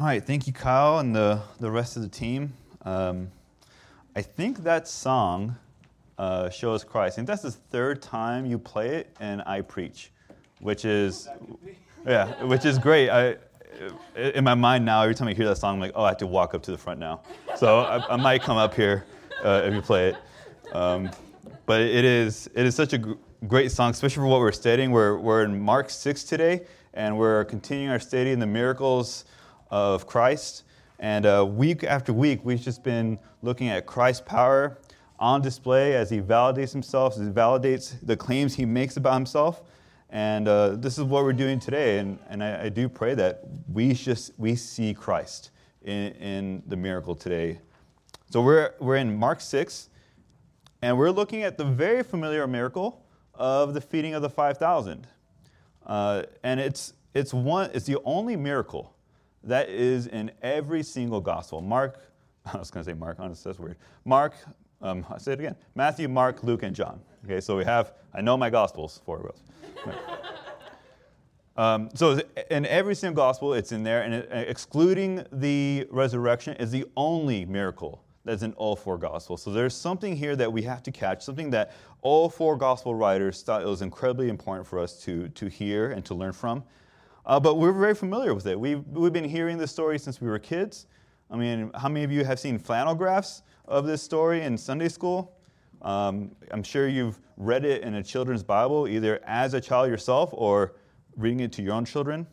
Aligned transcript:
All 0.00 0.06
right, 0.06 0.24
thank 0.24 0.46
you, 0.46 0.54
Kyle, 0.54 1.00
and 1.00 1.14
the, 1.14 1.42
the 1.58 1.70
rest 1.70 1.94
of 1.96 2.00
the 2.00 2.08
team. 2.08 2.54
Um, 2.86 3.30
I 4.16 4.22
think 4.22 4.62
that 4.62 4.88
song 4.88 5.56
uh, 6.16 6.48
shows 6.48 6.84
Christ. 6.84 7.12
I 7.12 7.16
think 7.16 7.28
that's 7.28 7.42
the 7.42 7.50
third 7.50 8.00
time 8.00 8.46
you 8.46 8.58
play 8.58 8.96
it, 8.96 9.14
and 9.20 9.42
I 9.44 9.60
preach, 9.60 10.10
which 10.60 10.86
is, 10.86 11.28
yeah, 12.06 12.42
which 12.44 12.64
is 12.64 12.78
great. 12.78 13.10
I, 13.10 13.36
in 14.16 14.42
my 14.42 14.54
mind 14.54 14.86
now, 14.86 15.02
every 15.02 15.14
time 15.14 15.28
I 15.28 15.34
hear 15.34 15.46
that 15.48 15.58
song, 15.58 15.74
I'm 15.74 15.80
like, 15.80 15.92
oh, 15.94 16.04
I 16.04 16.08
have 16.08 16.16
to 16.16 16.26
walk 16.26 16.54
up 16.54 16.62
to 16.62 16.70
the 16.70 16.78
front 16.78 16.98
now. 16.98 17.20
So 17.56 17.80
I, 17.80 18.14
I 18.14 18.16
might 18.16 18.40
come 18.40 18.56
up 18.56 18.72
here 18.72 19.04
uh, 19.44 19.64
if 19.66 19.74
you 19.74 19.82
play 19.82 20.08
it. 20.08 20.16
Um, 20.72 21.10
but 21.66 21.82
it 21.82 22.06
is, 22.06 22.48
it 22.54 22.64
is 22.64 22.74
such 22.74 22.94
a 22.94 23.16
great 23.46 23.70
song, 23.70 23.90
especially 23.90 24.22
for 24.22 24.28
what 24.28 24.40
we're 24.40 24.50
studying. 24.50 24.92
We're, 24.92 25.18
we're 25.18 25.44
in 25.44 25.60
Mark 25.60 25.90
6 25.90 26.24
today, 26.24 26.62
and 26.94 27.18
we're 27.18 27.44
continuing 27.44 27.90
our 27.90 28.00
study 28.00 28.30
in 28.30 28.38
the 28.38 28.46
miracles 28.46 29.26
of 29.70 30.06
Christ. 30.06 30.64
And 30.98 31.24
uh, 31.24 31.46
week 31.48 31.84
after 31.84 32.12
week, 32.12 32.40
we've 32.44 32.60
just 32.60 32.82
been 32.82 33.18
looking 33.42 33.68
at 33.68 33.86
Christ's 33.86 34.22
power 34.26 34.78
on 35.18 35.42
display 35.42 35.94
as 35.94 36.10
he 36.10 36.20
validates 36.20 36.72
himself, 36.72 37.14
as 37.14 37.20
he 37.20 37.32
validates 37.32 37.94
the 38.02 38.16
claims 38.16 38.54
he 38.54 38.64
makes 38.64 38.96
about 38.96 39.14
himself. 39.14 39.62
And 40.10 40.48
uh, 40.48 40.70
this 40.70 40.98
is 40.98 41.04
what 41.04 41.24
we're 41.24 41.32
doing 41.32 41.60
today. 41.60 41.98
And, 41.98 42.18
and 42.28 42.42
I, 42.42 42.64
I, 42.64 42.68
do 42.68 42.88
pray 42.88 43.14
that 43.14 43.44
we 43.72 43.92
just 43.92 44.32
we 44.38 44.56
see 44.56 44.92
Christ 44.92 45.50
in, 45.82 46.12
in 46.14 46.62
the 46.66 46.76
miracle 46.76 47.14
today. 47.14 47.60
So 48.30 48.42
we're, 48.42 48.74
we're 48.80 48.96
in 48.96 49.16
Mark 49.16 49.40
6, 49.40 49.88
and 50.82 50.98
we're 50.98 51.10
looking 51.10 51.42
at 51.42 51.58
the 51.58 51.64
very 51.64 52.02
familiar 52.02 52.46
miracle 52.46 53.04
of 53.34 53.74
the 53.74 53.80
feeding 53.80 54.14
of 54.14 54.22
the 54.22 54.30
5,000. 54.30 55.06
Uh, 55.86 56.22
and 56.42 56.60
it's, 56.60 56.92
it's, 57.14 57.32
one, 57.32 57.70
it's 57.72 57.86
the 57.86 57.98
only 58.04 58.36
miracle 58.36 58.94
that 59.44 59.68
is 59.68 60.06
in 60.06 60.30
every 60.42 60.82
single 60.82 61.20
gospel. 61.20 61.60
Mark, 61.60 61.98
I 62.46 62.58
was 62.58 62.70
going 62.70 62.84
to 62.84 62.90
say 62.90 62.94
Mark, 62.94 63.18
honestly, 63.20 63.50
that's 63.50 63.58
weird. 63.58 63.76
Mark, 64.04 64.34
um, 64.82 65.04
I'll 65.08 65.18
say 65.18 65.32
it 65.32 65.40
again 65.40 65.56
Matthew, 65.74 66.08
Mark, 66.08 66.42
Luke, 66.42 66.62
and 66.62 66.74
John. 66.74 67.00
Okay, 67.24 67.40
so 67.40 67.56
we 67.56 67.64
have, 67.64 67.92
I 68.14 68.20
know 68.20 68.36
my 68.36 68.50
gospels, 68.50 69.00
four 69.04 69.18
rows. 69.18 69.42
um, 71.56 71.90
so 71.94 72.20
in 72.50 72.64
every 72.66 72.94
single 72.94 73.22
gospel, 73.22 73.54
it's 73.54 73.72
in 73.72 73.82
there, 73.82 74.02
and 74.02 74.14
it, 74.14 74.28
excluding 74.32 75.24
the 75.32 75.86
resurrection 75.90 76.56
is 76.56 76.70
the 76.70 76.86
only 76.96 77.44
miracle 77.44 78.02
that's 78.24 78.42
in 78.42 78.52
all 78.54 78.76
four 78.76 78.98
gospels. 78.98 79.42
So 79.42 79.52
there's 79.52 79.74
something 79.74 80.16
here 80.16 80.36
that 80.36 80.52
we 80.52 80.62
have 80.62 80.82
to 80.84 80.92
catch, 80.92 81.22
something 81.22 81.50
that 81.50 81.72
all 82.02 82.28
four 82.28 82.56
gospel 82.56 82.94
writers 82.94 83.42
thought 83.42 83.62
it 83.62 83.66
was 83.66 83.82
incredibly 83.82 84.28
important 84.28 84.66
for 84.66 84.78
us 84.78 85.02
to, 85.04 85.28
to 85.30 85.46
hear 85.46 85.92
and 85.92 86.04
to 86.06 86.14
learn 86.14 86.32
from. 86.32 86.62
Uh, 87.30 87.38
but 87.38 87.58
we're 87.58 87.70
very 87.70 87.94
familiar 87.94 88.34
with 88.34 88.48
it. 88.48 88.58
We've, 88.58 88.84
we've 88.88 89.12
been 89.12 89.22
hearing 89.22 89.56
this 89.56 89.70
story 89.70 90.00
since 90.00 90.20
we 90.20 90.26
were 90.26 90.40
kids. 90.40 90.88
I 91.30 91.36
mean, 91.36 91.70
how 91.76 91.88
many 91.88 92.02
of 92.02 92.10
you 92.10 92.24
have 92.24 92.40
seen 92.40 92.58
flannel 92.58 92.92
graphs 92.92 93.44
of 93.68 93.86
this 93.86 94.02
story 94.02 94.42
in 94.42 94.58
Sunday 94.58 94.88
school? 94.88 95.38
Um, 95.80 96.32
I'm 96.50 96.64
sure 96.64 96.88
you've 96.88 97.20
read 97.36 97.64
it 97.64 97.84
in 97.84 97.94
a 97.94 98.02
children's 98.02 98.42
Bible, 98.42 98.88
either 98.88 99.20
as 99.24 99.54
a 99.54 99.60
child 99.60 99.90
yourself 99.90 100.30
or 100.32 100.74
reading 101.16 101.38
it 101.38 101.52
to 101.52 101.62
your 101.62 101.74
own 101.74 101.84
children. 101.84 102.26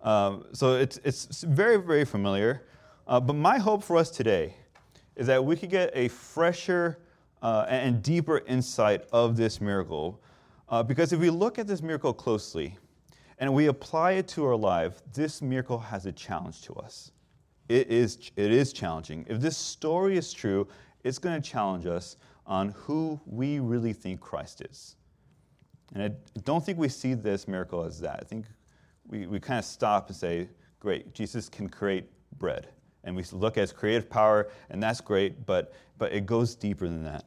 Um, 0.00 0.44
so 0.52 0.76
it's, 0.76 1.00
it's 1.02 1.42
very, 1.42 1.76
very 1.76 2.04
familiar. 2.04 2.62
Uh, 3.08 3.18
but 3.18 3.32
my 3.32 3.58
hope 3.58 3.82
for 3.82 3.96
us 3.96 4.12
today 4.12 4.54
is 5.16 5.26
that 5.26 5.44
we 5.44 5.56
could 5.56 5.70
get 5.70 5.90
a 5.92 6.06
fresher 6.06 7.00
uh, 7.42 7.66
and 7.68 8.00
deeper 8.00 8.44
insight 8.46 9.02
of 9.12 9.36
this 9.36 9.60
miracle. 9.60 10.22
Uh, 10.68 10.84
because 10.84 11.12
if 11.12 11.18
we 11.18 11.30
look 11.30 11.58
at 11.58 11.66
this 11.66 11.82
miracle 11.82 12.12
closely, 12.12 12.78
and 13.38 13.52
we 13.52 13.66
apply 13.66 14.12
it 14.12 14.28
to 14.28 14.44
our 14.44 14.56
life, 14.56 15.02
this 15.12 15.42
miracle 15.42 15.78
has 15.78 16.06
a 16.06 16.12
challenge 16.12 16.62
to 16.62 16.74
us. 16.74 17.12
It 17.68 17.88
is, 17.88 18.30
it 18.36 18.50
is 18.50 18.72
challenging. 18.72 19.26
If 19.28 19.40
this 19.40 19.56
story 19.56 20.16
is 20.16 20.32
true, 20.32 20.68
it's 21.04 21.18
going 21.18 21.40
to 21.40 21.50
challenge 21.50 21.86
us 21.86 22.16
on 22.46 22.70
who 22.70 23.20
we 23.26 23.58
really 23.58 23.92
think 23.92 24.20
Christ 24.20 24.62
is. 24.62 24.96
And 25.94 26.02
I 26.02 26.10
don't 26.44 26.64
think 26.64 26.78
we 26.78 26.88
see 26.88 27.14
this 27.14 27.46
miracle 27.46 27.84
as 27.84 28.00
that. 28.00 28.20
I 28.22 28.24
think 28.24 28.46
we, 29.06 29.26
we 29.26 29.40
kind 29.40 29.58
of 29.58 29.64
stop 29.64 30.08
and 30.08 30.16
say, 30.16 30.48
great, 30.80 31.12
Jesus 31.14 31.48
can 31.48 31.68
create 31.68 32.08
bread. 32.38 32.68
And 33.04 33.14
we 33.14 33.24
look 33.32 33.56
at 33.56 33.60
his 33.60 33.72
creative 33.72 34.10
power, 34.10 34.48
and 34.70 34.82
that's 34.82 35.00
great, 35.00 35.46
but, 35.46 35.72
but 35.98 36.12
it 36.12 36.26
goes 36.26 36.54
deeper 36.54 36.88
than 36.88 37.04
that. 37.04 37.24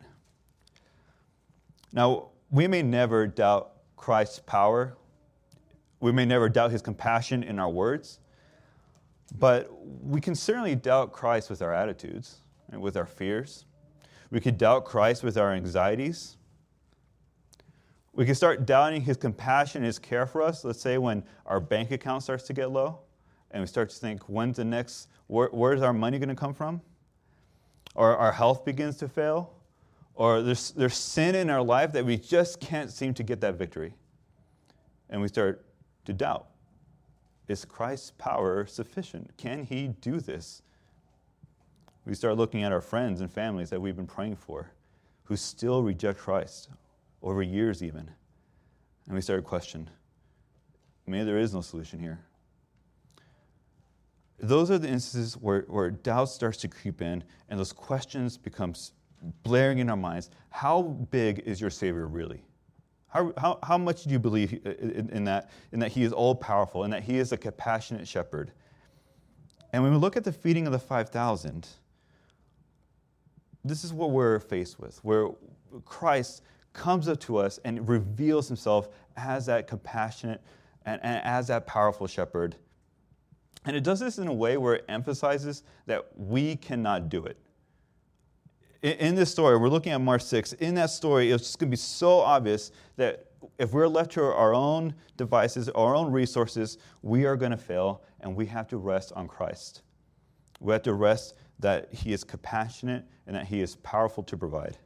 Now, 1.93 2.29
we 2.51 2.67
may 2.67 2.81
never 2.81 3.27
doubt 3.27 3.71
Christ's 3.95 4.39
power 4.39 4.97
we 5.99 6.11
may 6.11 6.25
never 6.25 6.49
doubt 6.49 6.71
his 6.71 6.81
compassion 6.81 7.43
in 7.43 7.59
our 7.59 7.69
words, 7.69 8.19
but 9.37 9.69
we 10.03 10.21
can 10.21 10.35
certainly 10.35 10.75
doubt 10.75 11.11
Christ 11.11 11.49
with 11.49 11.61
our 11.61 11.73
attitudes 11.73 12.37
and 12.71 12.81
with 12.81 12.95
our 12.97 13.05
fears. 13.05 13.65
We 14.31 14.39
could 14.39 14.57
doubt 14.57 14.85
Christ 14.85 15.23
with 15.23 15.37
our 15.37 15.53
anxieties. 15.53 16.37
We 18.13 18.25
can 18.25 18.35
start 18.35 18.65
doubting 18.65 19.01
his 19.01 19.17
compassion, 19.17 19.83
his 19.83 19.99
care 19.99 20.25
for 20.25 20.41
us. 20.41 20.63
Let's 20.63 20.81
say 20.81 20.97
when 20.97 21.23
our 21.45 21.59
bank 21.59 21.91
account 21.91 22.23
starts 22.23 22.43
to 22.43 22.53
get 22.53 22.71
low, 22.71 22.99
and 23.51 23.61
we 23.61 23.67
start 23.67 23.89
to 23.89 23.95
think, 23.95 24.23
when's 24.23 24.57
the 24.57 24.65
next, 24.65 25.07
where, 25.27 25.49
where's 25.51 25.81
our 25.81 25.93
money 25.93 26.19
going 26.19 26.29
to 26.29 26.35
come 26.35 26.53
from? 26.53 26.81
Or 27.95 28.15
our 28.15 28.31
health 28.31 28.63
begins 28.63 28.97
to 28.97 29.07
fail. 29.07 29.53
Or 30.13 30.41
there's, 30.41 30.71
there's 30.71 30.95
sin 30.95 31.33
in 31.33 31.49
our 31.49 31.61
life 31.61 31.91
that 31.93 32.05
we 32.05 32.17
just 32.17 32.59
can't 32.59 32.91
seem 32.91 33.13
to 33.15 33.23
get 33.23 33.41
that 33.41 33.55
victory. 33.55 33.93
And 35.09 35.21
we 35.21 35.27
start 35.27 35.65
to 36.09 36.13
doubt 36.13 36.47
is 37.47 37.65
Christ's 37.65 38.11
power 38.17 38.65
sufficient? 38.65 39.31
Can 39.37 39.63
he 39.63 39.87
do 39.87 40.19
this? 40.19 40.61
We 42.05 42.13
start 42.13 42.37
looking 42.37 42.63
at 42.63 42.71
our 42.71 42.81
friends 42.81 43.21
and 43.21 43.31
families 43.31 43.69
that 43.69 43.81
we've 43.81 43.95
been 43.95 44.07
praying 44.07 44.35
for 44.35 44.71
who 45.23 45.35
still 45.35 45.83
reject 45.83 46.19
Christ 46.19 46.69
over 47.21 47.41
years, 47.41 47.83
even. 47.83 48.09
And 49.05 49.15
we 49.15 49.21
start 49.21 49.39
to 49.39 49.47
question 49.47 49.89
maybe 51.07 51.23
there 51.23 51.39
is 51.39 51.53
no 51.55 51.61
solution 51.61 51.99
here. 51.99 52.19
Those 54.37 54.69
are 54.69 54.77
the 54.77 54.87
instances 54.87 55.35
where, 55.35 55.61
where 55.67 55.89
doubt 55.89 56.29
starts 56.29 56.57
to 56.59 56.67
creep 56.67 57.01
in 57.01 57.23
and 57.49 57.59
those 57.59 57.73
questions 57.73 58.37
becomes 58.37 58.93
blaring 59.43 59.79
in 59.79 59.89
our 59.89 59.97
minds. 59.97 60.29
How 60.51 60.83
big 60.83 61.39
is 61.39 61.59
your 61.59 61.71
Savior 61.71 62.07
really? 62.07 62.43
How, 63.09 63.33
how, 63.37 63.59
how 63.63 63.77
much 63.77 64.03
do 64.03 64.11
you 64.11 64.19
believe 64.19 64.59
uh, 64.65 64.69
uh, 64.69 64.73
in, 64.73 65.09
in, 65.09 65.23
that, 65.25 65.49
in 65.71 65.79
that 65.79 65.91
He 65.91 66.03
is 66.03 66.13
all 66.13 66.35
powerful 66.35 66.83
and 66.83 66.93
that 66.93 67.03
He 67.03 67.17
is 67.17 67.31
a 67.31 67.37
compassionate 67.37 68.07
shepherd? 68.07 68.51
And 69.73 69.83
when 69.83 69.91
we 69.91 69.97
look 69.97 70.15
at 70.15 70.23
the 70.23 70.31
feeding 70.31 70.65
of 70.65 70.71
the 70.71 70.79
5,000, 70.79 71.67
this 73.65 73.83
is 73.83 73.93
what 73.93 74.11
we're 74.11 74.39
faced 74.39 74.79
with, 74.79 75.03
where 75.03 75.29
Christ 75.85 76.43
comes 76.73 77.07
up 77.07 77.19
to 77.21 77.37
us 77.37 77.59
and 77.65 77.87
reveals 77.87 78.47
Himself 78.47 78.89
as 79.17 79.47
that 79.47 79.67
compassionate 79.67 80.41
and, 80.85 80.99
and 81.03 81.23
as 81.25 81.47
that 81.47 81.65
powerful 81.65 82.07
shepherd. 82.07 82.55
And 83.65 83.75
it 83.75 83.83
does 83.83 83.99
this 83.99 84.19
in 84.19 84.27
a 84.27 84.33
way 84.33 84.57
where 84.57 84.75
it 84.75 84.85
emphasizes 84.87 85.63
that 85.87 86.07
we 86.15 86.55
cannot 86.55 87.09
do 87.09 87.25
it 87.25 87.37
in 88.81 89.15
this 89.15 89.31
story, 89.31 89.57
we're 89.57 89.69
looking 89.69 89.91
at 89.91 90.01
Mark 90.01 90.21
6. 90.21 90.53
In 90.53 90.75
that 90.75 90.89
story, 90.89 91.31
it's 91.31 91.43
just 91.43 91.59
going 91.59 91.69
to 91.69 91.71
be 91.71 91.77
so 91.77 92.19
obvious 92.19 92.71
that 92.95 93.25
if 93.57 93.73
we're 93.73 93.87
left 93.87 94.11
to 94.11 94.23
our 94.23 94.53
own 94.53 94.93
devices, 95.17 95.69
our 95.69 95.95
own 95.95 96.11
resources, 96.11 96.77
we 97.01 97.25
are 97.25 97.35
going 97.35 97.51
to 97.51 97.57
fail 97.57 98.03
and 98.21 98.35
we 98.35 98.45
have 98.45 98.67
to 98.69 98.77
rest 98.77 99.11
on 99.15 99.27
Christ. 99.27 99.81
We 100.59 100.73
have 100.73 100.83
to 100.83 100.93
rest 100.93 101.35
that 101.59 101.93
He 101.93 102.13
is 102.13 102.23
compassionate 102.23 103.05
and 103.27 103.35
that 103.35 103.45
He 103.45 103.61
is 103.61 103.75
powerful 103.77 104.23
to 104.23 104.37
provide. 104.37 104.77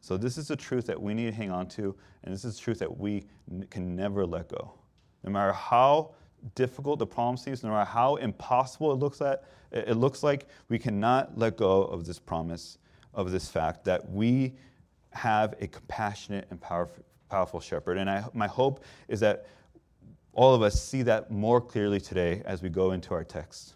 So, 0.00 0.16
this 0.16 0.38
is 0.38 0.48
the 0.48 0.56
truth 0.56 0.86
that 0.86 1.00
we 1.00 1.14
need 1.14 1.26
to 1.26 1.32
hang 1.32 1.50
on 1.50 1.66
to, 1.70 1.96
and 2.22 2.32
this 2.32 2.44
is 2.44 2.56
the 2.56 2.62
truth 2.62 2.78
that 2.78 2.98
we 2.98 3.24
can 3.70 3.96
never 3.96 4.24
let 4.24 4.48
go. 4.48 4.74
No 5.24 5.32
matter 5.32 5.52
how 5.52 6.14
difficult 6.54 6.98
the 6.98 7.06
problem 7.06 7.36
seems, 7.36 7.62
no 7.62 7.70
matter 7.70 7.84
how 7.84 8.16
impossible 8.16 8.92
it 8.92 8.96
looks, 8.96 9.20
at, 9.20 9.44
it 9.72 9.96
looks 9.96 10.22
like, 10.22 10.46
we 10.68 10.78
cannot 10.78 11.36
let 11.38 11.56
go 11.56 11.82
of 11.84 12.06
this 12.06 12.18
promise, 12.18 12.78
of 13.14 13.30
this 13.30 13.48
fact 13.48 13.84
that 13.84 14.10
we 14.10 14.54
have 15.10 15.54
a 15.60 15.66
compassionate 15.66 16.46
and 16.50 16.60
powerful, 16.60 17.04
powerful 17.28 17.60
shepherd. 17.60 17.98
And 17.98 18.08
I, 18.08 18.24
my 18.32 18.46
hope 18.46 18.84
is 19.08 19.20
that 19.20 19.46
all 20.32 20.54
of 20.54 20.62
us 20.62 20.80
see 20.80 21.02
that 21.02 21.30
more 21.30 21.60
clearly 21.60 22.00
today 22.00 22.42
as 22.44 22.62
we 22.62 22.68
go 22.68 22.92
into 22.92 23.14
our 23.14 23.24
text. 23.24 23.74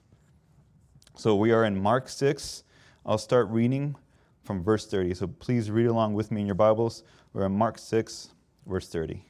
So 1.16 1.34
we 1.34 1.52
are 1.52 1.64
in 1.64 1.80
Mark 1.80 2.08
6. 2.08 2.64
I'll 3.04 3.18
start 3.18 3.48
reading 3.48 3.96
from 4.44 4.62
verse 4.62 4.86
30. 4.86 5.14
So 5.14 5.26
please 5.26 5.70
read 5.70 5.86
along 5.86 6.14
with 6.14 6.30
me 6.30 6.42
in 6.42 6.46
your 6.46 6.54
Bibles. 6.54 7.02
We're 7.32 7.46
in 7.46 7.52
Mark 7.52 7.78
6, 7.78 8.30
verse 8.66 8.88
30. 8.88 9.24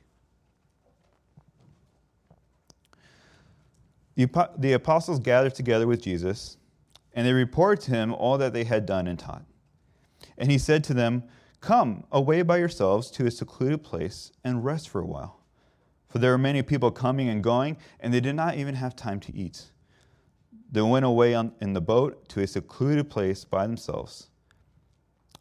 The 4.26 4.72
apostles 4.72 5.20
gathered 5.20 5.54
together 5.54 5.86
with 5.86 6.02
Jesus, 6.02 6.56
and 7.12 7.26
they 7.26 7.32
reported 7.32 7.84
to 7.84 7.92
him 7.92 8.12
all 8.14 8.38
that 8.38 8.52
they 8.52 8.64
had 8.64 8.86
done 8.86 9.06
and 9.06 9.18
taught. 9.18 9.44
And 10.36 10.50
he 10.50 10.58
said 10.58 10.84
to 10.84 10.94
them, 10.94 11.24
Come 11.60 12.04
away 12.10 12.42
by 12.42 12.58
yourselves 12.58 13.10
to 13.12 13.26
a 13.26 13.30
secluded 13.30 13.82
place 13.84 14.32
and 14.42 14.64
rest 14.64 14.88
for 14.88 15.00
a 15.00 15.06
while. 15.06 15.40
for 16.08 16.18
there 16.18 16.32
were 16.32 16.38
many 16.38 16.60
people 16.60 16.90
coming 16.90 17.28
and 17.28 17.42
going, 17.42 17.76
and 18.00 18.12
they 18.12 18.20
did 18.20 18.34
not 18.34 18.56
even 18.56 18.74
have 18.74 18.96
time 18.96 19.20
to 19.20 19.36
eat. 19.36 19.70
They 20.72 20.82
went 20.82 21.04
away 21.04 21.34
on, 21.34 21.52
in 21.60 21.72
the 21.72 21.80
boat 21.80 22.28
to 22.30 22.40
a 22.40 22.46
secluded 22.46 23.08
place 23.08 23.44
by 23.44 23.66
themselves. 23.66 24.28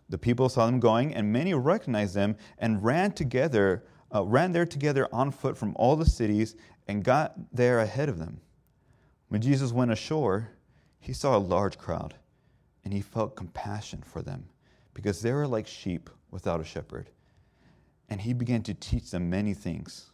The 0.10 0.18
people 0.18 0.48
saw 0.48 0.68
them 0.68 0.80
going, 0.80 1.14
and 1.16 1.34
many 1.34 1.56
recognized 1.56 2.14
them 2.14 2.36
and 2.60 2.84
ran 2.84 3.14
together, 3.14 3.84
uh, 4.14 4.24
ran 4.24 4.52
there 4.52 4.66
together 4.66 5.08
on 5.12 5.32
foot 5.32 5.58
from 5.58 5.76
all 5.76 5.96
the 5.96 6.06
cities, 6.06 6.56
and 6.88 7.04
got 7.04 7.34
there 7.52 7.80
ahead 7.80 8.10
of 8.10 8.20
them. 8.20 8.40
When 9.30 9.42
Jesus 9.42 9.72
went 9.72 9.92
ashore, 9.92 10.50
he 11.00 11.14
saw 11.14 11.38
a 11.38 11.40
large 11.40 11.78
crowd, 11.78 12.16
and 12.84 12.92
he 12.92 13.02
felt 13.02 13.36
compassion 13.36 14.02
for 14.02 14.22
them, 14.24 14.50
because 14.94 15.22
they 15.22 15.32
were 15.32 15.48
like 15.48 15.68
sheep 15.68 16.10
without 16.32 16.60
a 16.60 16.64
shepherd. 16.66 17.12
And 18.10 18.20
he 18.20 18.34
began 18.34 18.64
to 18.64 18.74
teach 18.74 19.12
them 19.12 19.30
many 19.30 19.54
things. 19.54 20.12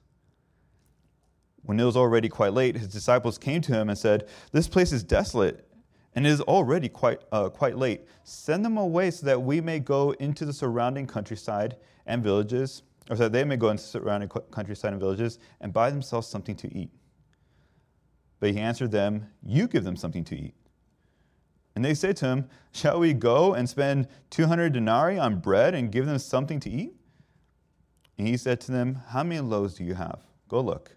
When 1.64 1.80
it 1.80 1.86
was 1.86 1.96
already 1.96 2.28
quite 2.28 2.54
late, 2.54 2.76
his 2.76 2.90
disciples 2.90 3.38
came 3.38 3.62
to 3.62 3.74
him 3.74 3.88
and 3.88 3.98
said, 3.98 4.28
This 4.52 4.68
place 4.68 4.92
is 4.92 5.02
desolate, 5.02 5.66
and 6.14 6.28
it 6.28 6.30
is 6.30 6.42
already 6.42 6.90
quite, 6.90 7.22
uh, 7.32 7.50
quite 7.50 7.78
late. 7.78 8.02
Send 8.26 8.66
them 8.66 8.78
away 8.78 9.12
so 9.12 9.26
that 9.26 9.42
we 9.42 9.62
may 9.62 9.80
go 9.80 10.12
into 10.12 10.46
the 10.46 10.54
surrounding 10.54 11.08
countryside 11.08 11.78
and 12.06 12.22
villages, 12.22 12.84
or 13.10 13.16
so 13.16 13.24
that 13.24 13.32
they 13.32 13.46
may 13.46 13.56
go 13.56 13.70
into 13.70 13.82
the 13.82 13.90
surrounding 13.90 14.30
countryside 14.52 14.92
and 14.92 15.00
villages 15.00 15.40
and 15.62 15.72
buy 15.72 15.90
themselves 15.90 16.28
something 16.28 16.56
to 16.58 16.78
eat. 16.78 16.92
But 18.40 18.52
he 18.52 18.60
answered 18.60 18.92
them, 18.92 19.28
You 19.44 19.68
give 19.68 19.84
them 19.84 19.96
something 19.96 20.24
to 20.26 20.36
eat. 20.36 20.56
And 21.76 21.84
they 21.84 21.94
said 21.94 22.16
to 22.18 22.28
him, 22.28 22.50
Shall 22.72 23.00
we 23.00 23.14
go 23.14 23.54
and 23.54 23.70
spend 23.70 24.08
200 24.30 24.74
denarii 24.74 25.18
on 25.18 25.40
bread 25.40 25.76
and 25.76 25.92
give 25.92 26.06
them 26.06 26.20
something 26.20 26.60
to 26.62 26.70
eat? 26.70 26.94
And 28.18 28.28
he 28.28 28.38
said 28.38 28.62
to 28.62 28.72
them, 28.72 29.02
How 29.10 29.24
many 29.24 29.42
loaves 29.42 29.76
do 29.76 29.84
you 29.84 29.94
have? 29.96 30.20
Go 30.48 30.62
look. 30.62 30.96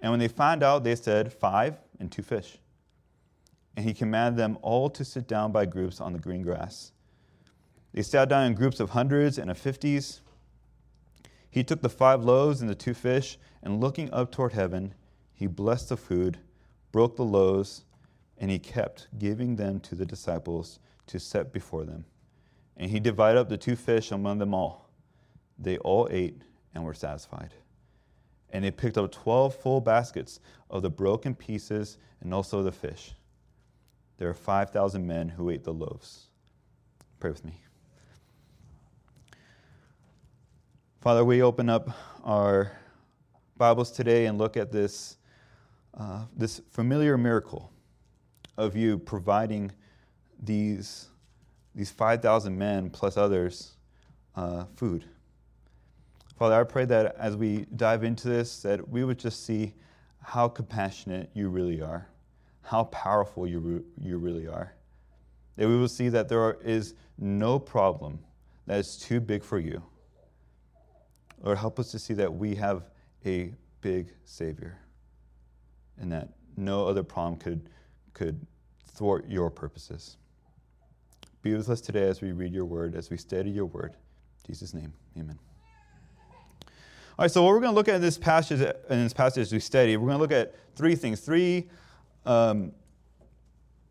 And 0.00 0.10
when 0.10 0.18
they 0.18 0.28
found 0.28 0.62
out, 0.62 0.82
they 0.82 0.96
said, 0.96 1.32
Five 1.32 1.76
and 2.00 2.10
two 2.10 2.22
fish. 2.22 2.58
And 3.76 3.86
he 3.86 3.94
commanded 3.94 4.36
them 4.36 4.58
all 4.62 4.90
to 4.90 5.04
sit 5.04 5.28
down 5.28 5.52
by 5.52 5.64
groups 5.64 6.00
on 6.00 6.12
the 6.12 6.18
green 6.18 6.42
grass. 6.42 6.92
They 7.94 8.02
sat 8.02 8.28
down 8.28 8.46
in 8.46 8.54
groups 8.54 8.80
of 8.80 8.90
hundreds 8.90 9.38
and 9.38 9.50
of 9.50 9.58
fifties. 9.58 10.22
He 11.50 11.62
took 11.62 11.82
the 11.82 11.88
five 11.88 12.24
loaves 12.24 12.60
and 12.60 12.68
the 12.68 12.74
two 12.74 12.94
fish, 12.94 13.38
and 13.62 13.80
looking 13.80 14.12
up 14.12 14.32
toward 14.32 14.54
heaven, 14.54 14.94
he 15.42 15.46
blessed 15.48 15.90
the 15.90 15.96
food, 15.96 16.38
broke 16.90 17.16
the 17.16 17.24
loaves, 17.24 17.84
and 18.38 18.50
he 18.50 18.58
kept 18.58 19.08
giving 19.18 19.56
them 19.56 19.80
to 19.80 19.94
the 19.94 20.06
disciples 20.06 20.78
to 21.06 21.18
set 21.18 21.52
before 21.52 21.84
them. 21.84 22.04
And 22.76 22.90
he 22.90 23.00
divided 23.00 23.38
up 23.38 23.48
the 23.48 23.56
two 23.56 23.76
fish 23.76 24.10
among 24.10 24.38
them 24.38 24.54
all. 24.54 24.88
They 25.58 25.78
all 25.78 26.08
ate 26.10 26.42
and 26.74 26.84
were 26.84 26.94
satisfied 26.94 27.54
and 28.52 28.64
they 28.64 28.70
picked 28.70 28.98
up 28.98 29.10
12 29.10 29.54
full 29.56 29.80
baskets 29.80 30.38
of 30.70 30.82
the 30.82 30.90
broken 30.90 31.34
pieces 31.34 31.98
and 32.20 32.32
also 32.32 32.62
the 32.62 32.72
fish. 32.72 33.14
There 34.18 34.28
were 34.28 34.34
5,000 34.34 35.04
men 35.04 35.30
who 35.30 35.50
ate 35.50 35.64
the 35.64 35.72
loaves. 35.72 36.28
Pray 37.18 37.30
with 37.30 37.44
me. 37.44 37.60
Father, 41.00 41.24
we 41.24 41.42
open 41.42 41.68
up 41.68 41.90
our 42.22 42.72
Bibles 43.56 43.90
today 43.90 44.26
and 44.26 44.38
look 44.38 44.56
at 44.56 44.70
this, 44.70 45.16
uh, 45.98 46.24
this 46.36 46.60
familiar 46.70 47.18
miracle 47.18 47.72
of 48.56 48.76
you 48.76 48.98
providing 48.98 49.70
these, 50.42 51.08
these 51.74 51.90
5,000 51.90 52.56
men 52.56 52.90
plus 52.90 53.16
others 53.16 53.72
uh, 54.36 54.64
food. 54.76 55.04
Father, 56.38 56.60
I 56.60 56.64
pray 56.64 56.84
that 56.86 57.14
as 57.16 57.36
we 57.36 57.66
dive 57.76 58.04
into 58.04 58.28
this, 58.28 58.62
that 58.62 58.88
we 58.88 59.04
would 59.04 59.18
just 59.18 59.44
see 59.44 59.74
how 60.22 60.48
compassionate 60.48 61.30
you 61.34 61.48
really 61.48 61.80
are, 61.80 62.08
how 62.62 62.84
powerful 62.84 63.46
you, 63.46 63.84
you 64.00 64.18
really 64.18 64.48
are. 64.48 64.74
That 65.56 65.68
we 65.68 65.76
will 65.76 65.88
see 65.88 66.08
that 66.08 66.28
there 66.28 66.54
is 66.64 66.94
no 67.18 67.58
problem 67.58 68.18
that 68.66 68.78
is 68.78 68.96
too 68.96 69.20
big 69.20 69.44
for 69.44 69.58
you. 69.58 69.82
Lord, 71.42 71.58
help 71.58 71.78
us 71.78 71.90
to 71.90 71.98
see 71.98 72.14
that 72.14 72.32
we 72.32 72.54
have 72.54 72.84
a 73.26 73.52
big 73.80 74.12
Savior 74.24 74.78
and 76.00 76.10
that 76.12 76.28
no 76.56 76.86
other 76.86 77.02
problem 77.02 77.38
could, 77.38 77.68
could 78.12 78.46
thwart 78.86 79.28
your 79.28 79.50
purposes. 79.50 80.16
Be 81.42 81.54
with 81.54 81.68
us 81.68 81.80
today 81.80 82.04
as 82.04 82.20
we 82.20 82.32
read 82.32 82.52
your 82.52 82.64
word, 82.64 82.94
as 82.94 83.10
we 83.10 83.16
study 83.16 83.50
your 83.50 83.66
word. 83.66 83.92
In 83.92 84.52
Jesus' 84.52 84.74
name, 84.74 84.92
amen. 85.18 85.38
All 87.18 87.24
right, 87.24 87.30
so 87.30 87.42
what 87.42 87.50
we're 87.50 87.60
going 87.60 87.72
to 87.72 87.76
look 87.76 87.88
at 87.88 87.96
in 87.96 88.00
this 88.00 88.16
passage, 88.16 88.60
in 88.60 89.02
this 89.02 89.12
passage 89.12 89.42
as 89.42 89.52
we 89.52 89.60
study, 89.60 89.96
we're 89.96 90.06
going 90.06 90.18
to 90.18 90.22
look 90.22 90.32
at 90.32 90.54
three 90.76 90.94
things. 90.94 91.20
Three, 91.20 91.68
um, 92.24 92.72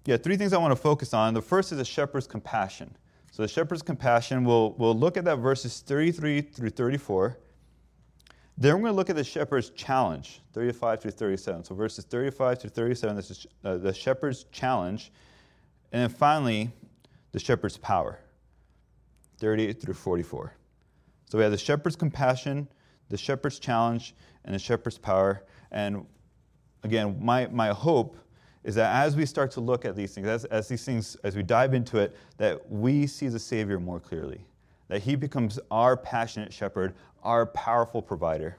yeah, 0.05 0.17
three 0.17 0.37
things 0.37 0.53
I 0.53 0.57
want 0.57 0.71
to 0.71 0.81
focus 0.81 1.13
on. 1.13 1.33
The 1.33 1.41
first 1.41 1.71
is 1.71 1.77
the 1.77 1.85
shepherd's 1.85 2.25
compassion. 2.25 2.95
So 3.31 3.43
the 3.43 3.47
shepherd's 3.47 3.81
compassion, 3.81 4.43
we'll, 4.43 4.73
we'll 4.73 4.97
look 4.97 5.17
at 5.17 5.25
that 5.25 5.37
verses 5.37 5.81
33 5.81 6.41
through 6.41 6.71
34. 6.71 7.37
Then 8.61 8.75
we're 8.75 8.81
going 8.81 8.93
to 8.93 8.97
look 8.97 9.09
at 9.09 9.15
the 9.15 9.23
shepherd's 9.23 9.71
challenge, 9.71 10.39
35 10.53 11.01
through 11.01 11.11
37. 11.11 11.63
So 11.63 11.73
verses 11.73 12.05
35 12.05 12.59
to 12.59 12.69
37, 12.69 13.15
this 13.15 13.31
is 13.31 13.47
uh, 13.63 13.77
the 13.77 13.91
shepherd's 13.91 14.43
challenge. 14.51 15.11
And 15.91 16.03
then 16.03 16.09
finally, 16.09 16.71
the 17.31 17.39
shepherd's 17.39 17.77
power, 17.77 18.19
30 19.39 19.73
through 19.73 19.95
44. 19.95 20.53
So 21.25 21.39
we 21.39 21.43
have 21.43 21.51
the 21.51 21.57
shepherd's 21.57 21.95
compassion, 21.95 22.67
the 23.09 23.17
shepherd's 23.17 23.57
challenge 23.57 24.13
and 24.45 24.53
the 24.53 24.59
shepherd's 24.59 24.99
power. 24.99 25.43
And 25.71 26.05
again, 26.83 27.17
my, 27.19 27.47
my 27.47 27.69
hope 27.69 28.15
is 28.63 28.75
that 28.75 28.95
as 28.95 29.15
we 29.15 29.25
start 29.25 29.49
to 29.53 29.59
look 29.59 29.85
at 29.85 29.95
these 29.95 30.13
things, 30.13 30.27
as, 30.27 30.45
as 30.45 30.67
these 30.67 30.85
things, 30.85 31.17
as 31.23 31.35
we 31.35 31.41
dive 31.41 31.73
into 31.73 31.97
it, 31.97 32.15
that 32.37 32.71
we 32.71 33.07
see 33.07 33.27
the 33.27 33.39
Savior 33.39 33.79
more 33.79 33.99
clearly. 33.99 34.45
That 34.87 35.01
he 35.01 35.15
becomes 35.15 35.57
our 35.71 35.97
passionate 35.97 36.53
shepherd, 36.53 36.93
our 37.23 37.45
powerful 37.45 38.01
provider. 38.01 38.57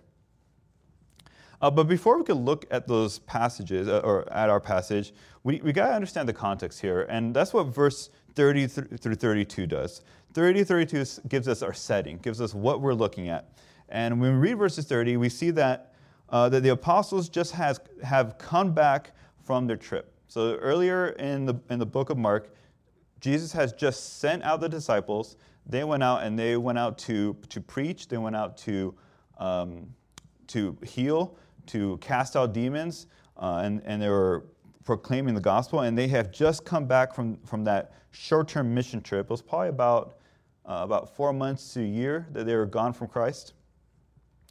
Uh, 1.61 1.71
but 1.71 1.85
before 1.85 2.19
we 2.19 2.25
could 2.25 2.37
look 2.37 2.67
at 2.71 2.89
those 2.89 3.21
passages, 3.21 3.87
uh, 3.87 4.01
or 4.03 4.31
at 4.33 4.51
our 4.51 4.61
passage, 4.61 5.15
we, 5.45 5.61
we 5.61 5.73
got 5.73 5.89
to 5.89 5.95
understand 5.95 6.29
the 6.29 6.33
context 6.33 6.81
here. 6.81 7.03
And 7.03 7.35
that's 7.35 7.53
what 7.53 7.69
verse 7.69 8.11
30 8.35 8.67
through 8.67 9.15
32 9.15 9.67
does. 9.67 10.03
30 10.35 10.65
32 10.65 11.05
gives 11.29 11.47
us 11.47 11.63
our 11.63 11.73
setting, 11.73 12.19
gives 12.19 12.41
us 12.41 12.55
what 12.55 12.81
we're 12.81 12.95
looking 12.95 13.29
at. 13.29 13.53
And 13.89 14.21
when 14.21 14.33
we 14.33 14.49
read 14.49 14.59
verses 14.59 14.87
30, 14.87 15.19
we 15.19 15.29
see 15.29 15.51
that, 15.53 15.95
uh, 16.31 16.49
that 16.49 16.63
the 16.63 16.71
apostles 16.71 17.29
just 17.29 17.53
has, 17.53 17.79
have 18.03 18.39
come 18.39 18.73
back 18.73 19.13
from 19.45 19.67
their 19.67 19.77
trip. 19.77 20.13
So 20.29 20.57
earlier 20.57 21.11
in 21.11 21.45
the, 21.45 21.55
in 21.69 21.79
the 21.79 21.87
book 21.87 22.11
of 22.11 22.17
Mark, 22.17 22.55
Jesus 23.21 23.53
has 23.53 23.73
just 23.73 24.19
sent 24.19 24.43
out 24.43 24.61
the 24.61 24.69
disciples. 24.69 25.37
They 25.67 25.85
went 25.85 26.03
out 26.03 26.23
and 26.23 26.39
they 26.39 26.57
went 26.57 26.79
out 26.79 26.99
to, 26.99 27.37
to 27.49 27.61
preach, 27.61 28.09
they 28.09 28.19
went 28.19 28.37
out 28.37 28.57
to, 28.59 28.95
um, 29.39 29.95
to 30.49 30.77
heal, 30.85 31.37
to 31.67 31.97
cast 31.99 32.37
out 32.37 32.53
demons, 32.53 33.07
uh, 33.37 33.63
and, 33.65 33.83
and 33.85 34.03
they 34.03 34.09
were 34.09 34.45
proclaiming 34.85 35.35
the 35.35 35.41
gospel. 35.41 35.81
And 35.81 35.97
they 35.97 36.09
have 36.09 36.33
just 36.33 36.65
come 36.65 36.87
back 36.87 37.15
from, 37.15 37.37
from 37.45 37.65
that 37.65 37.93
short 38.11 38.49
term 38.49 38.75
mission 38.75 39.01
trip. 39.01 39.27
It 39.27 39.31
was 39.31 39.43
probably 39.43 39.69
about, 39.69 40.17
uh, 40.67 40.81
about 40.83 41.15
four 41.15 41.33
months 41.33 41.73
to 41.75 41.81
a 41.81 41.87
year 41.87 42.27
that 42.33 42.45
they 42.45 42.57
were 42.57 42.67
gone 42.67 42.93
from 42.93 43.09
Christ. 43.09 43.55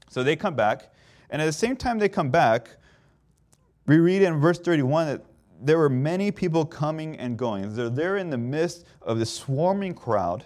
So 0.10 0.24
they 0.24 0.36
come 0.36 0.56
back, 0.56 0.94
and 1.30 1.42
at 1.42 1.46
the 1.46 1.54
same 1.54 1.76
time 1.76 1.98
they 1.98 2.10
come 2.10 2.30
back, 2.30 2.76
we 3.86 3.98
read 3.98 4.22
in 4.22 4.40
verse 4.40 4.60
31 4.60 5.08
that 5.08 5.26
there 5.62 5.78
were 5.78 5.90
many 5.90 6.32
people 6.32 6.66
coming 6.66 7.18
and 7.18 7.38
going. 7.38 7.74
They're 7.76 7.90
there 7.90 8.18
in 8.18 8.30
the 8.30 8.38
midst 8.38 8.86
of 9.02 9.20
the 9.20 9.26
swarming 9.26 9.94
crowd. 9.94 10.46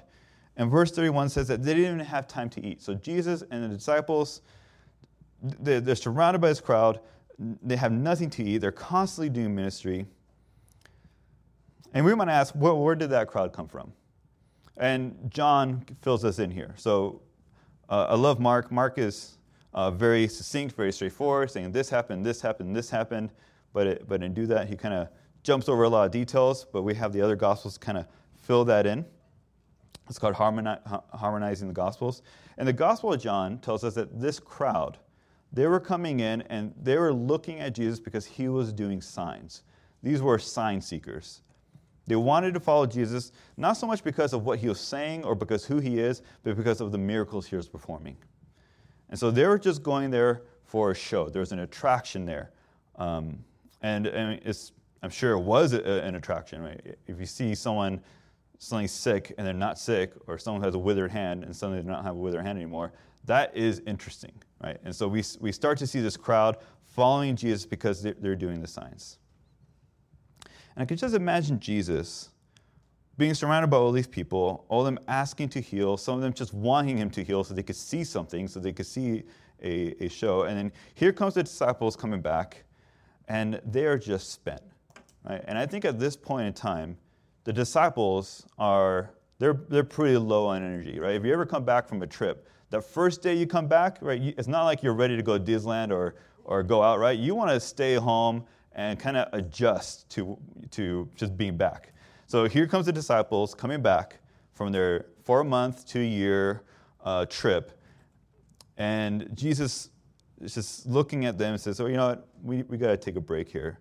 And 0.58 0.72
verse 0.72 0.92
31 0.92 1.30
says 1.30 1.48
that 1.48 1.64
they 1.64 1.74
didn't 1.74 1.96
even 1.96 2.06
have 2.06 2.28
time 2.28 2.50
to 2.52 2.66
eat. 2.66 2.82
So 2.82 2.94
Jesus 2.94 3.44
and 3.52 3.64
the 3.64 3.76
disciples, 3.76 4.42
they're 5.42 5.96
surrounded 5.96 6.40
by 6.40 6.50
this 6.50 6.62
crowd. 6.62 7.00
They 7.38 7.76
have 7.76 7.92
nothing 7.92 8.30
to 8.32 8.44
eat. 8.44 8.60
They're 8.60 8.72
constantly 8.72 9.30
doing 9.30 9.54
ministry. 9.54 10.06
And 11.94 12.06
we 12.06 12.14
want 12.14 12.30
to 12.30 12.34
ask, 12.34 12.54
well, 12.56 12.78
where 12.80 12.96
did 12.96 13.10
that 13.12 13.28
crowd 13.28 13.54
come 13.54 13.68
from? 13.68 13.92
And 14.78 15.16
John 15.30 15.86
fills 16.02 16.24
us 16.26 16.40
in 16.40 16.52
here. 16.52 16.74
So 16.78 17.22
uh, 17.90 18.08
I 18.10 18.16
love 18.16 18.40
Mark. 18.40 18.72
Mark 18.72 18.98
is 18.98 19.38
uh, 19.74 19.92
very 19.92 20.28
succinct, 20.28 20.76
very 20.76 20.92
straightforward, 20.92 21.52
saying 21.52 21.72
this 21.72 21.90
happened, 21.90 22.26
this 22.26 22.42
happened, 22.42 22.76
this 22.76 22.90
happened. 22.90 23.32
But, 23.74 23.88
it, 23.88 24.08
but 24.08 24.24
in 24.24 24.34
do 24.34 24.46
that, 24.48 24.70
he 24.70 24.78
kind 24.78 24.94
of 24.94 25.10
jumps 25.44 25.68
over 25.68 25.84
a 25.84 25.90
lot 25.90 26.06
of 26.06 26.12
details, 26.12 26.66
but 26.72 26.84
we 26.84 26.96
have 26.96 27.12
the 27.12 27.22
other 27.22 27.36
gospels 27.36 27.78
kind 27.78 27.98
of 27.98 28.08
fill 28.42 28.66
that 28.66 28.86
in. 28.86 29.06
It's 30.08 30.20
called 30.20 30.36
harmoni- 30.36 31.04
harmonizing 31.14 31.68
the 31.68 31.74
gospels. 31.74 32.22
And 32.58 32.68
the 32.68 32.74
Gospel 32.74 33.14
of 33.14 33.22
John 33.22 33.58
tells 33.60 33.84
us 33.84 33.96
that 33.96 34.20
this 34.20 34.40
crowd, 34.40 34.98
they 35.52 35.68
were 35.68 35.80
coming 35.80 36.20
in 36.20 36.42
and 36.44 36.74
they 36.82 36.98
were 36.98 37.14
looking 37.14 37.60
at 37.60 37.74
Jesus 37.74 38.00
because 38.00 38.26
he 38.26 38.48
was 38.48 38.72
doing 38.72 39.02
signs. 39.02 39.64
These 40.04 40.22
were 40.22 40.38
sign 40.38 40.82
seekers. 40.82 41.42
They 42.08 42.16
wanted 42.16 42.54
to 42.54 42.60
follow 42.60 42.86
Jesus, 42.86 43.32
not 43.58 43.74
so 43.74 43.88
much 43.88 44.04
because 44.04 44.34
of 44.34 44.46
what 44.46 44.60
he 44.60 44.68
was 44.68 44.80
saying 44.80 45.24
or 45.24 45.34
because 45.34 45.66
who 45.66 45.80
he 45.80 45.98
is, 45.98 46.22
but 46.44 46.56
because 46.56 46.82
of 46.82 46.92
the 46.92 46.98
miracles 47.00 47.48
he 47.48 47.56
was 47.56 47.68
performing. 47.68 48.16
And 49.10 49.20
so 49.20 49.32
they 49.32 49.48
were 49.48 49.58
just 49.58 49.82
going 49.82 50.12
there 50.12 50.44
for 50.64 50.92
a 50.92 50.96
show. 50.96 51.30
There 51.30 51.40
was 51.40 51.52
an 51.52 51.60
attraction 51.60 52.26
there. 52.26 52.52
Um, 52.98 53.44
and, 53.82 54.08
and 54.08 54.40
I'm 55.02 55.10
sure 55.10 55.32
it 55.34 55.40
was 55.40 55.74
a, 55.74 55.84
an 56.04 56.16
attraction, 56.16 56.62
right? 56.62 56.98
If 57.08 57.20
you 57.20 57.26
see 57.26 57.56
someone 57.56 58.02
suddenly 58.66 58.88
sick 58.88 59.34
and 59.38 59.46
they're 59.46 59.54
not 59.54 59.78
sick, 59.78 60.14
or 60.28 60.38
someone 60.38 60.64
has 60.64 60.74
a 60.74 60.80
withered 60.80 61.12
hand 61.12 61.44
and 61.44 61.56
suddenly 61.56 61.82
they 61.82 61.88
don't 61.88 62.04
have 62.04 62.16
a 62.16 62.20
withered 62.20 62.46
hand 62.46 62.58
anymore, 62.58 62.92
that 63.26 63.56
is 63.56 63.82
interesting, 63.86 64.34
right? 64.64 64.78
And 64.84 64.96
so 64.96 65.08
we, 65.08 65.24
we 65.40 65.52
start 65.52 65.78
to 65.80 65.88
see 65.88 66.02
this 66.02 66.18
crowd 66.18 66.58
following 66.84 67.36
Jesus 67.36 67.66
because 67.66 68.02
they're, 68.02 68.16
they're 68.20 68.36
doing 68.36 68.62
the 68.62 68.68
signs. 68.68 69.20
And 70.44 70.84
I 70.84 70.86
could 70.86 70.98
just 70.98 71.16
imagine 71.16 71.60
Jesus 71.60 72.30
being 73.18 73.34
surrounded 73.34 73.70
by 73.70 73.78
all 73.78 73.92
these 73.92 74.08
people, 74.08 74.66
all 74.68 74.82
of 74.82 74.86
them 74.86 75.00
asking 75.08 75.50
to 75.50 75.62
heal, 75.62 75.96
some 75.96 76.16
of 76.16 76.22
them 76.22 76.34
just 76.34 76.54
wanting 76.54 76.98
him 76.98 77.10
to 77.12 77.24
heal 77.24 77.44
so 77.44 77.54
they 77.54 77.64
could 77.64 77.76
see 77.76 78.04
something, 78.04 78.48
so 78.48 78.60
they 78.60 78.74
could 78.74 78.86
see 78.86 79.24
a, 79.64 80.04
a 80.04 80.10
show. 80.10 80.44
And 80.44 80.58
then 80.58 80.72
here 80.96 81.14
comes 81.14 81.36
the 81.36 81.44
disciples 81.44 81.96
coming 81.96 82.20
back, 82.20 82.64
and 83.28 83.62
they 83.66 83.86
are 83.86 83.98
just 83.98 84.34
spent. 84.34 84.62
Right? 85.24 85.44
And 85.48 85.58
I 85.58 85.66
think 85.66 85.86
at 85.86 85.98
this 85.98 86.16
point 86.16 86.48
in 86.48 86.54
time, 86.54 86.98
the 87.46 87.54
disciples 87.54 88.46
are 88.58 89.12
they're, 89.38 89.62
they're 89.70 89.84
pretty 89.84 90.18
low 90.18 90.48
on 90.48 90.64
energy, 90.64 91.00
right? 91.00 91.16
If 91.16 91.24
you 91.24 91.32
ever 91.32 91.46
come 91.46 91.64
back 91.64 91.88
from 91.88 92.02
a 92.02 92.08
trip, 92.08 92.48
the 92.70 92.82
first 92.82 93.22
day 93.22 93.36
you 93.36 93.46
come 93.46 93.68
back, 93.68 93.98
right, 94.02 94.22
it's 94.38 94.48
not 94.48 94.64
like 94.64 94.82
you're 94.82 94.94
ready 94.94 95.16
to 95.16 95.24
go 95.24 95.38
to 95.38 95.44
Disneyland 95.44 95.92
or, 95.92 96.16
or 96.44 96.64
go 96.64 96.82
out, 96.82 97.00
right? 97.00 97.18
You 97.18 97.36
want 97.36 97.52
to 97.52 97.60
stay 97.60 97.96
home 97.96 98.44
and 98.74 99.00
kind 99.00 99.16
of 99.16 99.28
adjust 99.34 100.10
to, 100.12 100.38
to 100.72 101.08
just 101.16 101.38
being 101.38 101.56
back. 101.56 101.94
So 102.28 102.46
here 102.48 102.66
comes 102.66 102.88
the 102.88 102.92
disciples 102.92 103.54
coming 103.54 103.82
back 103.82 104.20
from 104.54 104.72
their 104.72 105.06
four 105.24 105.44
month 105.44 105.86
to 105.90 106.00
year 106.00 106.64
uh, 107.04 107.26
trip. 107.26 107.80
And 108.78 109.30
Jesus 109.34 109.90
is 110.42 110.56
just 110.56 110.86
looking 110.88 111.26
at 111.26 111.38
them 111.38 111.52
and 111.54 111.62
says, 111.62 111.80
Oh, 111.80 111.86
you 111.86 111.98
know 111.98 112.08
what? 112.08 112.28
We, 112.42 112.64
we 112.64 112.78
got 112.78 112.88
to 112.88 112.98
take 112.98 113.16
a 113.16 113.22
break 113.22 113.48
here. 113.50 113.80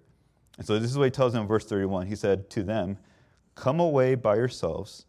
And 0.58 0.66
so 0.66 0.78
this 0.78 0.90
is 0.90 0.98
what 0.98 1.04
he 1.04 1.10
tells 1.10 1.32
them 1.32 1.42
in 1.42 1.48
verse 1.48 1.64
31. 1.64 2.06
He 2.06 2.14
said 2.14 2.50
to 2.50 2.62
them, 2.62 2.98
Come 3.54 3.80
away 3.80 4.14
by 4.14 4.36
yourselves 4.36 5.06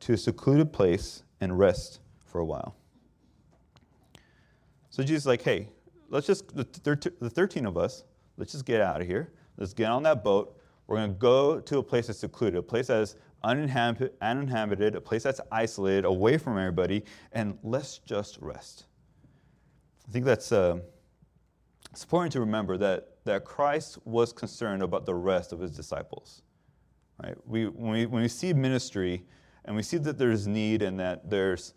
to 0.00 0.14
a 0.14 0.16
secluded 0.16 0.72
place 0.72 1.22
and 1.40 1.58
rest 1.58 2.00
for 2.24 2.40
a 2.40 2.44
while. 2.44 2.76
So 4.90 5.02
Jesus 5.02 5.22
is 5.22 5.26
like, 5.26 5.42
Hey, 5.42 5.68
let's 6.08 6.26
just, 6.26 6.54
the 6.54 6.64
13 6.64 7.66
of 7.66 7.76
us, 7.76 8.04
let's 8.36 8.52
just 8.52 8.64
get 8.64 8.80
out 8.80 9.00
of 9.00 9.06
here. 9.06 9.32
Let's 9.56 9.72
get 9.72 9.90
on 9.90 10.02
that 10.04 10.24
boat. 10.24 10.58
We're 10.86 10.96
going 10.96 11.12
to 11.12 11.18
go 11.18 11.60
to 11.60 11.78
a 11.78 11.82
place 11.82 12.08
that's 12.08 12.18
secluded, 12.18 12.58
a 12.58 12.62
place 12.62 12.88
that's 12.88 13.16
uninhabited, 13.42 14.94
a 14.94 15.00
place 15.00 15.22
that's 15.22 15.40
isolated, 15.50 16.04
away 16.04 16.38
from 16.38 16.58
everybody, 16.58 17.04
and 17.32 17.58
let's 17.62 17.98
just 17.98 18.38
rest. 18.40 18.84
I 20.06 20.12
think 20.12 20.24
that's 20.24 20.52
uh, 20.52 20.78
it's 21.90 22.02
important 22.02 22.32
to 22.32 22.40
remember 22.40 22.76
that, 22.78 23.18
that 23.24 23.44
Christ 23.44 23.98
was 24.04 24.32
concerned 24.32 24.82
about 24.82 25.06
the 25.06 25.14
rest 25.14 25.52
of 25.52 25.60
his 25.60 25.70
disciples. 25.70 26.42
Right? 27.24 27.36
We, 27.46 27.66
when, 27.68 27.92
we, 27.92 28.06
when 28.06 28.22
we 28.22 28.28
see 28.28 28.52
ministry 28.52 29.24
and 29.64 29.74
we 29.74 29.82
see 29.82 29.96
that 29.96 30.18
there's 30.18 30.46
need 30.46 30.82
and 30.82 31.00
that 31.00 31.30
there's, 31.30 31.72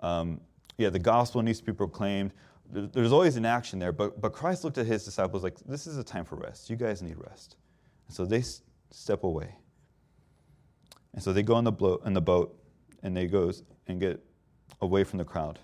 um, 0.00 0.40
yeah, 0.76 0.90
the 0.90 0.98
gospel 0.98 1.40
needs 1.40 1.60
to 1.60 1.64
be 1.64 1.72
proclaimed, 1.72 2.32
there's 2.70 3.12
always 3.12 3.36
an 3.36 3.44
action 3.44 3.78
there. 3.78 3.92
But, 3.92 4.20
but 4.20 4.32
Christ 4.32 4.64
looked 4.64 4.76
at 4.76 4.86
his 4.86 5.04
disciples 5.04 5.44
like, 5.44 5.56
this 5.66 5.86
is 5.86 5.98
a 5.98 6.04
time 6.04 6.24
for 6.24 6.34
rest. 6.34 6.68
You 6.68 6.76
guys 6.76 7.00
need 7.00 7.16
rest. 7.16 7.56
And 8.08 8.16
so 8.16 8.26
they 8.26 8.42
step 8.90 9.22
away. 9.22 9.54
And 11.14 11.22
so 11.22 11.32
they 11.32 11.42
go 11.42 11.58
in 11.58 11.64
the, 11.64 11.72
blo- 11.72 12.02
in 12.04 12.12
the 12.12 12.20
boat 12.20 12.58
and 13.02 13.16
they 13.16 13.26
go 13.26 13.52
and 13.86 14.00
get 14.00 14.20
away 14.82 15.04
from 15.04 15.18
the 15.18 15.24
crowd. 15.24 15.60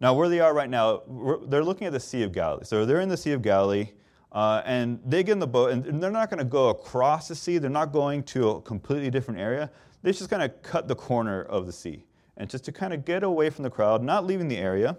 Now, 0.00 0.14
where 0.14 0.28
they 0.28 0.40
are 0.40 0.54
right 0.54 0.70
now, 0.70 1.02
they're 1.48 1.64
looking 1.64 1.86
at 1.86 1.92
the 1.92 2.00
Sea 2.00 2.22
of 2.22 2.32
Galilee. 2.32 2.64
So 2.64 2.86
they're 2.86 3.00
in 3.00 3.08
the 3.08 3.16
Sea 3.16 3.32
of 3.32 3.42
Galilee, 3.42 3.90
uh, 4.32 4.62
and 4.64 5.00
they 5.04 5.22
get 5.22 5.32
in 5.32 5.38
the 5.38 5.46
boat, 5.46 5.72
and 5.72 6.02
they're 6.02 6.10
not 6.10 6.30
going 6.30 6.38
to 6.38 6.44
go 6.44 6.68
across 6.68 7.28
the 7.28 7.34
sea. 7.34 7.58
They're 7.58 7.70
not 7.70 7.92
going 7.92 8.22
to 8.24 8.50
a 8.50 8.60
completely 8.62 9.10
different 9.10 9.40
area. 9.40 9.70
They're 10.02 10.12
just 10.12 10.30
going 10.30 10.42
to 10.42 10.48
cut 10.48 10.88
the 10.88 10.94
corner 10.94 11.42
of 11.42 11.66
the 11.66 11.72
sea, 11.72 12.04
and 12.36 12.48
just 12.48 12.64
to 12.64 12.72
kind 12.72 12.92
of 12.92 13.04
get 13.04 13.22
away 13.22 13.50
from 13.50 13.64
the 13.64 13.70
crowd, 13.70 14.02
not 14.02 14.26
leaving 14.26 14.48
the 14.48 14.58
area. 14.58 14.96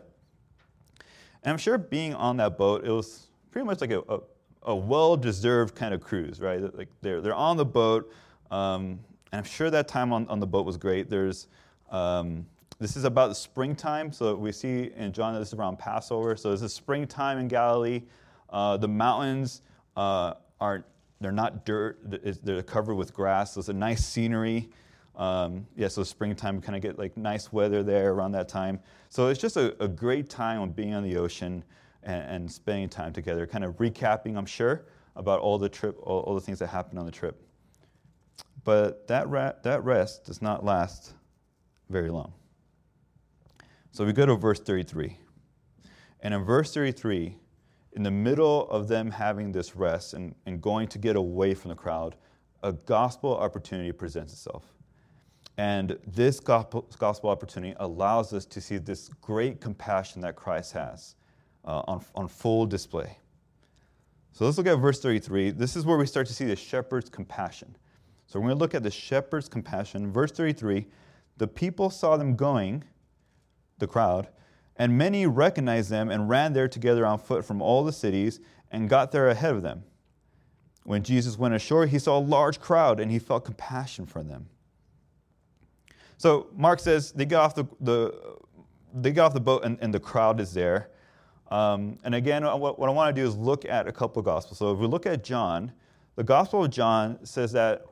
And 1.43 1.51
I'm 1.51 1.57
sure 1.57 1.77
being 1.77 2.13
on 2.13 2.38
that 2.38 2.57
boat, 2.57 2.85
it 2.85 2.91
was 2.91 3.27
pretty 3.50 3.65
much 3.65 3.81
like 3.81 3.91
a, 3.91 4.01
a, 4.07 4.19
a 4.63 4.75
well-deserved 4.75 5.73
kind 5.75 5.93
of 5.93 6.01
cruise, 6.01 6.39
right? 6.39 6.61
Like 6.77 6.89
they're, 7.01 7.19
they're 7.19 7.33
on 7.33 7.57
the 7.57 7.65
boat, 7.65 8.13
um, 8.51 9.00
and 9.31 9.39
I'm 9.39 9.43
sure 9.43 9.69
that 9.69 9.88
time 9.88 10.13
on, 10.13 10.27
on 10.27 10.39
the 10.39 10.47
boat 10.47 10.65
was 10.65 10.77
great. 10.77 11.09
There's 11.09 11.47
um, 11.89 12.45
this 12.79 12.97
is 12.97 13.03
about 13.03 13.38
springtime. 13.38 14.11
So 14.11 14.35
we 14.35 14.51
see 14.51 14.91
in 14.95 15.13
John 15.13 15.35
this 15.35 15.50
is 15.50 15.53
around 15.53 15.77
Passover. 15.77 16.35
So 16.35 16.50
this 16.51 16.63
is 16.63 16.73
springtime 16.73 17.38
in 17.38 17.47
Galilee. 17.47 18.01
Uh, 18.51 18.77
the 18.77 18.88
mountains 18.88 19.62
uh, 19.96 20.34
are 20.60 20.86
they're 21.20 21.31
not 21.31 21.65
dirt. 21.65 22.00
They're 22.43 22.63
covered 22.63 22.96
with 22.96 23.13
grass. 23.13 23.55
It's 23.55 23.70
a 23.70 23.74
nice 23.74 24.03
scenery. 24.03 24.70
Um, 25.15 25.67
yeah, 25.75 25.88
so 25.88 26.03
springtime, 26.03 26.62
kind 26.62 26.75
of 26.75 26.81
get 26.81 26.98
like 26.98 27.15
nice 27.15 27.53
weather 27.53 27.84
there 27.84 28.12
around 28.12 28.31
that 28.31 28.50
time. 28.50 28.79
So 29.10 29.27
it's 29.27 29.39
just 29.39 29.55
a, 29.58 29.75
a 29.84 29.88
great 29.88 30.29
time 30.29 30.62
of 30.62 30.75
being 30.75 30.93
on 30.93 31.03
the 31.03 31.17
ocean 31.17 31.63
and, 32.03 32.24
and, 32.24 32.51
spending 32.51 32.89
time 32.89 33.13
together, 33.13 33.46
kind 33.46 33.63
of 33.63 33.75
recapping, 33.77 34.36
I'm 34.36 34.46
sure, 34.46 34.86
about 35.15 35.39
all 35.41 35.60
the 35.60 35.70
trip, 35.70 35.96
all, 36.01 36.22
all 36.22 36.34
the 36.34 36.41
things 36.41 36.58
that 36.60 36.67
happened 36.67 36.98
on 36.98 37.05
the 37.05 37.12
trip. 37.12 37.39
But 38.63 39.08
that, 39.08 39.29
ra- 39.29 39.53
that 39.63 39.84
rest 39.84 40.25
does 40.25 40.41
not 40.41 40.65
last 40.65 41.13
very 41.89 42.10
long. 42.10 42.34
So 43.91 44.05
we 44.05 44.13
go 44.13 44.25
to 44.25 44.36
verse 44.36 44.60
33. 44.60 45.17
And 46.22 46.34
in 46.34 46.43
verse 46.43 46.74
33, 46.74 47.36
in 47.93 48.03
the 48.03 48.12
middle 48.12 48.69
of 48.69 48.88
them 48.88 49.12
having 49.12 49.51
this 49.51 49.75
rest 49.75 50.13
and, 50.13 50.33
and 50.45 50.62
going 50.62 50.88
to 50.89 50.98
get 50.98 51.15
away 51.15 51.53
from 51.53 51.69
the 51.69 51.75
crowd, 51.75 52.15
a 52.63 52.71
gospel 52.71 53.36
opportunity 53.36 53.91
presents 53.91 54.33
itself. 54.33 54.74
And 55.57 55.98
this 56.07 56.39
gospel, 56.39 56.88
opportunity 57.29 57.75
allows 57.79 58.33
us 58.33 58.45
to 58.45 58.62
see 58.62 58.77
this 58.77 59.10
great 59.21 59.60
compassion 59.60 60.21
that 60.21 60.36
Christ 60.36 60.74
has 60.74 61.15
uh, 61.65 61.81
on, 61.88 62.03
on 62.15 62.27
full 62.27 62.65
display. 62.65 63.17
So 64.31 64.45
let's 64.45 64.57
look 64.57 64.67
at 64.67 64.75
verse 64.75 65.01
33. 65.01 65.51
This 65.51 65.75
is 65.75 65.86
where 65.86 65.98
we 65.98 66.05
start 66.05 66.27
to 66.27 66.33
see 66.33 66.45
the 66.45 66.55
shepherd's 66.55 67.10
compassion. 67.10 67.75
So 68.27 68.39
we're 68.39 68.48
going 68.48 68.57
to 68.57 68.60
look 68.60 68.74
at 68.74 68.83
the 68.83 68.91
shepherd's 68.91 69.50
compassion. 69.50 70.12
Verse 70.12 70.31
33 70.31 70.88
The 71.38 71.48
people 71.48 71.89
saw 71.89 72.15
them 72.15 72.36
going 72.36 72.83
the 73.79 73.88
crowd, 73.88 74.29
and 74.81 74.97
many 74.97 75.27
recognized 75.27 75.91
them 75.91 76.09
and 76.09 76.27
ran 76.27 76.53
there 76.53 76.67
together 76.67 77.05
on 77.05 77.19
foot 77.19 77.45
from 77.45 77.61
all 77.61 77.83
the 77.83 77.93
cities 77.93 78.39
and 78.71 78.89
got 78.89 79.11
there 79.11 79.29
ahead 79.29 79.53
of 79.53 79.61
them. 79.61 79.83
When 80.85 81.03
Jesus 81.03 81.38
went 81.38 81.53
ashore, 81.53 81.85
he 81.85 82.00
saw 82.00 82.17
a 82.17 82.19
large 82.19 82.59
crowd 82.59 83.00
and 83.00 83.11
he 83.11 83.19
felt 83.19 83.45
compassion 83.45 84.07
for 84.07 84.23
them. 84.23 84.47
So 86.17 86.47
Mark 86.55 86.79
says 86.79 87.11
they 87.11 87.25
got 87.25 87.43
off 87.43 87.53
the, 87.53 87.65
the 87.79 88.38
they 88.91 89.11
got 89.11 89.27
off 89.27 89.33
the 89.35 89.39
boat 89.39 89.63
and, 89.65 89.77
and 89.81 89.93
the 89.93 90.00
crowd 90.00 90.39
is 90.39 90.51
there. 90.51 90.89
Um, 91.51 92.00
and 92.03 92.15
again, 92.15 92.43
what, 92.43 92.79
what 92.79 92.89
I 92.89 92.91
want 92.91 93.15
to 93.15 93.21
do 93.21 93.27
is 93.27 93.35
look 93.38 93.65
at 93.65 93.88
a 93.88 93.91
couple 93.91 94.19
of 94.19 94.25
gospels. 94.25 94.57
So 94.57 94.71
if 94.71 94.79
we 94.79 94.88
look 94.88 95.05
at 95.05 95.23
John, 95.23 95.71
the 96.15 96.23
Gospel 96.23 96.63
of 96.63 96.71
John 96.71 97.23
says 97.23 97.51
that 97.51 97.85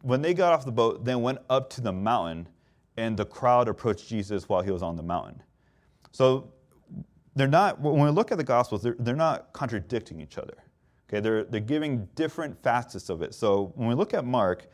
when 0.00 0.22
they 0.22 0.32
got 0.32 0.54
off 0.54 0.64
the 0.64 0.72
boat, 0.72 1.04
they 1.04 1.16
went 1.16 1.40
up 1.50 1.68
to 1.70 1.82
the 1.82 1.92
mountain 1.92 2.48
and 2.96 3.14
the 3.14 3.26
crowd 3.26 3.68
approached 3.68 4.08
Jesus 4.08 4.48
while 4.48 4.62
he 4.62 4.70
was 4.70 4.82
on 4.82 4.96
the 4.96 5.02
mountain. 5.02 5.42
So 6.12 6.52
they're 7.36 7.46
not, 7.46 7.80
when 7.80 8.00
we 8.00 8.10
look 8.10 8.32
at 8.32 8.38
the 8.38 8.44
Gospels, 8.44 8.82
they're, 8.82 8.96
they're 8.98 9.16
not 9.16 9.52
contradicting 9.52 10.20
each 10.20 10.38
other. 10.38 10.54
Okay, 11.08 11.20
they're, 11.20 11.44
they're 11.44 11.60
giving 11.60 12.08
different 12.14 12.60
facets 12.62 13.08
of 13.08 13.22
it. 13.22 13.34
So 13.34 13.72
when 13.74 13.88
we 13.88 13.94
look 13.94 14.14
at 14.14 14.24
Mark, 14.24 14.66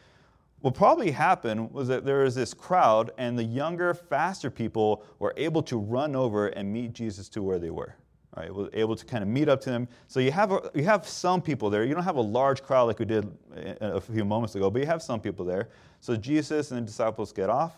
what 0.61 0.75
probably 0.75 1.11
happened 1.11 1.73
was 1.73 1.89
that 1.89 2.05
there 2.05 2.25
was 2.25 2.35
this 2.35 2.55
crowd, 2.55 3.11
and 3.19 3.39
the 3.39 3.45
younger, 3.45 3.95
faster 3.95 4.51
people 4.51 5.05
were 5.19 5.35
able 5.37 5.63
to 5.65 5.79
run 5.79 6.17
over 6.17 6.49
and 6.49 6.73
meet 6.73 6.93
Jesus 6.93 7.29
to 7.31 7.43
where 7.43 7.59
they 7.59 7.71
were. 7.71 7.95
Right, 8.37 8.55
was 8.55 8.69
able 8.75 8.95
to 8.97 9.05
kind 9.07 9.23
of 9.23 9.31
meet 9.31 9.49
up 9.49 9.63
to 9.63 9.71
them. 9.71 9.89
So 10.09 10.21
you 10.21 10.31
have 10.31 10.53
a, 10.53 10.71
you 10.75 10.85
have 10.85 11.09
some 11.09 11.41
people 11.41 11.71
there. 11.71 11.85
You 11.85 11.95
don't 11.95 12.03
have 12.03 12.17
a 12.17 12.21
large 12.21 12.63
crowd 12.63 12.85
like 12.85 12.99
we 12.99 13.07
did 13.07 13.35
a 13.81 13.99
few 13.99 14.27
moments 14.27 14.55
ago, 14.55 14.69
but 14.69 14.81
you 14.81 14.87
have 14.87 15.01
some 15.01 15.21
people 15.21 15.43
there. 15.47 15.71
So 16.01 16.17
Jesus 16.17 16.71
and 16.71 16.83
the 16.83 16.87
disciples 16.87 17.33
get 17.33 17.49
off, 17.49 17.73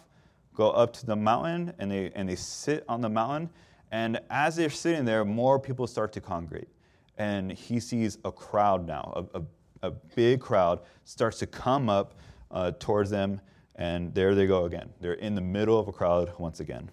go 0.59 0.71
up 0.73 0.93
to 0.93 1.07
the 1.07 1.17
mountain 1.17 1.73
and 1.79 1.91
they, 1.91 2.11
and 2.17 2.29
they 2.29 2.35
sit 2.35 2.85
on 2.89 3.01
the 3.01 3.09
mountain. 3.09 3.49
And 3.93 4.21
as 4.29 4.57
they're 4.57 4.69
sitting 4.69 5.05
there, 5.05 5.25
more 5.25 5.59
people 5.59 5.87
start 5.87 6.13
to 6.15 6.21
congregate. 6.21 6.69
And 7.17 7.53
he 7.53 7.81
sees 7.81 8.19
a 8.25 8.33
crowd 8.33 8.87
now, 8.87 9.29
a, 9.33 9.39
a, 9.39 9.43
a 9.83 9.91
big 10.17 10.41
crowd 10.41 10.81
starts 11.05 11.39
to 11.39 11.47
come 11.47 11.89
up 11.89 12.17
uh, 12.51 12.73
towards 12.79 13.09
them. 13.09 13.41
And 13.77 14.13
there 14.13 14.35
they 14.35 14.47
go 14.47 14.65
again. 14.65 14.91
They're 15.01 15.15
in 15.15 15.37
the 15.37 15.41
middle 15.41 15.79
of 15.79 15.87
a 15.87 15.93
crowd 15.93 16.33
once 16.39 16.59
again. 16.59 16.91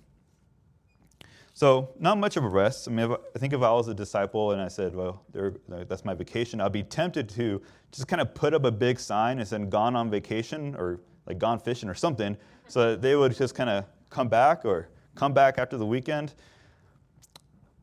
So, 1.53 1.89
not 1.99 2.17
much 2.17 2.37
of 2.37 2.43
a 2.43 2.49
rest. 2.49 2.87
I 2.87 2.91
mean, 2.91 3.15
I 3.33 3.39
think 3.39 3.53
if 3.53 3.61
I 3.61 3.71
was 3.71 3.87
a 3.87 3.93
disciple 3.93 4.51
and 4.51 4.61
I 4.61 4.67
said, 4.67 4.93
well, 4.93 5.23
that's 5.33 6.03
my 6.03 6.13
vacation, 6.13 6.59
I'd 6.59 6.73
be 6.73 6.83
tempted 6.83 7.29
to 7.29 7.61
just 7.91 8.07
kind 8.07 8.21
of 8.21 8.35
put 8.35 8.53
up 8.53 8.65
a 8.65 8.71
big 8.71 8.99
sign 8.99 9.39
and 9.39 9.47
said, 9.47 9.69
gone 9.69 9.95
on 9.95 10.11
vacation 10.11 10.75
or 10.75 10.99
like 11.25 11.39
gone 11.39 11.59
fishing 11.59 11.89
or 11.89 11.95
something, 11.95 12.37
so 12.67 12.95
they 12.95 13.15
would 13.15 13.35
just 13.35 13.55
kind 13.55 13.69
of 13.69 13.85
come 14.09 14.27
back 14.27 14.65
or 14.65 14.89
come 15.15 15.33
back 15.33 15.57
after 15.57 15.77
the 15.77 15.85
weekend. 15.85 16.33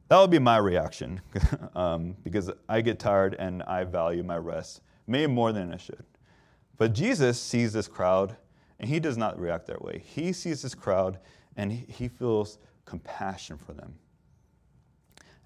That 0.09 0.19
would 0.19 0.31
be 0.31 0.39
my 0.39 0.59
reaction 0.59 1.21
um, 1.75 2.17
because 2.23 2.51
I 2.69 2.81
get 2.81 2.99
tired 2.99 3.35
and 3.39 3.62
I 3.62 3.85
value 3.85 4.23
my 4.23 4.37
rest, 4.37 4.83
maybe 5.07 5.33
more 5.33 5.53
than 5.53 5.73
I 5.73 5.77
should. 5.77 6.05
But 6.77 6.93
Jesus 6.93 7.41
sees 7.41 7.73
this 7.73 7.89
crowd 7.89 8.37
and 8.79 8.89
he 8.89 9.01
does 9.01 9.17
not 9.17 9.39
react 9.39 9.67
that 9.69 9.83
way. 9.83 10.03
He 10.05 10.33
sees 10.33 10.62
this 10.62 10.75
crowd 10.75 11.19
and 11.57 11.73
he 11.73 12.09
feels 12.09 12.59
compassion 12.85 13.57
for 13.57 13.73
them. 13.73 13.95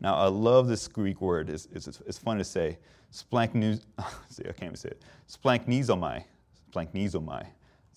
Now, 0.01 0.17
I 0.17 0.27
love 0.27 0.69
this 0.69 0.89
Greek 0.89 1.21
word. 1.21 1.49
It's, 1.49 1.69
it's, 1.73 1.87
it's 1.87 2.19
fun 2.19 2.39
to 2.39 2.45
say. 2.45 2.79
See, 3.13 3.25
I 3.33 4.53
can't 4.53 4.63
even 4.63 4.77
say 4.77 4.91
it. 4.91 5.03
Splanchnizomai. 5.31 6.25
Splanchnizomai. 6.73 7.47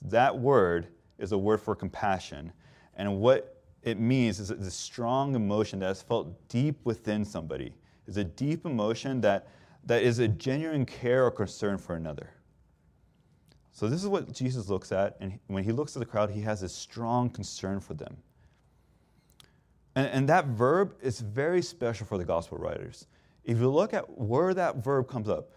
That 0.03 0.37
word 0.37 0.87
is 1.19 1.31
a 1.31 1.37
word 1.37 1.61
for 1.61 1.75
compassion. 1.75 2.51
And 2.95 3.19
what 3.19 3.61
it 3.83 3.99
means 3.99 4.39
is 4.39 4.51
it's 4.51 4.67
a 4.67 4.71
strong 4.71 5.35
emotion 5.35 5.79
that 5.79 5.91
is 5.91 6.01
felt 6.01 6.47
deep 6.49 6.79
within 6.83 7.23
somebody. 7.23 7.73
It's 8.07 8.17
a 8.17 8.23
deep 8.23 8.65
emotion 8.65 9.21
that, 9.21 9.47
that 9.85 10.03
is 10.03 10.19
a 10.19 10.27
genuine 10.27 10.85
care 10.85 11.25
or 11.25 11.31
concern 11.31 11.77
for 11.77 11.95
another. 11.95 12.31
So, 13.71 13.87
this 13.87 14.01
is 14.03 14.09
what 14.09 14.33
Jesus 14.33 14.67
looks 14.67 14.91
at. 14.91 15.15
And 15.21 15.39
when 15.47 15.63
he 15.63 15.71
looks 15.71 15.95
at 15.95 15.99
the 15.99 16.05
crowd, 16.05 16.29
he 16.31 16.41
has 16.41 16.63
a 16.63 16.69
strong 16.69 17.29
concern 17.29 17.79
for 17.79 17.93
them. 17.93 18.17
And, 19.95 20.07
and 20.07 20.29
that 20.29 20.47
verb 20.47 20.95
is 21.01 21.21
very 21.21 21.61
special 21.61 22.05
for 22.05 22.17
the 22.17 22.25
gospel 22.25 22.57
writers. 22.57 23.07
If 23.43 23.57
you 23.57 23.69
look 23.69 23.93
at 23.93 24.19
where 24.19 24.53
that 24.53 24.83
verb 24.83 25.07
comes 25.07 25.29
up, 25.29 25.51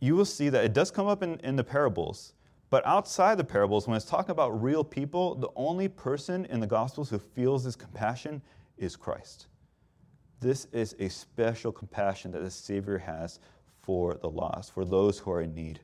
you 0.00 0.16
will 0.16 0.24
see 0.24 0.48
that 0.48 0.64
it 0.64 0.72
does 0.72 0.90
come 0.90 1.06
up 1.06 1.22
in, 1.22 1.38
in 1.40 1.56
the 1.56 1.64
parables. 1.64 2.34
But 2.70 2.86
outside 2.86 3.38
the 3.38 3.44
parables, 3.44 3.86
when 3.88 3.96
it's 3.96 4.04
talking 4.04 4.30
about 4.30 4.62
real 4.62 4.84
people, 4.84 5.34
the 5.34 5.48
only 5.56 5.88
person 5.88 6.44
in 6.46 6.60
the 6.60 6.66
Gospels 6.66 7.08
who 7.08 7.18
feels 7.18 7.64
this 7.64 7.76
compassion 7.76 8.42
is 8.76 8.94
Christ. 8.94 9.46
This 10.40 10.66
is 10.72 10.94
a 10.98 11.08
special 11.08 11.72
compassion 11.72 12.30
that 12.32 12.42
the 12.42 12.50
Savior 12.50 12.98
has 12.98 13.40
for 13.82 14.14
the 14.14 14.28
lost, 14.28 14.72
for 14.72 14.84
those 14.84 15.18
who 15.18 15.30
are 15.30 15.40
in 15.40 15.54
need. 15.54 15.80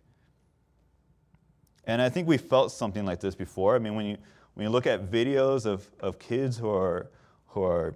And 1.87 2.01
I 2.01 2.09
think 2.09 2.29
we 2.29 2.37
felt 2.37 2.71
something 2.71 3.05
like 3.05 3.21
this 3.21 3.35
before. 3.35 3.77
I 3.77 3.79
mean, 3.79 3.95
when 3.95 4.07
you, 4.07 4.19
when 4.55 4.65
you 4.65 4.71
look 4.71 4.87
at 4.87 5.11
videos 5.11 5.67
of, 5.67 5.91
of 6.01 6.19
kids 6.19 6.57
who 6.57 6.69
are, 6.69 7.11
who 7.49 7.63
are 7.63 7.95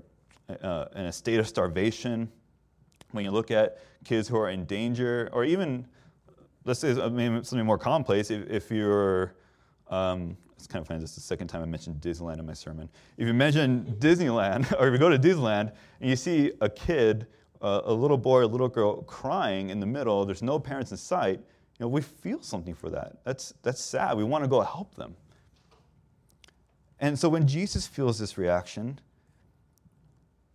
uh, 0.62 0.86
in 0.94 1.06
a 1.06 1.12
state 1.12 1.38
of 1.38 1.46
starvation, 1.46 2.30
when 3.12 3.24
you 3.24 3.30
look 3.30 3.50
at 3.50 3.78
kids 4.04 4.28
who 4.28 4.36
are 4.36 4.50
in 4.50 4.64
danger, 4.64 5.28
or 5.32 5.44
even 5.44 5.86
let's 6.68 6.80
say 6.80 6.94
something 6.94 7.64
more 7.64 7.78
commonplace. 7.78 8.30
If, 8.30 8.48
if 8.48 8.70
you're, 8.70 9.34
um, 9.88 10.36
it's 10.54 10.66
kind 10.66 10.82
of 10.82 10.86
funny, 10.86 11.00
this 11.00 11.10
is 11.10 11.16
the 11.16 11.22
second 11.22 11.48
time 11.48 11.62
I 11.62 11.64
mentioned 11.64 12.00
Disneyland 12.00 12.38
in 12.38 12.46
my 12.46 12.52
sermon. 12.52 12.88
If 13.16 13.26
you 13.26 13.32
mention 13.32 13.96
Disneyland, 13.98 14.72
or 14.78 14.88
if 14.88 14.92
you 14.92 14.98
go 14.98 15.08
to 15.08 15.18
Disneyland 15.18 15.72
and 16.00 16.10
you 16.10 16.14
see 16.14 16.52
a 16.60 16.68
kid, 16.68 17.26
uh, 17.62 17.80
a 17.84 17.92
little 17.92 18.18
boy 18.18 18.44
a 18.44 18.46
little 18.46 18.68
girl 18.68 19.02
crying 19.02 19.70
in 19.70 19.80
the 19.80 19.86
middle, 19.86 20.24
there's 20.26 20.42
no 20.42 20.58
parents 20.58 20.90
in 20.90 20.98
sight, 20.98 21.40
you 21.40 21.84
know, 21.84 21.88
we 21.88 22.02
feel 22.02 22.42
something 22.42 22.74
for 22.74 22.90
that. 22.90 23.16
That's, 23.24 23.54
that's 23.62 23.82
sad. 23.82 24.16
We 24.16 24.24
want 24.24 24.44
to 24.44 24.48
go 24.48 24.60
help 24.60 24.94
them. 24.94 25.16
And 27.00 27.18
so 27.18 27.28
when 27.28 27.46
Jesus 27.46 27.86
feels 27.86 28.18
this 28.18 28.36
reaction, 28.36 29.00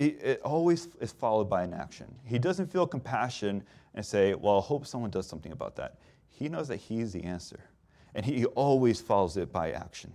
it, 0.08 0.22
it, 0.24 0.42
always 0.42 0.88
is 1.00 1.12
followed 1.12 1.50
by 1.50 1.64
an 1.64 1.74
action. 1.74 2.14
He 2.26 2.40
doesn't 2.40 2.68
feel 2.68 2.88
compassion 2.88 3.64
and 3.96 4.06
say, 4.06 4.34
Well, 4.34 4.60
I 4.60 4.62
hope 4.62 4.86
someone 4.86 5.12
does 5.12 5.28
something 5.28 5.52
about 5.52 5.76
that. 5.78 5.96
He 6.30 6.50
knows 6.50 6.68
that 6.68 6.78
He's 6.78 7.14
the 7.14 7.24
answer. 7.24 7.60
And 8.16 8.26
He 8.26 8.46
always 8.46 9.02
follows 9.02 9.38
it 9.38 9.52
by 9.52 9.72
action. 9.72 10.14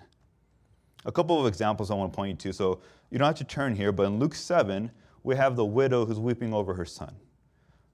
A 1.04 1.12
couple 1.12 1.40
of 1.40 1.46
examples 1.46 1.90
I 1.90 1.94
want 1.94 2.12
to 2.12 2.16
point 2.16 2.44
you 2.44 2.50
to. 2.50 2.56
So 2.56 2.80
you 3.10 3.18
don't 3.18 3.26
have 3.26 3.36
to 3.36 3.44
turn 3.44 3.74
here, 3.74 3.92
but 3.92 4.04
in 4.04 4.18
Luke 4.18 4.34
7, 4.34 4.90
we 5.22 5.36
have 5.36 5.56
the 5.56 5.64
widow 5.64 6.04
who's 6.04 6.18
weeping 6.18 6.52
over 6.52 6.74
her 6.74 6.84
son. 6.84 7.14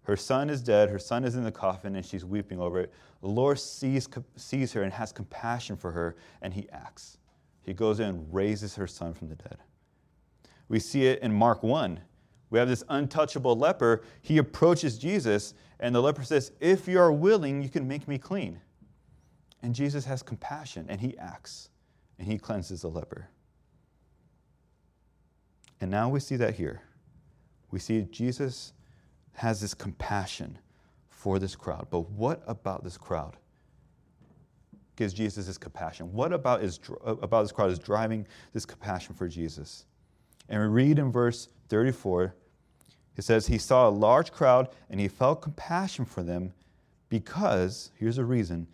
Her 0.02 0.16
son 0.16 0.50
is 0.50 0.62
dead, 0.62 0.90
her 0.90 0.98
son 0.98 1.24
is 1.24 1.34
in 1.34 1.44
the 1.44 1.52
coffin, 1.52 1.96
and 1.96 2.04
she's 2.04 2.24
weeping 2.24 2.60
over 2.60 2.80
it. 2.80 2.92
The 3.22 3.28
Lord 3.28 3.58
sees, 3.58 4.08
sees 4.36 4.72
her 4.74 4.82
and 4.82 4.92
has 4.92 5.12
compassion 5.12 5.76
for 5.76 5.90
her, 5.92 6.16
and 6.42 6.52
He 6.52 6.68
acts. 6.70 7.18
He 7.62 7.72
goes 7.72 8.00
in 8.00 8.08
and 8.08 8.34
raises 8.34 8.74
her 8.74 8.86
son 8.86 9.14
from 9.14 9.28
the 9.28 9.36
dead. 9.36 9.56
We 10.68 10.78
see 10.78 11.06
it 11.06 11.22
in 11.22 11.32
Mark 11.32 11.62
1. 11.62 12.00
We 12.50 12.58
have 12.58 12.68
this 12.68 12.84
untouchable 12.88 13.56
leper. 13.56 14.02
He 14.22 14.38
approaches 14.38 14.98
Jesus, 14.98 15.54
and 15.80 15.94
the 15.94 16.00
leper 16.00 16.22
says, 16.22 16.52
If 16.60 16.86
you 16.86 17.00
are 17.00 17.12
willing, 17.12 17.62
you 17.62 17.68
can 17.68 17.86
make 17.88 18.06
me 18.06 18.18
clean. 18.18 18.60
And 19.62 19.74
Jesus 19.74 20.04
has 20.04 20.22
compassion, 20.22 20.86
and 20.88 21.00
he 21.00 21.16
acts, 21.18 21.70
and 22.18 22.28
he 22.28 22.38
cleanses 22.38 22.82
the 22.82 22.88
leper. 22.88 23.28
And 25.80 25.90
now 25.90 26.08
we 26.08 26.20
see 26.20 26.36
that 26.36 26.54
here. 26.54 26.82
We 27.70 27.78
see 27.78 28.06
Jesus 28.10 28.72
has 29.32 29.60
this 29.60 29.74
compassion 29.74 30.58
for 31.08 31.38
this 31.38 31.56
crowd. 31.56 31.88
But 31.90 32.08
what 32.10 32.42
about 32.46 32.84
this 32.84 32.96
crowd? 32.96 33.36
Gives 34.96 35.12
Jesus 35.12 35.46
this 35.46 35.58
compassion. 35.58 36.12
What 36.12 36.32
about, 36.32 36.62
is, 36.62 36.78
uh, 37.04 37.16
about 37.16 37.42
this 37.42 37.52
crowd 37.52 37.70
is 37.70 37.78
driving 37.78 38.26
this 38.52 38.64
compassion 38.64 39.14
for 39.14 39.26
Jesus? 39.26 39.86
And 40.48 40.60
we 40.60 40.66
read 40.68 40.98
in 40.98 41.10
verse 41.10 41.48
34, 41.68 42.34
it 43.16 43.22
says, 43.22 43.46
He 43.46 43.58
saw 43.58 43.88
a 43.88 43.90
large 43.90 44.32
crowd 44.32 44.68
and 44.90 45.00
he 45.00 45.08
felt 45.08 45.42
compassion 45.42 46.04
for 46.04 46.22
them 46.22 46.52
because, 47.08 47.90
here's 47.98 48.18
a 48.18 48.24
reason, 48.24 48.66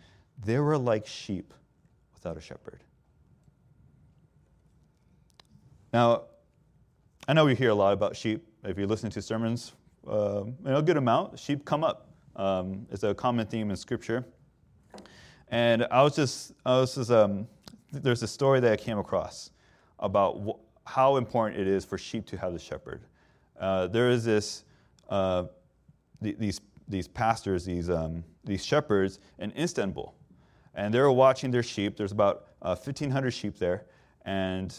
they 0.43 0.59
were 0.59 0.77
like 0.77 1.05
sheep 1.05 1.53
without 2.13 2.37
a 2.37 2.41
shepherd. 2.41 2.83
Now, 5.93 6.23
I 7.27 7.33
know 7.33 7.45
we 7.45 7.55
hear 7.55 7.69
a 7.69 7.75
lot 7.75 7.93
about 7.93 8.15
sheep. 8.15 8.47
If 8.63 8.77
you 8.77 8.87
listen 8.87 9.09
to 9.11 9.21
sermons, 9.21 9.73
uh, 10.07 10.43
a 10.65 10.81
good 10.81 10.97
amount, 10.97 11.37
sheep 11.37 11.65
come 11.65 11.83
up. 11.83 12.07
Um, 12.35 12.87
it's 12.91 13.03
a 13.03 13.13
common 13.13 13.45
theme 13.45 13.69
in 13.69 13.75
Scripture. 13.75 14.25
And 15.49 15.85
I 15.91 16.01
was 16.01 16.15
just, 16.15 16.53
I 16.65 16.79
was 16.79 16.95
just 16.95 17.11
um, 17.11 17.47
there's 17.91 18.23
a 18.23 18.27
story 18.27 18.59
that 18.61 18.71
I 18.71 18.77
came 18.77 18.97
across 18.97 19.51
about 19.99 20.57
how 20.85 21.17
important 21.17 21.59
it 21.59 21.67
is 21.67 21.85
for 21.85 21.97
sheep 21.97 22.25
to 22.27 22.37
have 22.37 22.53
the 22.53 22.59
shepherd. 22.59 23.01
Uh, 23.59 23.87
there 23.87 24.09
is 24.09 24.25
this, 24.25 24.63
uh, 25.09 25.45
th- 26.23 26.37
these, 26.37 26.61
these 26.87 27.07
pastors, 27.07 27.63
these, 27.65 27.89
um, 27.89 28.23
these 28.43 28.65
shepherds 28.65 29.19
in 29.39 29.51
Istanbul, 29.57 30.13
and 30.73 30.93
they 30.93 30.99
were 30.99 31.11
watching 31.11 31.51
their 31.51 31.63
sheep. 31.63 31.97
There's 31.97 32.11
about 32.11 32.47
uh, 32.61 32.75
1,500 32.75 33.31
sheep 33.31 33.57
there, 33.57 33.85
and 34.25 34.73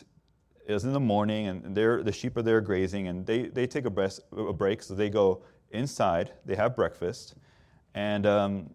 it 0.67 0.73
was 0.73 0.85
in 0.85 0.93
the 0.93 1.01
morning, 1.01 1.47
and 1.47 1.75
the 1.75 2.12
sheep 2.12 2.37
are 2.37 2.43
there 2.43 2.61
grazing, 2.61 3.09
and 3.09 3.25
they, 3.27 3.47
they 3.47 3.67
take 3.67 3.85
a, 3.85 3.91
breast, 3.91 4.21
a 4.37 4.53
break, 4.53 4.83
so 4.83 4.95
they 4.95 5.11
go 5.11 5.43
inside, 5.71 6.33
they 6.45 6.55
have 6.55 6.75
breakfast, 6.77 7.35
and 7.95 8.27
um, 8.27 8.71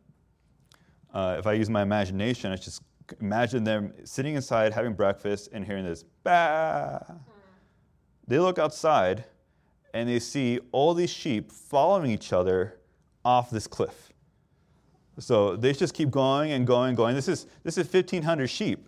uh, 1.13 1.35
if 1.39 1.47
I 1.47 1.53
use 1.53 1.69
my 1.69 1.81
imagination, 1.81 2.51
it's 2.51 2.63
just 2.63 2.81
imagine 3.19 3.63
them 3.63 3.93
sitting 4.03 4.35
inside 4.35 4.73
having 4.73 4.93
breakfast 4.93 5.49
and 5.51 5.65
hearing 5.65 5.85
this 5.85 6.03
bah. 6.23 6.99
They 8.27 8.39
look 8.39 8.59
outside 8.59 9.23
and 9.93 10.09
they 10.09 10.19
see 10.19 10.59
all 10.71 10.93
these 10.93 11.09
sheep 11.09 11.51
following 11.51 12.11
each 12.11 12.33
other 12.33 12.77
off 13.23 13.49
this 13.49 13.67
cliff. 13.67 14.13
So 15.19 15.55
they 15.55 15.73
just 15.73 15.93
keep 15.93 16.11
going 16.11 16.51
and 16.51 16.67
going 16.67 16.89
and 16.89 16.97
going. 16.97 17.15
This 17.15 17.27
is 17.27 17.47
this 17.63 17.77
is 17.77 17.91
1,500 17.91 18.47
sheep. 18.47 18.87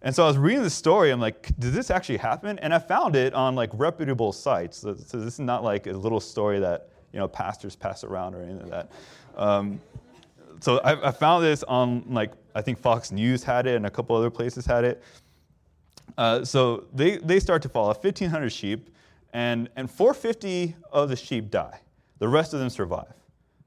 And 0.00 0.14
so 0.14 0.24
I 0.24 0.26
was 0.26 0.36
reading 0.36 0.62
the 0.62 0.70
story. 0.70 1.10
I'm 1.10 1.20
like, 1.20 1.48
did 1.58 1.72
this 1.72 1.90
actually 1.90 2.18
happen? 2.18 2.58
And 2.58 2.74
I 2.74 2.78
found 2.78 3.16
it 3.16 3.32
on 3.32 3.54
like 3.54 3.70
reputable 3.72 4.32
sites. 4.32 4.78
So, 4.78 4.92
this 4.92 5.14
is 5.14 5.40
not 5.40 5.64
like 5.64 5.86
a 5.86 5.92
little 5.92 6.20
story 6.20 6.60
that 6.60 6.90
you 7.12 7.18
know 7.18 7.26
pastors 7.26 7.74
pass 7.74 8.04
around 8.04 8.34
or 8.34 8.42
anything 8.42 8.68
like 8.68 8.70
that. 8.70 8.92
Um, 9.36 9.80
so 10.64 10.78
I, 10.78 11.08
I, 11.08 11.12
found 11.12 11.44
this 11.44 11.62
on 11.64 12.04
like 12.08 12.32
I 12.54 12.62
think 12.62 12.78
Fox 12.78 13.12
News 13.12 13.44
had 13.44 13.66
it 13.66 13.76
and 13.76 13.84
a 13.84 13.90
couple 13.90 14.16
other 14.16 14.30
places 14.30 14.64
had 14.64 14.84
it. 14.84 15.02
Uh, 16.16 16.42
so 16.42 16.86
they, 16.94 17.18
they 17.18 17.38
start 17.38 17.60
to 17.62 17.68
fall 17.68 17.92
follow 17.92 18.02
1,500 18.02 18.50
sheep, 18.50 18.88
and, 19.34 19.68
and 19.76 19.90
450 19.90 20.74
of 20.90 21.10
the 21.10 21.16
sheep 21.16 21.50
die. 21.50 21.80
The 22.18 22.28
rest 22.28 22.54
of 22.54 22.60
them 22.60 22.70
survive. 22.70 23.12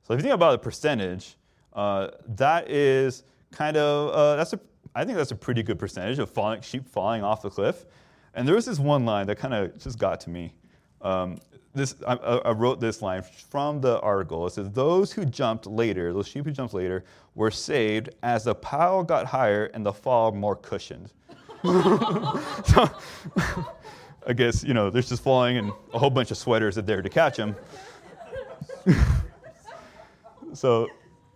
So 0.01 0.13
if 0.13 0.19
you 0.19 0.23
think 0.23 0.33
about 0.33 0.53
the 0.53 0.57
percentage, 0.57 1.35
uh, 1.73 2.09
that 2.29 2.67
is 2.71 3.23
kind 3.51 3.77
of 3.77 4.09
uh, 4.09 4.35
that's 4.37 4.53
a 4.53 4.59
I 4.95 5.05
think 5.05 5.17
that's 5.19 5.31
a 5.31 5.35
pretty 5.35 5.61
good 5.61 5.77
percentage 5.77 6.17
of 6.17 6.31
falling, 6.31 6.61
sheep 6.61 6.89
falling 6.89 7.23
off 7.23 7.43
the 7.43 7.51
cliff. 7.51 7.85
And 8.33 8.47
there 8.47 8.55
was 8.55 8.65
this 8.65 8.79
one 8.79 9.05
line 9.05 9.27
that 9.27 9.37
kind 9.37 9.53
of 9.53 9.77
just 9.77 9.99
got 9.99 10.19
to 10.21 10.31
me. 10.31 10.55
Um, 11.03 11.37
this, 11.77 11.95
I, 12.05 12.15
I, 12.15 12.51
wrote 12.51 12.79
this 12.79 13.01
line 13.01 13.21
from 13.21 13.81
the 13.81 13.99
article. 14.01 14.45
It 14.47 14.53
says, 14.53 14.69
Those 14.71 15.11
who 15.11 15.25
jumped 15.25 15.65
later, 15.67 16.11
those 16.13 16.27
sheep 16.27 16.45
who 16.45 16.51
jumped 16.51 16.73
later, 16.73 17.03
were 17.35 17.51
saved 17.51 18.09
as 18.23 18.45
the 18.45 18.55
pile 18.55 19.03
got 19.03 19.25
higher 19.25 19.65
and 19.73 19.85
the 19.85 19.93
fall 19.93 20.31
more 20.31 20.55
cushioned. 20.55 21.11
so, 21.63 22.89
I 24.27 24.33
guess, 24.35 24.63
you 24.63 24.73
know, 24.73 24.89
they're 24.89 25.01
just 25.01 25.23
falling 25.23 25.57
and 25.57 25.71
a 25.93 25.99
whole 25.99 26.09
bunch 26.09 26.31
of 26.31 26.37
sweaters 26.37 26.77
are 26.77 26.81
there 26.81 27.01
to 27.01 27.09
catch 27.09 27.37
them. 27.37 27.55
so, 30.53 30.87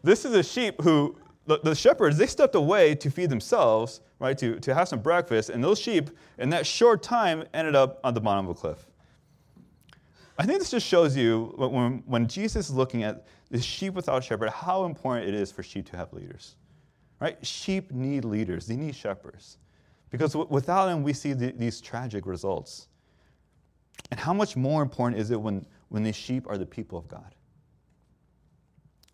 this 0.03 0.25
is 0.25 0.33
a 0.33 0.43
sheep 0.43 0.81
who, 0.81 1.15
the, 1.45 1.59
the 1.59 1.75
shepherds, 1.75 2.17
they 2.17 2.27
stepped 2.27 2.55
away 2.55 2.95
to 2.95 3.09
feed 3.09 3.29
themselves, 3.29 4.01
right, 4.19 4.37
to, 4.37 4.59
to 4.59 4.73
have 4.73 4.87
some 4.87 4.99
breakfast, 4.99 5.49
and 5.49 5.63
those 5.63 5.79
sheep, 5.79 6.09
in 6.37 6.49
that 6.49 6.65
short 6.65 7.03
time, 7.03 7.43
ended 7.53 7.75
up 7.75 7.99
on 8.03 8.13
the 8.13 8.21
bottom 8.21 8.45
of 8.45 8.57
a 8.57 8.59
cliff. 8.59 8.87
I 10.37 10.45
think 10.45 10.59
this 10.59 10.71
just 10.71 10.87
shows 10.87 11.15
you 11.15 11.53
when, 11.57 12.03
when 12.05 12.27
Jesus 12.27 12.69
is 12.69 12.75
looking 12.75 13.03
at 13.03 13.25
the 13.49 13.61
sheep 13.61 13.93
without 13.93 14.23
shepherd, 14.23 14.49
how 14.49 14.85
important 14.85 15.27
it 15.27 15.35
is 15.35 15.51
for 15.51 15.61
sheep 15.61 15.89
to 15.91 15.97
have 15.97 16.13
leaders. 16.13 16.55
Right? 17.19 17.37
Sheep 17.45 17.91
need 17.91 18.25
leaders, 18.25 18.65
they 18.65 18.75
need 18.75 18.95
shepherds. 18.95 19.57
Because 20.09 20.35
without 20.35 20.87
them, 20.87 21.03
we 21.03 21.13
see 21.13 21.33
the, 21.33 21.51
these 21.51 21.79
tragic 21.79 22.25
results. 22.25 22.87
And 24.09 24.19
how 24.19 24.33
much 24.33 24.57
more 24.57 24.81
important 24.81 25.21
is 25.21 25.31
it 25.31 25.39
when, 25.39 25.65
when 25.89 26.03
these 26.03 26.15
sheep 26.15 26.47
are 26.49 26.57
the 26.57 26.65
people 26.65 26.97
of 26.97 27.07
God? 27.07 27.35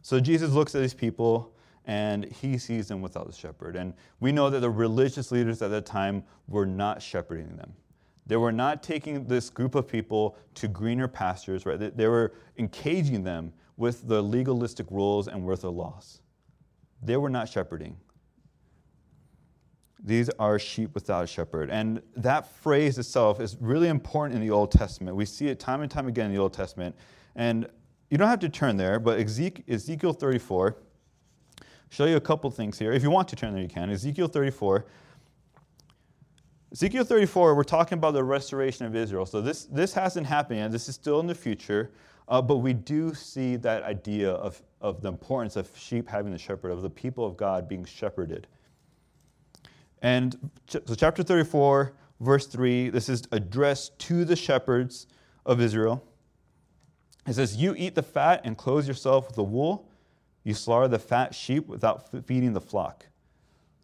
So 0.01 0.19
Jesus 0.19 0.51
looks 0.51 0.73
at 0.73 0.81
these 0.81 0.93
people 0.93 1.53
and 1.85 2.25
he 2.25 2.57
sees 2.57 2.87
them 2.87 3.01
without 3.01 3.29
a 3.29 3.33
shepherd. 3.33 3.75
And 3.75 3.93
we 4.19 4.31
know 4.31 4.49
that 4.49 4.59
the 4.59 4.69
religious 4.69 5.31
leaders 5.31 5.61
at 5.61 5.69
that 5.71 5.85
time 5.85 6.23
were 6.47 6.65
not 6.65 7.01
shepherding 7.01 7.55
them. 7.57 7.73
They 8.27 8.35
were 8.35 8.51
not 8.51 8.83
taking 8.83 9.25
this 9.25 9.49
group 9.49 9.73
of 9.73 9.87
people 9.87 10.37
to 10.55 10.67
greener 10.67 11.07
pastures, 11.07 11.65
right? 11.65 11.97
They 11.97 12.07
were 12.07 12.33
encaging 12.57 13.23
them 13.23 13.53
with 13.77 14.07
the 14.07 14.21
legalistic 14.21 14.85
rules 14.91 15.27
and 15.27 15.43
worth 15.43 15.63
of 15.63 15.73
laws. 15.73 16.19
They 17.01 17.15
were 17.15 17.29
not 17.29 17.47
shepherding. 17.47 17.97
These 20.03 20.29
are 20.39 20.59
sheep 20.59 20.93
without 20.93 21.23
a 21.23 21.27
shepherd. 21.27 21.69
And 21.69 22.01
that 22.15 22.51
phrase 22.57 22.97
itself 22.97 23.39
is 23.39 23.57
really 23.59 23.87
important 23.87 24.35
in 24.35 24.41
the 24.41 24.51
Old 24.51 24.71
Testament. 24.71 25.15
We 25.15 25.25
see 25.25 25.47
it 25.47 25.59
time 25.59 25.81
and 25.81 25.89
time 25.89 26.07
again 26.07 26.27
in 26.27 26.33
the 26.33 26.41
Old 26.41 26.53
Testament. 26.53 26.95
And 27.35 27.67
you 28.09 28.17
don't 28.17 28.27
have 28.27 28.39
to 28.39 28.49
turn 28.49 28.77
there, 28.77 28.99
but 28.99 29.19
Ezekiel 29.19 30.13
34, 30.13 30.77
show 31.89 32.05
you 32.05 32.15
a 32.15 32.21
couple 32.21 32.49
things 32.51 32.77
here. 32.77 32.91
If 32.91 33.03
you 33.03 33.09
want 33.09 33.27
to 33.29 33.35
turn 33.35 33.53
there, 33.53 33.61
you 33.61 33.69
can. 33.69 33.89
Ezekiel 33.89 34.27
34 34.27 34.85
Ezekiel 36.71 37.05
34, 37.05 37.55
we're 37.55 37.63
talking 37.63 37.97
about 37.97 38.13
the 38.13 38.23
restoration 38.23 38.85
of 38.85 38.95
Israel. 38.95 39.25
So 39.25 39.39
this, 39.39 39.65
this 39.65 39.93
hasn't 39.93 40.27
happened 40.27 40.59
yet. 40.59 40.71
This 40.71 40.89
is 40.89 40.95
still 40.95 41.21
in 41.21 41.27
the 41.27 41.35
future. 41.35 41.91
Uh, 42.27 42.41
but 42.41 42.57
we 42.57 42.73
do 42.73 43.13
see 43.13 43.55
that 43.55 43.83
idea 43.83 44.31
of, 44.31 44.61
of 44.81 45.01
the 45.01 45.07
importance 45.07 45.55
of 45.55 45.69
sheep 45.77 46.09
having 46.09 46.33
the 46.33 46.37
shepherd, 46.37 46.71
of 46.71 46.81
the 46.81 46.89
people 46.89 47.25
of 47.25 47.37
God 47.37 47.69
being 47.69 47.85
shepherded. 47.85 48.47
And 50.01 50.51
so, 50.67 50.81
chapter 50.93 51.23
34, 51.23 51.93
verse 52.19 52.47
3, 52.47 52.89
this 52.89 53.07
is 53.07 53.23
addressed 53.31 53.97
to 53.99 54.25
the 54.25 54.35
shepherds 54.35 55.07
of 55.45 55.61
Israel. 55.61 56.03
It 57.25 57.33
says, 57.33 57.55
You 57.55 57.75
eat 57.77 57.95
the 57.95 58.03
fat 58.03 58.41
and 58.43 58.57
clothe 58.57 58.87
yourself 58.87 59.27
with 59.27 59.37
the 59.37 59.43
wool. 59.43 59.89
You 60.43 60.53
slaughter 60.53 60.89
the 60.89 60.99
fat 60.99 61.33
sheep 61.33 61.67
without 61.67 62.11
feeding 62.25 62.51
the 62.51 62.61
flock. 62.61 63.05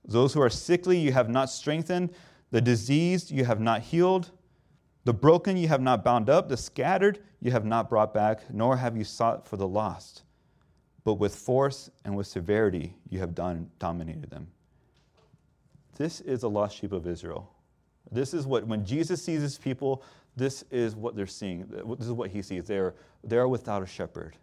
Those 0.05 0.33
who 0.33 0.41
are 0.41 0.49
sickly 0.49 0.97
you 0.97 1.13
have 1.13 1.29
not 1.29 1.49
strengthened 1.49 2.13
the 2.53 2.61
diseased 2.61 3.31
you 3.31 3.45
have 3.45 3.59
not 3.59 3.81
healed, 3.81 4.29
the 5.05 5.13
broken 5.13 5.57
you 5.57 5.67
have 5.67 5.81
not 5.81 6.03
bound 6.03 6.29
up, 6.29 6.49
the 6.49 6.55
scattered 6.55 7.17
you 7.41 7.49
have 7.49 7.65
not 7.65 7.89
brought 7.89 8.13
back, 8.13 8.41
nor 8.53 8.77
have 8.77 8.95
you 8.95 9.03
sought 9.03 9.47
for 9.47 9.57
the 9.57 9.67
lost. 9.67 10.21
But 11.03 11.15
with 11.15 11.35
force 11.35 11.89
and 12.05 12.15
with 12.15 12.27
severity 12.27 12.93
you 13.09 13.17
have 13.17 13.33
done, 13.33 13.71
dominated 13.79 14.29
them. 14.29 14.51
This 15.95 16.21
is 16.21 16.41
the 16.41 16.49
lost 16.49 16.77
sheep 16.77 16.91
of 16.91 17.07
Israel. 17.07 17.51
This 18.11 18.35
is 18.35 18.45
what, 18.45 18.67
when 18.67 18.85
Jesus 18.85 19.23
sees 19.23 19.41
his 19.41 19.57
people, 19.57 20.03
this 20.35 20.63
is 20.69 20.95
what 20.95 21.15
they're 21.15 21.25
seeing. 21.25 21.65
This 21.97 22.05
is 22.05 22.11
what 22.11 22.29
he 22.29 22.43
sees. 22.43 22.65
They're, 22.65 22.93
they're 23.23 23.47
without 23.47 23.81
a 23.81 23.87
shepherd. 23.87 24.37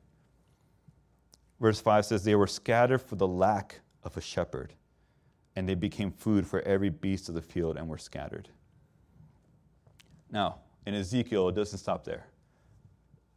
Verse 1.61 1.81
5 1.81 2.07
says, 2.07 2.25
They 2.25 2.35
were 2.35 2.49
scattered 2.49 3.03
for 3.03 3.15
the 3.15 3.29
lack 3.29 3.83
of 4.03 4.17
a 4.17 4.21
shepherd 4.21 4.75
and 5.61 5.69
they 5.69 5.75
became 5.75 6.11
food 6.11 6.47
for 6.47 6.63
every 6.63 6.89
beast 6.89 7.29
of 7.29 7.35
the 7.35 7.43
field 7.43 7.77
and 7.77 7.87
were 7.87 7.99
scattered. 7.99 8.49
Now, 10.31 10.61
in 10.87 10.95
Ezekiel, 10.95 11.51
it 11.51 11.55
doesn't 11.55 11.81
stop 11.81 12.03
there. 12.03 12.25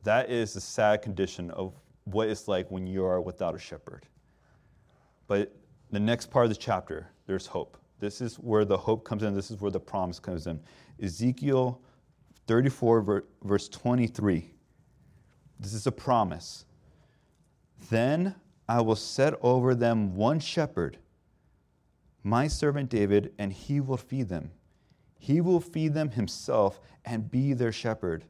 That 0.04 0.30
is 0.30 0.54
the 0.54 0.62
sad 0.62 1.02
condition 1.02 1.52
of 1.52 1.74
what 2.06 2.30
it's 2.30 2.48
like 2.48 2.72
when 2.72 2.88
you 2.88 3.04
are 3.04 3.20
without 3.20 3.56
a 3.56 3.60
shepherd. 3.60 4.06
But 5.28 5.54
the 5.92 6.00
next 6.00 6.32
part 6.32 6.46
of 6.46 6.50
the 6.50 6.56
chapter, 6.56 7.10
there's 7.26 7.46
hope. 7.46 7.78
This 8.00 8.22
is 8.22 8.36
where 8.38 8.64
the 8.64 8.78
hope 8.78 9.04
comes 9.04 9.24
in. 9.24 9.36
This 9.36 9.52
is 9.52 9.60
where 9.60 9.72
the 9.72 9.82
promise 9.82 10.18
comes 10.18 10.48
in. 10.48 10.62
Ezekiel 11.02 11.82
34, 12.48 13.26
verse 13.44 13.68
23. 13.68 14.50
This 15.60 15.74
is 15.74 15.88
a 15.88 15.92
promise. 15.92 16.64
Then 17.90 18.34
I 18.70 18.80
will 18.80 18.96
set 18.96 19.34
over 19.42 19.76
them 19.76 20.16
one 20.16 20.40
shepherd 20.40 21.00
my 22.24 22.48
servant 22.48 22.90
David, 22.90 23.34
and 23.38 23.52
he 23.52 23.82
will 23.82 23.98
feed 23.98 24.30
them. 24.30 24.52
He 25.20 25.42
will 25.42 25.60
feed 25.60 25.94
them 25.94 26.12
himself 26.12 26.80
and 27.06 27.30
be 27.30 27.54
their 27.54 27.72
shepherd. 27.72 28.26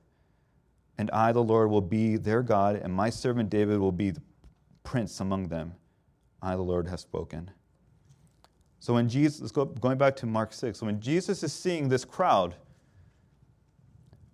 And 0.97 1.09
I, 1.11 1.31
the 1.31 1.43
Lord, 1.43 1.69
will 1.69 1.81
be 1.81 2.17
their 2.17 2.41
God, 2.41 2.75
and 2.75 2.93
my 2.93 3.09
servant 3.09 3.49
David 3.49 3.79
will 3.79 3.91
be 3.91 4.11
the 4.11 4.21
prince 4.83 5.19
among 5.19 5.47
them. 5.47 5.73
I, 6.41 6.55
the 6.55 6.61
Lord, 6.61 6.87
have 6.87 6.99
spoken. 6.99 7.51
So 8.79 8.95
when 8.95 9.07
Jesus, 9.07 9.39
let's 9.39 9.51
go, 9.51 9.65
going 9.65 9.97
back 9.97 10.15
to 10.17 10.25
Mark 10.25 10.53
6, 10.53 10.79
so 10.79 10.85
when 10.85 10.99
Jesus 10.99 11.41
is 11.41 11.53
seeing 11.53 11.87
this 11.87 12.03
crowd, 12.03 12.55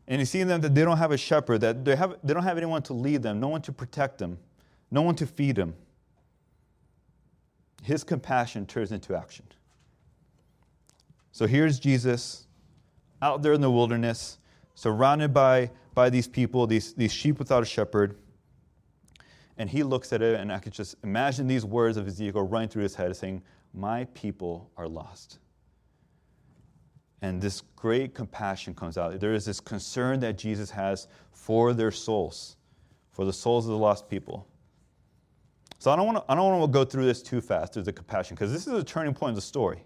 and 0.08 0.20
he's 0.20 0.30
seeing 0.30 0.48
them 0.48 0.60
that 0.62 0.74
they 0.74 0.84
don't 0.84 0.98
have 0.98 1.12
a 1.12 1.18
shepherd, 1.18 1.62
that 1.62 1.86
they, 1.86 1.96
have, 1.96 2.16
they 2.24 2.34
don't 2.34 2.44
have 2.44 2.58
anyone 2.58 2.82
to 2.84 2.94
lead 2.94 3.22
them, 3.22 3.40
no 3.40 3.50
one 3.50 3.62
to 3.62 3.72
protect 3.72 4.18
them, 4.18 4.40
no 4.90 5.02
one 5.02 5.16
to 5.16 5.28
feed 5.28 5.56
them 5.56 5.76
his 7.84 8.04
compassion 8.04 8.66
turns 8.66 8.92
into 8.92 9.16
action. 9.16 9.46
So 11.32 11.48
here's 11.48 11.80
Jesus 11.80 12.48
out 13.22 13.42
there 13.42 13.54
in 13.54 13.62
the 13.62 13.72
wilderness, 13.72 14.40
surrounded 14.76 15.34
by, 15.34 15.72
by 15.94 16.10
these 16.10 16.28
people, 16.28 16.68
these, 16.68 16.94
these 16.94 17.12
sheep 17.12 17.40
without 17.40 17.64
a 17.64 17.66
shepherd. 17.66 18.18
And 19.58 19.70
he 19.70 19.84
looks 19.84 20.14
at 20.14 20.22
it, 20.22 20.40
and 20.40 20.52
I 20.52 20.60
could 20.60 20.74
just 20.74 20.96
imagine 21.04 21.48
these 21.48 21.66
words 21.66 21.98
of 21.98 22.08
Ezekiel 22.08 22.44
running 22.44 22.70
through 22.70 22.84
his 22.84 22.96
head, 22.96 23.16
saying, 23.16 23.42
My 23.74 24.06
people 24.14 24.70
are 24.78 24.88
lost. 24.88 25.40
And 27.22 27.42
this 27.42 27.62
great 27.76 28.14
compassion 28.14 28.74
comes 28.74 28.98
out. 28.98 29.20
There 29.20 29.34
is 29.34 29.46
this 29.46 29.60
concern 29.60 30.22
that 30.22 30.38
Jesus 30.38 30.72
has 30.72 31.10
for 31.32 31.74
their 31.74 31.92
souls, 31.92 32.56
for 33.12 33.26
the 33.26 33.34
souls 33.34 33.66
of 33.66 33.72
the 33.72 33.78
lost 33.78 34.10
people. 34.10 34.48
So 35.80 35.90
I 35.92 35.96
don't 35.96 36.06
want 36.06 36.62
to 36.62 36.68
go 36.68 36.84
through 36.84 37.06
this 37.06 37.24
too 37.24 37.40
fast 37.40 37.74
through 37.74 37.84
the 37.84 37.94
compassion 37.94 38.36
because 38.36 38.52
this 38.52 38.68
is 38.68 38.74
a 38.74 38.84
turning 38.84 39.14
point 39.14 39.30
in 39.30 39.36
the 39.36 39.42
story. 39.42 39.84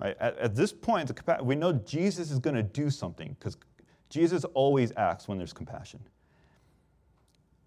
Right? 0.00 0.16
At, 0.20 0.36
at 0.38 0.54
this 0.54 0.72
point, 0.72 1.08
the, 1.08 1.38
we 1.42 1.54
know 1.54 1.72
Jesus 1.72 2.30
is 2.30 2.40
going 2.40 2.56
to 2.56 2.62
do 2.62 2.90
something 2.90 3.36
because 3.38 3.56
Jesus 4.10 4.44
always 4.54 4.92
acts 4.96 5.28
when 5.28 5.38
there's 5.38 5.52
compassion. 5.52 6.00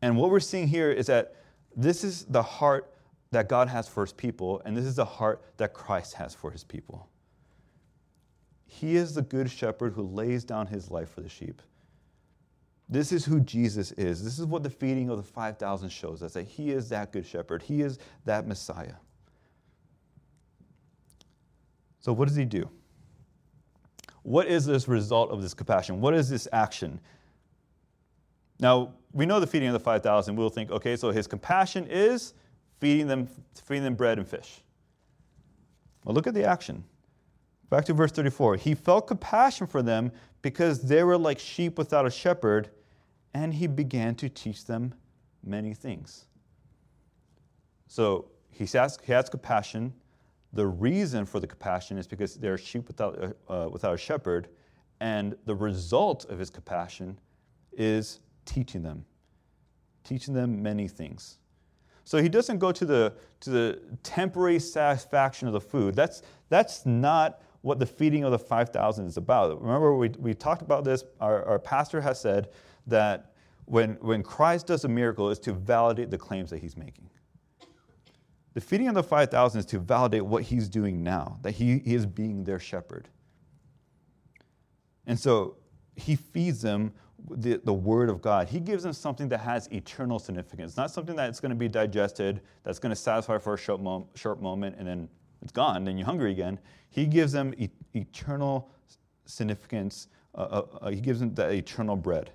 And 0.01 0.17
what 0.17 0.31
we're 0.31 0.39
seeing 0.39 0.67
here 0.67 0.91
is 0.91 1.07
that 1.07 1.35
this 1.75 2.03
is 2.03 2.25
the 2.25 2.43
heart 2.43 2.93
that 3.31 3.47
God 3.47 3.69
has 3.69 3.87
for 3.87 4.03
his 4.03 4.11
people, 4.11 4.61
and 4.65 4.75
this 4.75 4.85
is 4.85 4.95
the 4.95 5.05
heart 5.05 5.41
that 5.57 5.73
Christ 5.73 6.15
has 6.15 6.35
for 6.35 6.51
his 6.51 6.65
people. 6.65 7.07
He 8.65 8.95
is 8.97 9.13
the 9.13 9.21
good 9.21 9.49
shepherd 9.49 9.93
who 9.93 10.03
lays 10.03 10.43
down 10.43 10.67
his 10.67 10.91
life 10.91 11.09
for 11.09 11.21
the 11.21 11.29
sheep. 11.29 11.61
This 12.91 13.13
is 13.13 13.23
who 13.23 13.39
Jesus 13.39 13.93
is. 13.93 14.21
This 14.21 14.37
is 14.37 14.45
what 14.45 14.63
the 14.63 14.69
feeding 14.69 15.09
of 15.09 15.15
the 15.15 15.23
5,000 15.23 15.89
shows 15.89 16.21
us 16.21 16.33
that 16.33 16.43
he 16.43 16.71
is 16.71 16.89
that 16.89 17.13
good 17.13 17.25
shepherd, 17.25 17.63
he 17.63 17.81
is 17.81 17.97
that 18.25 18.45
Messiah. 18.45 18.95
So, 22.01 22.11
what 22.11 22.27
does 22.27 22.35
he 22.35 22.45
do? 22.45 22.69
What 24.23 24.47
is 24.47 24.65
this 24.65 24.87
result 24.87 25.31
of 25.31 25.41
this 25.41 25.53
compassion? 25.53 26.01
What 26.01 26.13
is 26.13 26.29
this 26.29 26.47
action? 26.51 26.99
Now, 28.59 28.93
we 29.13 29.25
know 29.25 29.39
the 29.39 29.47
feeding 29.47 29.69
of 29.69 29.73
the 29.73 29.79
5,000. 29.79 30.35
We'll 30.35 30.49
think, 30.49 30.69
okay, 30.69 30.95
so 30.95 31.11
his 31.11 31.27
compassion 31.27 31.87
is 31.87 32.33
feeding 32.79 33.07
them, 33.07 33.27
feeding 33.55 33.83
them 33.83 33.95
bread 33.95 34.17
and 34.17 34.27
fish. 34.27 34.61
Well, 36.03 36.13
look 36.13 36.27
at 36.27 36.33
the 36.33 36.43
action. 36.43 36.83
Back 37.69 37.85
to 37.85 37.93
verse 37.93 38.11
34. 38.11 38.57
He 38.57 38.75
felt 38.75 39.07
compassion 39.07 39.65
for 39.65 39.81
them 39.81 40.11
because 40.41 40.81
they 40.81 41.03
were 41.03 41.17
like 41.17 41.39
sheep 41.39 41.77
without 41.77 42.05
a 42.05 42.11
shepherd, 42.11 42.69
and 43.33 43.53
he 43.53 43.67
began 43.67 44.15
to 44.15 44.29
teach 44.29 44.65
them 44.65 44.93
many 45.43 45.73
things. 45.73 46.25
So 47.87 48.31
he 48.49 48.65
has, 48.77 48.99
he 49.03 49.11
has 49.11 49.29
compassion. 49.29 49.93
The 50.53 50.67
reason 50.67 51.25
for 51.25 51.39
the 51.39 51.47
compassion 51.47 51.97
is 51.97 52.07
because 52.07 52.35
they're 52.35 52.57
sheep 52.57 52.87
without, 52.87 53.35
uh, 53.47 53.69
without 53.71 53.93
a 53.93 53.97
shepherd, 53.97 54.49
and 54.99 55.35
the 55.45 55.55
result 55.55 56.25
of 56.25 56.37
his 56.37 56.49
compassion 56.49 57.17
is 57.73 58.19
teaching 58.45 58.83
them, 58.83 59.05
teaching 60.03 60.33
them 60.33 60.61
many 60.61 60.87
things. 60.87 61.37
So 62.03 62.21
he 62.21 62.29
doesn't 62.29 62.59
go 62.59 62.71
to 62.71 62.85
the, 62.85 63.13
to 63.41 63.49
the 63.49 63.81
temporary 64.03 64.59
satisfaction 64.59 65.47
of 65.47 65.53
the 65.53 65.61
food. 65.61 65.95
That's, 65.95 66.21
that's 66.49 66.85
not 66.85 67.41
what 67.61 67.79
the 67.79 67.85
feeding 67.85 68.23
of 68.23 68.31
the 68.31 68.39
5,000 68.39 69.05
is 69.05 69.17
about. 69.17 69.61
Remember, 69.61 69.95
we, 69.95 70.09
we 70.19 70.33
talked 70.33 70.61
about 70.61 70.83
this. 70.83 71.03
Our, 71.19 71.45
our 71.45 71.59
pastor 71.59 72.01
has 72.01 72.19
said 72.19 72.49
that 72.87 73.33
when, 73.65 73.97
when 74.01 74.23
Christ 74.23 74.67
does 74.67 74.83
a 74.83 74.87
miracle, 74.87 75.29
is 75.29 75.39
to 75.39 75.53
validate 75.53 76.09
the 76.09 76.17
claims 76.17 76.49
that 76.49 76.59
he's 76.59 76.75
making. 76.75 77.09
The 78.53 78.61
feeding 78.61 78.87
of 78.87 78.95
the 78.95 79.03
5,000 79.03 79.59
is 79.59 79.65
to 79.67 79.79
validate 79.79 80.25
what 80.25 80.43
he's 80.43 80.67
doing 80.67 81.03
now, 81.03 81.39
that 81.41 81.51
he, 81.51 81.79
he 81.79 81.95
is 81.95 82.05
being 82.05 82.43
their 82.43 82.59
shepherd. 82.59 83.07
And 85.07 85.17
so 85.17 85.57
he 85.95 86.15
feeds 86.15 86.61
them 86.61 86.91
the, 87.29 87.61
the 87.63 87.73
Word 87.73 88.09
of 88.09 88.21
God. 88.21 88.49
He 88.49 88.59
gives 88.59 88.83
them 88.83 88.93
something 88.93 89.29
that 89.29 89.39
has 89.39 89.67
eternal 89.71 90.19
significance, 90.19 90.75
not 90.75 90.91
something 90.91 91.15
that's 91.15 91.39
going 91.39 91.51
to 91.51 91.55
be 91.55 91.67
digested, 91.67 92.41
that's 92.63 92.79
going 92.79 92.89
to 92.89 92.95
satisfy 92.95 93.37
for 93.37 93.53
a 93.53 93.57
short, 93.57 93.81
mom, 93.81 94.05
short 94.15 94.41
moment, 94.41 94.75
and 94.77 94.87
then 94.87 95.07
it's 95.41 95.51
gone, 95.51 95.83
then 95.83 95.97
you're 95.97 96.05
hungry 96.05 96.31
again. 96.31 96.59
He 96.89 97.05
gives 97.05 97.31
them 97.31 97.53
e- 97.57 97.69
eternal 97.93 98.69
significance. 99.25 100.07
Uh, 100.35 100.37
uh, 100.37 100.65
uh, 100.81 100.89
he 100.89 101.01
gives 101.01 101.19
them 101.19 101.33
the 101.33 101.49
eternal 101.49 101.95
bread. 101.95 102.31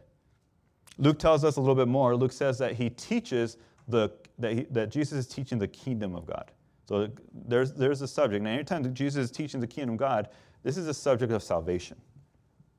Luke 0.98 1.18
tells 1.18 1.44
us 1.44 1.56
a 1.56 1.61
little 1.61 1.74
bit 1.74 1.88
more. 1.88 2.16
Luke 2.16 2.32
says 2.32 2.59
that 2.59 2.72
he 2.72 2.90
teaches 2.90 3.59
the, 3.88 4.11
that, 4.38 4.52
he, 4.52 4.62
that 4.70 4.90
Jesus 4.90 5.18
is 5.18 5.26
teaching 5.26 5.59
the 5.59 5.68
kingdom 5.68 6.14
of 6.14 6.26
God. 6.26 6.50
So 6.88 7.09
there's, 7.32 7.72
there's 7.72 8.02
a 8.02 8.09
subject. 8.09 8.42
Now, 8.44 8.50
anytime 8.50 8.94
Jesus 8.94 9.24
is 9.24 9.30
teaching 9.30 9.61
the 9.61 9.66
kingdom 9.66 9.94
of 9.94 9.98
God, 9.98 10.28
this 10.62 10.76
is 10.76 10.87
a 10.87 10.94
subject 10.94 11.32
of 11.32 11.42
salvation. 11.42 11.96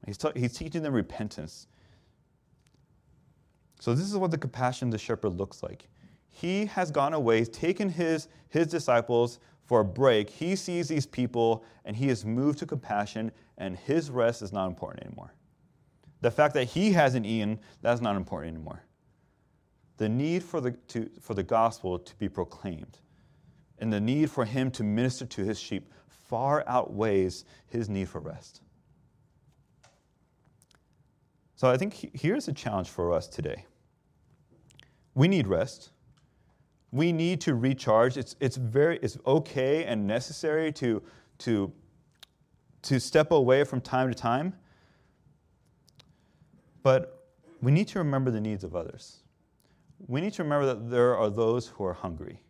He's, 0.06 0.18
he's 0.36 0.54
teaching 0.54 0.82
them 0.82 0.94
repentance. 0.94 1.68
So 3.80 3.94
this 3.94 4.06
is 4.06 4.16
what 4.18 4.32
the 4.32 4.38
compassion 4.38 4.88
of 4.88 4.92
the 4.94 4.98
shepherd 4.98 5.30
looks 5.30 5.62
like. 5.62 5.88
He 6.30 6.66
has 6.68 6.92
gone 6.92 7.14
away, 7.14 7.46
taken 7.46 7.90
his, 7.90 8.28
his 8.50 8.68
disciples 8.68 9.40
for 9.66 9.82
a 9.82 9.86
break. 9.86 10.30
He 10.30 10.56
sees 10.56 10.88
these 10.88 11.06
people 11.06 11.64
and 11.84 11.96
he 11.96 12.10
is 12.10 12.26
moved 12.26 12.60
to 12.60 12.66
compassion, 12.66 13.32
and 13.58 13.78
his 13.78 14.10
rest 14.10 14.42
is 14.42 14.54
not 14.54 14.68
important 14.68 15.06
anymore. 15.06 15.34
The 16.22 16.32
fact 16.32 16.54
that 16.56 16.66
he 16.66 16.92
hasn't 16.92 17.26
eaten, 17.26 17.60
that's 17.82 18.02
not 18.02 18.16
important 18.16 18.56
anymore. 18.56 18.84
The 19.98 20.10
need 20.10 20.44
for 20.44 20.62
the, 20.62 20.72
to, 20.72 21.10
for 21.22 21.34
the 21.34 21.44
gospel 21.44 22.00
to 22.00 22.16
be 22.16 22.30
proclaimed 22.30 23.00
and 23.80 23.92
the 23.92 24.00
need 24.00 24.32
for 24.32 24.46
him 24.46 24.72
to 24.72 24.84
minister 24.84 25.26
to 25.26 25.44
his 25.44 25.60
sheep 25.60 25.92
far 26.08 26.64
outweighs 26.68 27.46
his 27.68 27.90
need 27.90 28.10
for 28.10 28.20
rest. 28.20 28.62
So 31.56 31.68
I 31.70 31.78
think 31.78 32.12
here's 32.14 32.48
a 32.48 32.54
challenge 32.54 32.90
for 32.90 33.12
us 33.12 33.28
today. 33.28 33.66
We 35.16 35.28
need 35.28 35.48
rest. 35.48 35.90
We 36.92 37.12
need 37.12 37.42
to 37.42 37.56
recharge. 37.56 38.18
It's, 38.18 38.36
it's, 38.40 38.58
very, 38.58 39.00
it's 39.02 39.18
okay 39.26 39.86
and 39.86 40.06
necessary 40.06 40.72
to, 40.74 41.02
to, 41.40 41.72
to 42.84 43.00
step 43.00 43.32
away 43.32 43.64
from 43.64 43.82
time 43.82 44.10
to 44.10 44.16
time. 44.16 44.54
But 46.88 47.28
we 47.62 47.74
need 47.74 47.90
to 47.90 48.00
remember 48.00 48.32
the 48.32 48.40
needs 48.40 48.64
of 48.64 48.74
others. 48.74 49.18
We 50.08 50.22
need 50.22 50.32
to 50.36 50.44
remember 50.44 50.66
that 50.68 50.90
there 50.90 51.18
are 51.18 51.30
those 51.30 51.68
who 51.68 51.84
are 51.84 51.92
hungry. 51.92 52.42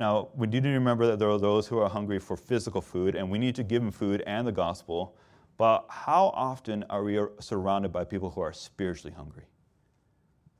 Now, 0.00 0.30
we 0.34 0.48
need 0.48 0.64
to 0.64 0.70
remember 0.70 1.06
that 1.06 1.20
there 1.20 1.30
are 1.30 1.38
those 1.38 1.68
who 1.68 1.78
are 1.78 1.88
hungry 1.88 2.18
for 2.18 2.36
physical 2.36 2.80
food, 2.80 3.14
and 3.14 3.30
we 3.30 3.38
need 3.38 3.54
to 3.54 3.62
give 3.62 3.82
them 3.82 3.92
food 3.92 4.24
and 4.26 4.44
the 4.44 4.50
gospel. 4.50 5.16
But 5.58 5.86
how 5.88 6.32
often 6.34 6.84
are 6.90 7.04
we 7.04 7.20
surrounded 7.38 7.92
by 7.92 8.02
people 8.02 8.30
who 8.30 8.40
are 8.40 8.52
spiritually 8.52 9.14
hungry? 9.16 9.44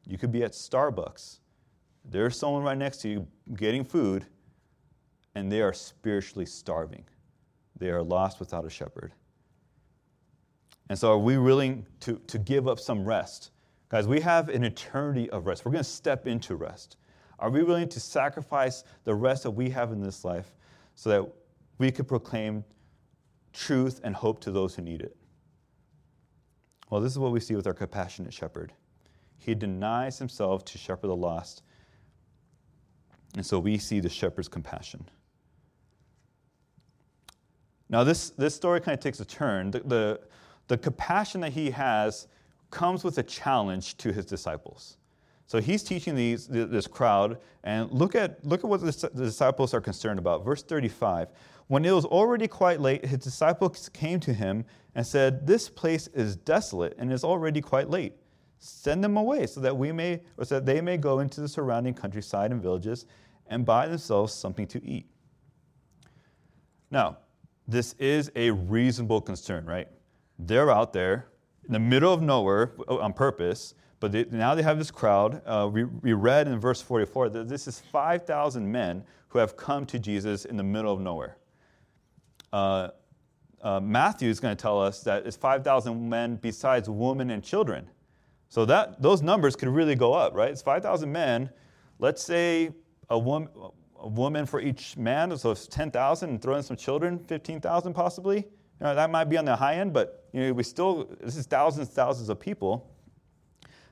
You 0.06 0.16
could 0.16 0.30
be 0.30 0.44
at 0.44 0.52
Starbucks. 0.52 1.40
There's 2.04 2.38
someone 2.38 2.62
right 2.62 2.78
next 2.78 2.98
to 2.98 3.08
you 3.08 3.26
getting 3.54 3.82
food, 3.82 4.26
and 5.34 5.50
they 5.50 5.60
are 5.60 5.72
spiritually 5.72 6.46
starving. 6.46 7.04
They 7.76 7.90
are 7.90 8.04
lost 8.04 8.38
without 8.38 8.64
a 8.64 8.70
shepherd. 8.70 9.12
And 10.88 10.98
so, 10.98 11.12
are 11.12 11.18
we 11.18 11.38
willing 11.38 11.86
to, 12.00 12.20
to 12.26 12.38
give 12.38 12.68
up 12.68 12.78
some 12.78 13.04
rest? 13.04 13.50
Guys, 13.88 14.06
we 14.06 14.20
have 14.20 14.48
an 14.48 14.64
eternity 14.64 15.28
of 15.30 15.46
rest. 15.46 15.64
We're 15.64 15.72
going 15.72 15.84
to 15.84 15.90
step 15.90 16.26
into 16.26 16.56
rest. 16.56 16.96
Are 17.38 17.50
we 17.50 17.62
willing 17.62 17.88
to 17.88 18.00
sacrifice 18.00 18.84
the 19.04 19.14
rest 19.14 19.42
that 19.42 19.50
we 19.50 19.70
have 19.70 19.92
in 19.92 20.00
this 20.00 20.24
life 20.24 20.54
so 20.94 21.10
that 21.10 21.32
we 21.78 21.90
could 21.90 22.08
proclaim 22.08 22.64
truth 23.52 24.00
and 24.04 24.14
hope 24.14 24.40
to 24.40 24.50
those 24.50 24.74
who 24.74 24.82
need 24.82 25.02
it? 25.02 25.16
Well, 26.88 27.00
this 27.00 27.12
is 27.12 27.18
what 27.18 27.32
we 27.32 27.40
see 27.40 27.54
with 27.54 27.66
our 27.66 27.74
compassionate 27.74 28.32
shepherd. 28.32 28.72
He 29.38 29.54
denies 29.54 30.18
himself 30.18 30.64
to 30.66 30.78
shepherd 30.78 31.08
the 31.08 31.16
lost. 31.16 31.62
And 33.36 33.44
so 33.44 33.58
we 33.58 33.76
see 33.78 34.00
the 34.00 34.08
shepherd's 34.08 34.48
compassion. 34.48 35.08
Now, 37.88 38.02
this, 38.02 38.30
this 38.30 38.54
story 38.54 38.80
kind 38.80 38.96
of 38.96 39.02
takes 39.02 39.20
a 39.20 39.24
turn. 39.24 39.70
The, 39.70 40.20
the 40.68 40.78
compassion 40.78 41.40
that 41.42 41.52
he 41.52 41.70
has 41.70 42.26
comes 42.70 43.04
with 43.04 43.18
a 43.18 43.22
challenge 43.22 43.96
to 43.98 44.12
his 44.12 44.26
disciples. 44.26 44.98
So 45.46 45.60
he's 45.60 45.82
teaching 45.82 46.16
these, 46.16 46.48
this 46.48 46.88
crowd, 46.88 47.38
and 47.62 47.90
look 47.92 48.14
at, 48.14 48.44
look 48.44 48.64
at 48.64 48.70
what 48.70 48.80
the 48.80 49.10
disciples 49.14 49.72
are 49.74 49.80
concerned 49.80 50.18
about. 50.18 50.44
Verse 50.44 50.62
35 50.62 51.28
When 51.68 51.84
it 51.84 51.92
was 51.92 52.04
already 52.04 52.48
quite 52.48 52.80
late, 52.80 53.04
his 53.04 53.20
disciples 53.20 53.88
came 53.90 54.18
to 54.20 54.32
him 54.32 54.64
and 54.96 55.06
said, 55.06 55.46
This 55.46 55.68
place 55.68 56.08
is 56.08 56.36
desolate 56.36 56.94
and 56.98 57.12
is 57.12 57.22
already 57.22 57.60
quite 57.60 57.88
late. 57.88 58.14
Send 58.58 59.04
them 59.04 59.16
away 59.16 59.46
so 59.46 59.60
that 59.60 59.76
we 59.76 59.92
may, 59.92 60.20
or 60.36 60.44
so 60.44 60.56
that 60.56 60.66
they 60.66 60.80
may 60.80 60.96
go 60.96 61.20
into 61.20 61.40
the 61.40 61.48
surrounding 61.48 61.94
countryside 61.94 62.50
and 62.50 62.60
villages 62.60 63.06
and 63.46 63.64
buy 63.64 63.86
themselves 63.86 64.34
something 64.34 64.66
to 64.66 64.84
eat. 64.84 65.06
Now, 66.90 67.18
this 67.68 67.94
is 67.98 68.32
a 68.34 68.50
reasonable 68.50 69.20
concern, 69.20 69.66
right? 69.66 69.88
They're 70.38 70.70
out 70.70 70.92
there 70.92 71.28
in 71.66 71.72
the 71.72 71.78
middle 71.78 72.12
of 72.12 72.22
nowhere 72.22 72.72
on 72.88 73.12
purpose 73.12 73.74
but 74.00 74.12
they, 74.12 74.24
now 74.30 74.54
they 74.54 74.62
have 74.62 74.78
this 74.78 74.90
crowd. 74.90 75.42
Uh, 75.46 75.68
we, 75.72 75.84
we 75.84 76.12
read 76.12 76.48
in 76.48 76.60
verse 76.60 76.82
44 76.82 77.30
that 77.30 77.48
this 77.48 77.66
is 77.66 77.80
5,000 77.80 78.70
men 78.70 79.04
who 79.28 79.38
have 79.38 79.56
come 79.56 79.86
to 79.86 79.98
Jesus 79.98 80.44
in 80.44 80.56
the 80.56 80.62
middle 80.62 80.92
of 80.92 81.00
nowhere. 81.00 81.38
Uh, 82.52 82.88
uh, 83.62 83.80
Matthew 83.80 84.28
is 84.28 84.38
going 84.38 84.54
to 84.54 84.60
tell 84.60 84.80
us 84.80 85.00
that 85.02 85.26
it's 85.26 85.36
5,000 85.36 86.08
men 86.08 86.36
besides 86.36 86.88
women 86.88 87.30
and 87.30 87.42
children. 87.42 87.88
So 88.48 88.64
that 88.66 89.02
those 89.02 89.22
numbers 89.22 89.56
could 89.56 89.68
really 89.68 89.94
go 89.94 90.12
up, 90.12 90.34
right? 90.34 90.50
It's 90.50 90.62
5,000 90.62 91.10
men. 91.10 91.50
Let's 91.98 92.22
say 92.22 92.70
a 93.08 93.18
woman, 93.18 93.48
a 93.98 94.08
woman 94.08 94.46
for 94.46 94.60
each 94.60 94.96
man, 94.96 95.36
so 95.36 95.50
it's 95.50 95.66
10,000, 95.66 96.28
and 96.28 96.40
throw 96.40 96.54
in 96.54 96.62
some 96.62 96.76
children, 96.76 97.18
15,000 97.26 97.94
possibly. 97.94 98.36
You 98.36 98.44
know, 98.80 98.94
that 98.94 99.10
might 99.10 99.24
be 99.24 99.38
on 99.38 99.46
the 99.46 99.56
high 99.56 99.76
end, 99.76 99.94
but 99.94 100.25
you 100.36 100.48
know, 100.48 100.52
we 100.52 100.62
still 100.62 101.08
this 101.20 101.34
is 101.34 101.46
thousands, 101.46 101.88
thousands 101.88 102.28
of 102.28 102.38
people. 102.38 102.90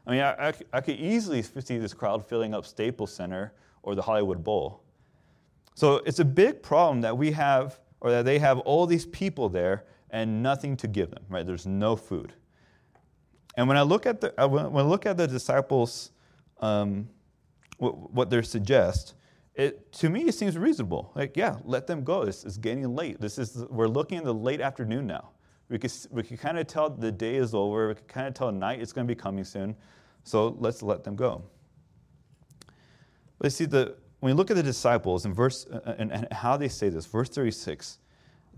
I 0.06 0.10
mean, 0.10 0.20
I, 0.20 0.48
I, 0.48 0.52
I 0.74 0.80
could 0.82 0.96
easily 0.96 1.40
see 1.40 1.78
this 1.78 1.94
crowd 1.94 2.26
filling 2.26 2.52
up 2.52 2.66
Staples 2.66 3.14
Center 3.14 3.54
or 3.82 3.94
the 3.94 4.02
Hollywood 4.02 4.44
Bowl. 4.44 4.82
So 5.74 6.02
it's 6.04 6.18
a 6.18 6.24
big 6.24 6.62
problem 6.62 7.00
that 7.00 7.16
we 7.16 7.32
have, 7.32 7.80
or 8.02 8.10
that 8.10 8.26
they 8.26 8.38
have 8.40 8.58
all 8.60 8.86
these 8.86 9.06
people 9.06 9.48
there 9.48 9.84
and 10.10 10.42
nothing 10.42 10.76
to 10.76 10.86
give 10.86 11.10
them, 11.10 11.24
right? 11.30 11.46
There's 11.46 11.64
no 11.66 11.96
food. 11.96 12.34
And 13.56 13.66
when 13.66 13.78
I 13.78 13.82
look 13.82 14.04
at 14.04 14.20
the, 14.20 14.38
uh, 14.38 14.46
when 14.46 14.84
I 14.84 14.86
look 14.86 15.06
at 15.06 15.16
the 15.16 15.26
disciples, 15.26 16.10
um, 16.60 17.08
what, 17.78 18.12
what 18.12 18.28
they 18.28 18.42
suggest, 18.42 19.14
it, 19.54 19.90
to 19.92 20.10
me, 20.10 20.24
it 20.28 20.34
seems 20.34 20.58
reasonable. 20.58 21.10
Like, 21.14 21.38
yeah, 21.38 21.56
let 21.64 21.86
them 21.86 22.04
go. 22.04 22.22
It's, 22.22 22.44
it's 22.44 22.58
getting 22.58 22.94
late. 22.94 23.18
This 23.18 23.38
is, 23.38 23.64
we're 23.70 23.88
looking 23.88 24.18
in 24.18 24.24
the 24.24 24.34
late 24.34 24.60
afternoon 24.60 25.06
now. 25.06 25.30
We 25.68 25.78
can, 25.78 25.90
we 26.10 26.22
can 26.22 26.36
kind 26.36 26.58
of 26.58 26.66
tell 26.66 26.90
the 26.90 27.10
day 27.10 27.36
is 27.36 27.54
over. 27.54 27.88
We 27.88 27.94
can 27.94 28.04
kind 28.06 28.26
of 28.28 28.34
tell 28.34 28.52
night 28.52 28.80
is 28.80 28.92
going 28.92 29.06
to 29.06 29.14
be 29.14 29.18
coming 29.18 29.44
soon. 29.44 29.74
So 30.22 30.56
let's 30.58 30.82
let 30.82 31.04
them 31.04 31.16
go. 31.16 31.42
But 33.38 33.46
you 33.46 33.50
see, 33.50 33.64
the, 33.64 33.96
when 34.20 34.30
you 34.30 34.36
look 34.36 34.50
at 34.50 34.56
the 34.56 34.62
disciples 34.62 35.24
and, 35.24 35.34
verse, 35.34 35.66
uh, 35.70 35.80
uh, 35.84 35.94
and, 35.98 36.12
and 36.12 36.32
how 36.32 36.56
they 36.56 36.68
say 36.68 36.88
this, 36.88 37.06
verse 37.06 37.28
36, 37.28 37.98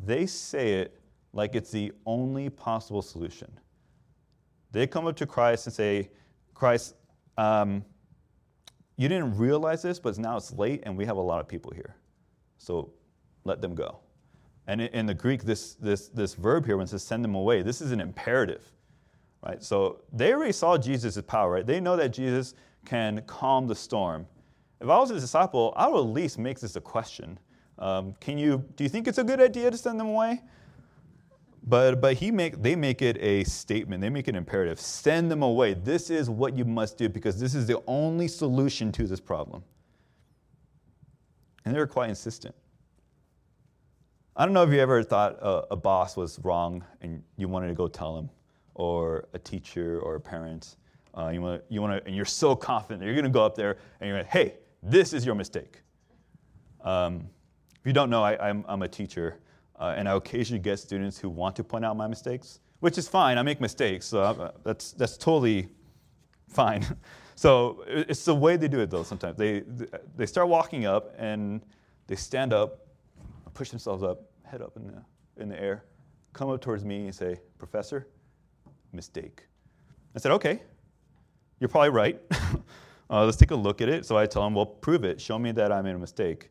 they 0.04 0.26
say 0.26 0.74
it 0.74 1.00
like 1.32 1.54
it's 1.54 1.70
the 1.70 1.92
only 2.06 2.48
possible 2.48 3.02
solution. 3.02 3.50
They 4.72 4.86
come 4.86 5.06
up 5.06 5.16
to 5.16 5.26
Christ 5.26 5.66
and 5.66 5.74
say, 5.74 6.10
Christ, 6.54 6.94
um, 7.38 7.84
you 8.96 9.08
didn't 9.08 9.36
realize 9.36 9.82
this, 9.82 9.98
but 9.98 10.16
now 10.18 10.36
it's 10.36 10.52
late 10.52 10.82
and 10.84 10.96
we 10.96 11.04
have 11.04 11.16
a 11.16 11.20
lot 11.20 11.40
of 11.40 11.48
people 11.48 11.72
here. 11.74 11.96
So 12.58 12.92
let 13.44 13.60
them 13.60 13.74
go. 13.74 14.00
And 14.68 14.80
in 14.80 15.06
the 15.06 15.14
Greek, 15.14 15.44
this, 15.44 15.74
this, 15.74 16.08
this 16.08 16.34
verb 16.34 16.66
here, 16.66 16.76
when 16.76 16.84
it 16.84 16.90
says 16.90 17.04
send 17.04 17.22
them 17.22 17.34
away, 17.34 17.62
this 17.62 17.80
is 17.80 17.92
an 17.92 18.00
imperative. 18.00 18.62
Right? 19.44 19.62
So 19.62 20.00
they 20.12 20.32
already 20.32 20.52
saw 20.52 20.76
Jesus' 20.76 21.20
power, 21.22 21.52
right? 21.52 21.66
They 21.66 21.80
know 21.80 21.96
that 21.96 22.08
Jesus 22.08 22.54
can 22.84 23.22
calm 23.26 23.68
the 23.68 23.74
storm. 23.74 24.26
If 24.80 24.88
I 24.88 24.98
was 24.98 25.10
a 25.10 25.20
disciple, 25.20 25.72
I 25.76 25.86
would 25.88 26.00
at 26.00 26.06
least 26.06 26.38
make 26.38 26.58
this 26.58 26.74
a 26.76 26.80
question. 26.80 27.38
Um, 27.78 28.14
can 28.20 28.38
you, 28.38 28.64
do 28.76 28.84
you 28.84 28.90
think 28.90 29.06
it's 29.06 29.18
a 29.18 29.24
good 29.24 29.40
idea 29.40 29.70
to 29.70 29.76
send 29.76 30.00
them 30.00 30.08
away? 30.08 30.42
But, 31.68 32.00
but 32.00 32.14
he 32.14 32.30
make, 32.30 32.62
they 32.62 32.76
make 32.76 33.02
it 33.02 33.16
a 33.20 33.44
statement, 33.44 34.00
they 34.00 34.08
make 34.08 34.28
it 34.28 34.36
imperative. 34.36 34.80
Send 34.80 35.30
them 35.30 35.42
away. 35.42 35.74
This 35.74 36.10
is 36.10 36.30
what 36.30 36.56
you 36.56 36.64
must 36.64 36.96
do 36.96 37.08
because 37.08 37.40
this 37.40 37.54
is 37.54 37.66
the 37.66 37.82
only 37.86 38.28
solution 38.28 38.92
to 38.92 39.06
this 39.06 39.20
problem. 39.20 39.64
And 41.64 41.74
they're 41.74 41.88
quite 41.88 42.08
insistent. 42.08 42.54
I 44.38 44.44
don't 44.44 44.52
know 44.52 44.62
if 44.62 44.70
you 44.70 44.80
ever 44.80 45.02
thought 45.02 45.38
a, 45.40 45.72
a 45.72 45.76
boss 45.76 46.14
was 46.14 46.38
wrong 46.40 46.84
and 47.00 47.22
you 47.38 47.48
wanted 47.48 47.68
to 47.68 47.74
go 47.74 47.88
tell 47.88 48.18
him 48.18 48.28
or 48.74 49.28
a 49.32 49.38
teacher 49.38 49.98
or 50.00 50.16
a 50.16 50.20
parent. 50.20 50.76
Uh, 51.16 51.28
you 51.28 51.40
want 51.40 51.62
you 51.70 51.80
want 51.80 51.98
to, 51.98 52.06
and 52.06 52.14
you're 52.14 52.26
so 52.26 52.54
confident 52.54 53.00
that 53.00 53.06
you're 53.06 53.14
going 53.14 53.24
to 53.24 53.30
go 53.30 53.44
up 53.44 53.54
there 53.54 53.78
and 54.00 54.08
you're 54.08 54.18
like, 54.18 54.26
hey, 54.26 54.54
this 54.82 55.14
is 55.14 55.24
your 55.24 55.34
mistake. 55.34 55.80
Um, 56.82 57.30
if 57.80 57.86
you 57.86 57.94
don't 57.94 58.10
know, 58.10 58.22
I, 58.22 58.50
am 58.50 58.82
a 58.82 58.88
teacher, 58.88 59.38
uh, 59.80 59.94
and 59.96 60.06
I 60.06 60.14
occasionally 60.14 60.62
get 60.62 60.78
students 60.78 61.18
who 61.18 61.30
want 61.30 61.56
to 61.56 61.64
point 61.64 61.86
out 61.86 61.96
my 61.96 62.06
mistakes, 62.06 62.60
which 62.80 62.98
is 62.98 63.08
fine. 63.08 63.38
I 63.38 63.42
make 63.42 63.60
mistakes, 63.60 64.04
so 64.04 64.20
uh, 64.20 64.50
that's, 64.62 64.92
that's 64.92 65.16
totally 65.16 65.68
fine. 66.48 66.84
So 67.38 67.84
it's 67.86 68.24
the 68.24 68.34
way 68.34 68.56
they 68.56 68.66
do 68.66 68.80
it, 68.80 68.88
though, 68.88 69.02
sometimes. 69.02 69.36
They, 69.36 69.62
they 70.16 70.24
start 70.24 70.48
walking 70.48 70.86
up 70.86 71.14
and 71.18 71.60
they 72.06 72.16
stand 72.16 72.54
up, 72.54 72.86
push 73.52 73.68
themselves 73.68 74.02
up, 74.02 74.25
head 74.46 74.62
up 74.62 74.76
in 74.76 74.86
the, 74.86 75.42
in 75.42 75.48
the 75.48 75.60
air, 75.60 75.84
come 76.32 76.50
up 76.50 76.60
towards 76.60 76.84
me 76.84 77.04
and 77.04 77.14
say, 77.14 77.38
Professor, 77.58 78.06
mistake. 78.92 79.46
I 80.14 80.18
said, 80.18 80.32
Okay, 80.32 80.62
you're 81.60 81.68
probably 81.68 81.90
right. 81.90 82.20
uh, 83.10 83.24
let's 83.24 83.36
take 83.36 83.50
a 83.50 83.56
look 83.56 83.80
at 83.80 83.88
it. 83.88 84.06
So 84.06 84.16
I 84.16 84.26
tell 84.26 84.42
them, 84.42 84.54
Well, 84.54 84.66
prove 84.66 85.04
it. 85.04 85.20
Show 85.20 85.38
me 85.38 85.52
that 85.52 85.72
I 85.72 85.82
made 85.82 85.94
a 85.94 85.98
mistake. 85.98 86.50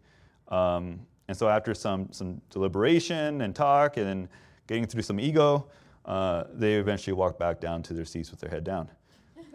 Um, 0.50 1.00
and 1.28 1.36
so 1.36 1.50
after 1.50 1.74
some, 1.74 2.12
some 2.12 2.42
deliberation 2.50 3.42
and 3.42 3.56
talk 3.56 3.98
and 3.98 4.28
getting 4.68 4.86
through 4.86 5.02
some 5.02 5.20
ego, 5.20 5.68
uh, 6.06 6.44
they 6.54 6.76
eventually 6.76 7.14
walk 7.14 7.40
back 7.40 7.60
down 7.60 7.82
to 7.84 7.94
their 7.94 8.06
seats 8.06 8.30
with 8.30 8.40
their 8.40 8.50
head 8.50 8.64
down. 8.64 8.90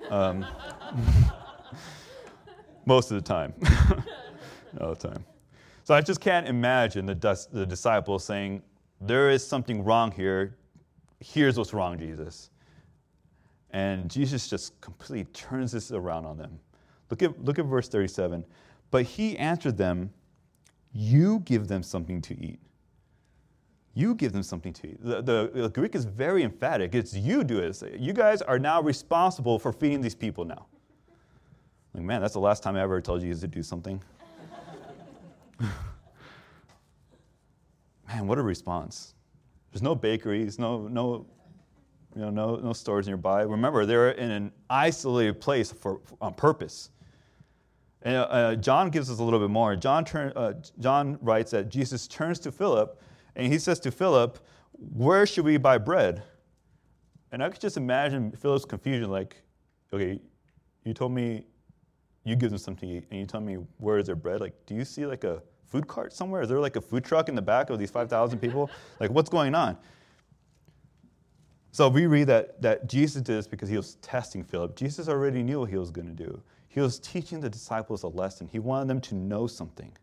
Um, 0.09 0.45
most 2.87 3.11
of 3.11 3.17
the 3.17 3.23
time. 3.23 3.55
All 4.81 4.95
the 4.95 5.09
time. 5.09 5.25
So 5.91 5.97
I 5.97 6.01
just 6.01 6.21
can't 6.21 6.47
imagine 6.47 7.05
the, 7.05 7.49
the 7.51 7.67
disciples 7.67 8.23
saying, 8.23 8.63
There 9.01 9.29
is 9.29 9.45
something 9.45 9.83
wrong 9.83 10.13
here. 10.13 10.57
Here's 11.19 11.59
what's 11.59 11.75
wrong, 11.75 11.99
Jesus. 11.99 12.51
And 13.71 14.09
Jesus 14.09 14.47
just 14.47 14.81
completely 14.81 15.25
turns 15.33 15.73
this 15.73 15.91
around 15.91 16.27
on 16.27 16.37
them. 16.37 16.61
Look 17.11 17.25
at, 17.25 17.45
look 17.45 17.59
at 17.59 17.65
verse 17.65 17.89
37. 17.89 18.45
But 18.93 19.03
he 19.03 19.37
answered 19.37 19.77
them, 19.77 20.13
You 20.93 21.41
give 21.41 21.67
them 21.67 21.83
something 21.83 22.23
to 22.23 22.41
eat. 22.41 22.61
You 23.95 24.15
give 24.15 24.33
them 24.33 24.45
something 24.45 24.73
to 24.75 24.91
eat. 24.91 24.99
The, 25.03 25.23
the, 25.23 25.51
the, 25.53 25.69
Greek 25.71 25.97
is 25.97 26.05
very 26.05 26.45
emphatic. 26.45 26.95
It's 26.95 27.15
you 27.15 27.43
do 27.43 27.59
it. 27.59 27.83
You 27.99 28.13
guys 28.13 28.43
are 28.43 28.61
now 28.61 28.81
responsible 28.81 29.59
for 29.59 29.73
feeding 29.73 30.01
these 30.01 30.15
people 30.15 30.45
now. 30.45 30.67
Like, 31.95 32.05
man, 32.05 32.21
that's 32.21 32.35
the 32.35 32.39
last 32.39 32.63
time 32.63 32.77
I 32.77 32.81
ever 32.81 33.01
told 33.01 33.23
you 33.25 33.35
to 33.35 33.49
do 33.49 33.65
something. 33.65 34.01
man, 38.09 38.27
what 38.27 38.39
a 38.39 38.43
response. 38.43 39.15
There's 39.73 39.83
no 39.83 39.95
bakeries, 39.95 40.59
no, 40.59 40.89
no, 40.89 41.27
you 42.15 42.23
know, 42.23 42.31
no, 42.31 42.57
no 42.57 42.73
stores 42.73 43.07
nearby. 43.07 43.43
Remember, 43.43 43.87
they're 43.87 44.11
in 44.11 44.31
an 44.31 44.53
isolated 44.69 45.41
place 45.41 45.71
for, 45.71 46.01
on 46.21 46.35
purpose. 46.35 46.91
And, 48.03 48.17
uh, 48.17 48.57
John 48.57 48.91
gives 48.91 49.11
us 49.11 49.19
a 49.19 49.23
little 49.23 49.39
bit 49.39 49.51
more. 49.51 49.77
John, 49.77 50.05
turn, 50.05 50.33
uh, 50.35 50.55
John 50.81 51.19
writes 51.21 51.51
that 51.53 51.69
Jesus 51.69 52.09
turns 52.09 52.39
to 52.41 52.51
Philip 52.53 53.01
and 53.37 53.53
he 53.53 53.59
says 53.59 53.79
to 53.81 53.91
Philip, 53.91 54.39
Where 54.73 55.27
should 55.27 55.45
we 55.45 55.57
buy 55.57 55.79
bread? 55.79 56.23
And 57.33 57.43
I 57.43 57.49
could 57.49 57.61
just 57.61 57.77
imagine 57.77 58.33
Philip's 58.33 58.65
confusion 58.65 59.11
like, 59.11 59.37
okay, 59.93 60.21
you 60.85 60.95
told 60.95 61.13
me 61.13 61.47
you 62.25 62.37
give 62.37 62.51
them 62.51 62.59
something 62.59 62.89
to 62.89 62.97
eat, 62.97 63.05
and 63.11 63.21
you 63.21 63.27
tell 63.27 63.41
me 63.41 63.55
where 63.79 63.99
is 63.99 64.07
their 64.07 64.17
bread? 64.17 64.41
Like, 64.41 64.55
do 64.67 64.75
you 64.75 64.85
see 64.85 65.07
like 65.07 65.25
a 65.25 65.43
food 65.71 65.87
cart 65.87 66.13
somewhere? 66.13 66.43
Is 66.43 66.49
there 66.49 66.61
like 66.61 66.77
a 66.77 66.81
food 66.81 67.05
truck 67.05 67.29
in 67.29 67.35
the 67.35 67.43
back 67.43 67.71
of 67.71 67.79
these 67.79 67.91
5,000 67.91 68.39
people? 68.41 68.71
like, 68.99 69.11
what's 69.11 69.31
going 69.31 69.55
on? 69.55 69.79
So 71.73 71.89
we 71.89 72.07
read 72.07 72.27
that, 72.27 72.61
that 72.63 72.89
Jesus 72.89 73.23
did 73.23 73.37
this 73.37 73.47
because 73.47 73.69
he 73.69 73.77
was 73.77 73.95
testing 73.97 74.43
Philip. 74.43 74.77
Jesus 74.77 75.09
already 75.09 75.43
knew 75.43 75.61
what 75.61 75.71
he 75.71 75.77
was 75.77 75.91
going 75.91 76.09
to 76.09 76.13
do. 76.13 76.43
He 76.69 76.81
was 76.81 76.99
teaching 76.99 77.41
the 77.41 77.49
disciples 77.49 78.03
a 78.03 78.09
lesson. 78.09 78.49
He 78.49 78.59
wanted 78.59 78.89
them 78.89 79.01
to 79.03 79.15
know 79.15 79.47
something. 79.47 79.97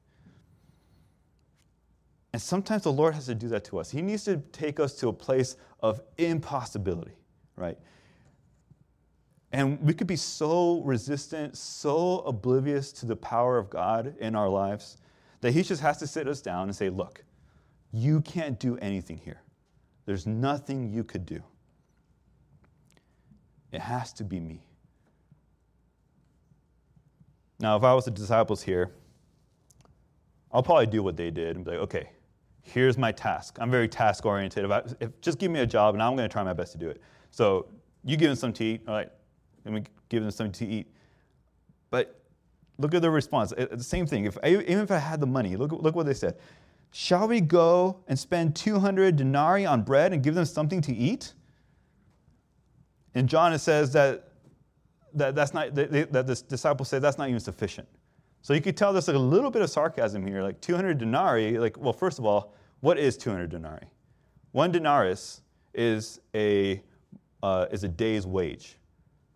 And 2.33 2.41
sometimes 2.41 2.83
the 2.83 2.91
Lord 2.91 3.13
has 3.15 3.25
to 3.25 3.35
do 3.35 3.49
that 3.49 3.63
to 3.65 3.79
us. 3.79 3.89
He 3.89 4.01
needs 4.01 4.23
to 4.25 4.37
take 4.51 4.79
us 4.79 4.93
to 4.95 5.09
a 5.09 5.13
place 5.13 5.57
of 5.81 6.01
impossibility, 6.17 7.15
right? 7.55 7.77
And 9.51 9.81
we 9.81 9.93
could 9.93 10.07
be 10.07 10.17
so 10.17 10.81
resistant, 10.81 11.57
so 11.57 12.19
oblivious 12.19 12.91
to 12.93 13.05
the 13.05 13.15
power 13.15 13.57
of 13.57 13.69
God 13.69 14.13
in 14.19 14.35
our 14.35 14.49
lives 14.49 14.97
that 15.41 15.51
He 15.51 15.63
just 15.63 15.81
has 15.81 15.97
to 15.97 16.07
sit 16.07 16.27
us 16.27 16.41
down 16.41 16.63
and 16.63 16.75
say, 16.75 16.89
Look, 16.89 17.23
you 17.91 18.21
can't 18.21 18.59
do 18.59 18.77
anything 18.77 19.17
here. 19.17 19.41
There's 20.05 20.25
nothing 20.25 20.91
you 20.91 21.03
could 21.03 21.25
do. 21.25 21.41
It 23.71 23.81
has 23.81 24.13
to 24.13 24.23
be 24.23 24.39
me. 24.39 24.61
Now, 27.59 27.75
if 27.75 27.83
I 27.83 27.93
was 27.93 28.05
the 28.05 28.11
disciples 28.11 28.61
here, 28.61 28.91
I'll 30.51 30.63
probably 30.63 30.85
do 30.87 31.03
what 31.03 31.17
they 31.17 31.31
did 31.31 31.55
and 31.55 31.65
be 31.65 31.71
like, 31.71 31.79
okay, 31.81 32.09
here's 32.61 32.97
my 32.97 33.11
task. 33.11 33.57
I'm 33.59 33.71
very 33.71 33.87
task 33.87 34.25
oriented. 34.25 34.65
If, 34.65 34.71
I, 34.71 34.83
if 34.99 35.21
just 35.21 35.39
give 35.39 35.51
me 35.51 35.59
a 35.59 35.65
job 35.65 35.95
and 35.95 36.01
I'm 36.01 36.15
going 36.15 36.27
to 36.27 36.31
try 36.31 36.43
my 36.43 36.53
best 36.53 36.71
to 36.73 36.77
do 36.77 36.89
it. 36.89 37.01
So 37.31 37.67
you 38.03 38.15
give 38.15 38.29
them 38.29 38.35
some 38.35 38.53
to 38.53 38.63
eat, 38.63 38.81
all 38.87 38.93
right? 38.93 39.09
Let 39.65 39.73
me 39.73 39.83
give 40.09 40.21
them 40.21 40.31
something 40.31 40.67
to 40.67 40.73
eat. 40.73 40.87
But 41.89 42.16
look 42.77 42.93
at 42.93 43.01
their 43.01 43.11
response. 43.11 43.53
It, 43.57 43.77
the 43.77 43.83
same 43.83 44.05
thing. 44.05 44.25
If 44.25 44.37
even 44.43 44.79
if 44.79 44.91
I 44.91 44.97
had 44.97 45.19
the 45.19 45.27
money, 45.27 45.55
look 45.55 45.71
look 45.71 45.95
what 45.95 46.05
they 46.05 46.13
said. 46.13 46.37
Shall 46.91 47.27
we 47.27 47.41
go 47.41 47.99
and 48.07 48.17
spend 48.17 48.55
200 48.55 49.15
denarii 49.15 49.65
on 49.65 49.83
bread 49.83 50.13
and 50.13 50.23
give 50.23 50.35
them 50.35 50.45
something 50.45 50.81
to 50.81 50.95
eat? 50.95 51.33
In 53.13 53.27
John, 53.27 53.51
it 53.53 53.59
says 53.59 53.91
that, 53.93 54.29
that, 55.13 55.35
that's 55.35 55.53
not, 55.53 55.75
that, 55.75 56.11
that 56.11 56.27
the 56.27 56.35
disciples 56.47 56.89
say 56.89 56.99
that's 56.99 57.17
not 57.17 57.29
even 57.29 57.39
sufficient. 57.39 57.87
So 58.41 58.53
you 58.53 58.61
could 58.61 58.77
tell 58.77 58.93
there's 58.93 59.07
like 59.07 59.17
a 59.17 59.19
little 59.19 59.51
bit 59.51 59.61
of 59.61 59.69
sarcasm 59.69 60.25
here, 60.25 60.41
like 60.41 60.61
200 60.61 60.97
denarii. 60.97 61.57
Like, 61.57 61.77
well, 61.77 61.93
first 61.93 62.19
of 62.19 62.25
all, 62.25 62.53
what 62.79 62.97
is 62.97 63.17
200 63.17 63.49
denarii? 63.49 63.87
One 64.51 64.71
denarius 64.71 65.41
is 65.73 66.19
a 66.33 66.81
uh, 67.43 67.67
is 67.71 67.83
a 67.83 67.87
day's 67.87 68.25
wage. 68.25 68.77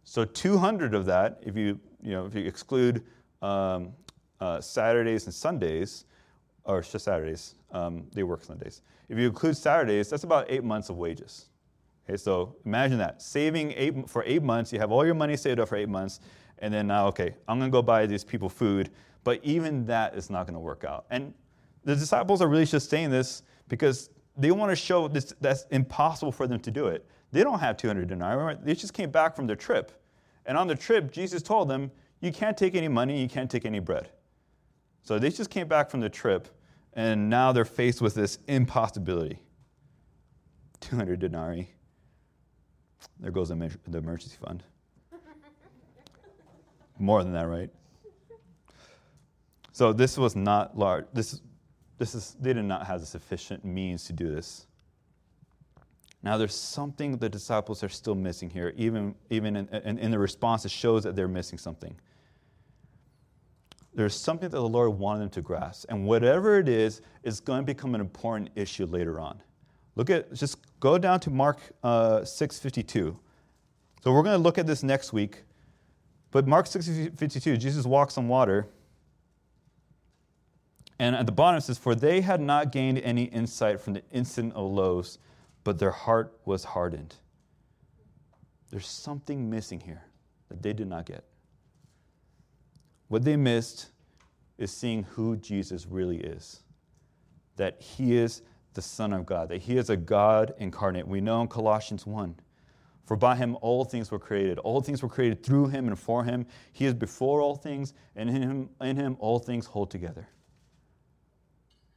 So 0.03 0.25
200 0.25 0.95
of 0.95 1.05
that, 1.05 1.39
if 1.43 1.55
you 1.55 1.79
you 2.01 2.11
know 2.11 2.25
if 2.25 2.33
you 2.33 2.45
exclude 2.45 3.03
um, 3.41 3.93
uh, 4.39 4.61
Saturdays 4.61 5.25
and 5.25 5.33
Sundays, 5.33 6.05
or 6.63 6.81
just 6.81 7.05
Saturdays, 7.05 7.55
um, 7.71 8.07
they 8.13 8.23
work 8.23 8.43
Sundays. 8.43 8.81
If 9.09 9.17
you 9.17 9.27
include 9.27 9.57
Saturdays, 9.57 10.09
that's 10.09 10.23
about 10.23 10.45
eight 10.49 10.63
months 10.63 10.89
of 10.89 10.97
wages. 10.97 11.47
Okay, 12.07 12.17
so 12.17 12.55
imagine 12.65 12.97
that 12.97 13.21
saving 13.21 13.73
eight 13.73 14.09
for 14.09 14.23
eight 14.25 14.43
months. 14.43 14.73
You 14.73 14.79
have 14.79 14.91
all 14.91 15.05
your 15.05 15.15
money 15.15 15.37
saved 15.37 15.59
up 15.59 15.69
for 15.69 15.75
eight 15.75 15.89
months 15.89 16.19
and 16.61 16.73
then 16.73 16.87
now, 16.87 17.07
okay, 17.07 17.35
I'm 17.47 17.59
to 17.59 17.69
go 17.69 17.81
buy 17.81 18.05
these 18.05 18.23
people 18.23 18.47
food. 18.47 18.91
But 19.23 19.39
even 19.43 19.85
that 19.87 20.15
is 20.15 20.29
not 20.29 20.47
to 20.47 20.59
work 20.59 20.83
out. 20.83 21.05
And 21.09 21.33
the 21.83 21.95
disciples 21.95 22.41
are 22.41 22.47
really 22.47 22.65
just 22.65 22.89
saying 22.89 23.09
this 23.09 23.43
because 23.67 24.09
they 24.37 24.51
want 24.51 24.71
to 24.71 24.75
show 24.75 25.07
this, 25.07 25.33
that's 25.41 25.65
impossible 25.71 26.31
for 26.31 26.47
them 26.47 26.59
to 26.61 26.71
do 26.71 26.87
it. 26.87 27.05
They 27.31 27.43
don't 27.43 27.59
have 27.59 27.77
200 27.77 28.07
denarii. 28.07 28.57
They 28.63 28.75
just 28.75 28.93
came 28.93 29.09
back 29.09 29.35
from 29.35 29.47
their 29.47 29.55
trip. 29.55 29.91
And 30.45 30.57
on 30.57 30.67
the 30.67 30.75
trip, 30.75 31.11
Jesus 31.11 31.41
told 31.41 31.67
them, 31.67 31.91
You 32.21 32.31
can't 32.31 32.55
take 32.55 32.75
any 32.75 32.87
money, 32.87 33.19
you 33.19 33.27
can't 33.27 33.49
take 33.49 33.65
any 33.65 33.79
bread. 33.79 34.09
So 35.03 35.17
they 35.17 35.29
just 35.31 35.49
came 35.49 35.67
back 35.67 35.89
from 35.89 35.99
the 35.99 36.09
trip, 36.09 36.47
and 36.93 37.29
now 37.29 37.51
they're 37.51 37.65
faced 37.65 38.01
with 38.01 38.13
this 38.13 38.37
impossibility 38.47 39.39
200 40.79 41.19
denarii. 41.19 41.69
There 43.19 43.31
goes 43.31 43.49
the 43.49 43.69
emergency 43.97 44.37
fund. 44.43 44.63
More 46.99 47.23
than 47.23 47.33
that, 47.33 47.47
right? 47.47 47.69
So 49.71 49.93
this 49.93 50.17
was 50.17 50.35
not 50.35 50.77
large. 50.77 51.05
This, 51.13 51.41
this 51.97 52.13
is, 52.13 52.35
they 52.39 52.53
did 52.53 52.65
not 52.65 52.85
have 52.85 53.05
sufficient 53.07 53.63
means 53.63 54.05
to 54.05 54.13
do 54.13 54.33
this. 54.33 54.67
Now, 56.23 56.37
there's 56.37 56.53
something 56.53 57.17
the 57.17 57.29
disciples 57.29 57.83
are 57.83 57.89
still 57.89 58.13
missing 58.13 58.49
here, 58.49 58.73
even, 58.75 59.15
even 59.31 59.55
in, 59.55 59.67
in, 59.69 59.97
in 59.97 60.11
the 60.11 60.19
response, 60.19 60.65
it 60.65 60.71
shows 60.71 61.03
that 61.03 61.15
they're 61.15 61.27
missing 61.27 61.57
something. 61.57 61.95
There's 63.93 64.15
something 64.15 64.49
that 64.49 64.57
the 64.57 64.69
Lord 64.69 64.97
wanted 64.97 65.21
them 65.21 65.29
to 65.31 65.41
grasp. 65.41 65.85
And 65.89 66.05
whatever 66.05 66.59
it 66.59 66.69
is, 66.69 67.01
is 67.23 67.39
going 67.39 67.59
to 67.59 67.65
become 67.65 67.93
an 67.93 68.01
important 68.01 68.49
issue 68.55 68.85
later 68.85 69.19
on. 69.19 69.41
Look 69.95 70.09
at, 70.09 70.33
just 70.33 70.57
go 70.79 70.97
down 70.97 71.19
to 71.21 71.29
Mark 71.29 71.59
uh, 71.83 72.21
6.52. 72.21 73.17
So 74.03 74.11
we're 74.11 74.23
going 74.23 74.37
to 74.37 74.41
look 74.41 74.57
at 74.57 74.65
this 74.65 74.81
next 74.81 75.13
week. 75.13 75.43
But 76.31 76.47
Mark 76.47 76.65
6:52, 76.65 77.59
Jesus 77.59 77.85
walks 77.85 78.17
on 78.17 78.27
water. 78.27 78.67
And 80.97 81.15
at 81.15 81.25
the 81.25 81.31
bottom 81.31 81.57
it 81.57 81.61
says, 81.61 81.77
For 81.77 81.93
they 81.93 82.21
had 82.21 82.39
not 82.39 82.71
gained 82.71 82.99
any 82.99 83.25
insight 83.25 83.81
from 83.81 83.93
the 83.93 84.03
incident 84.11 84.53
of 84.53 84.71
loaves, 84.71 85.19
but 85.63 85.77
their 85.77 85.91
heart 85.91 86.37
was 86.45 86.63
hardened. 86.63 87.15
There's 88.69 88.87
something 88.87 89.49
missing 89.49 89.81
here 89.81 90.03
that 90.49 90.61
they 90.61 90.73
did 90.73 90.87
not 90.87 91.05
get. 91.05 91.25
What 93.11 93.25
they 93.25 93.35
missed 93.35 93.89
is 94.57 94.71
seeing 94.71 95.03
who 95.03 95.35
Jesus 95.35 95.85
really 95.85 96.15
is. 96.15 96.61
That 97.57 97.81
he 97.81 98.15
is 98.15 98.41
the 98.73 98.81
Son 98.81 99.11
of 99.11 99.25
God, 99.25 99.49
that 99.49 99.63
he 99.63 99.75
is 99.75 99.89
a 99.89 99.97
God 99.97 100.53
incarnate. 100.59 101.05
We 101.05 101.19
know 101.19 101.41
in 101.41 101.49
Colossians 101.49 102.05
1 102.05 102.35
for 103.03 103.17
by 103.17 103.35
him 103.35 103.57
all 103.59 103.83
things 103.83 104.11
were 104.11 104.19
created. 104.19 104.59
All 104.59 104.79
things 104.79 105.03
were 105.03 105.09
created 105.09 105.43
through 105.43 105.67
him 105.67 105.89
and 105.89 105.99
for 105.99 106.23
him. 106.23 106.45
He 106.71 106.85
is 106.85 106.93
before 106.93 107.41
all 107.41 107.57
things, 107.57 107.93
and 108.15 108.29
in 108.29 108.41
him, 108.41 108.69
in 108.79 108.95
him 108.95 109.17
all 109.19 109.39
things 109.39 109.65
hold 109.65 109.91
together. 109.91 110.29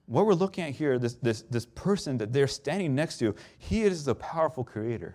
What 0.07 0.27
we're 0.27 0.35
looking 0.35 0.65
at 0.65 0.71
here, 0.73 0.99
this, 0.99 1.15
this, 1.15 1.43
this 1.43 1.65
person 1.65 2.19
that 2.19 2.33
they're 2.33 2.49
standing 2.49 2.93
next 2.93 3.19
to, 3.19 3.37
he 3.57 3.83
is 3.85 4.05
the 4.05 4.17
powerful 4.17 4.65
creator. 4.65 5.15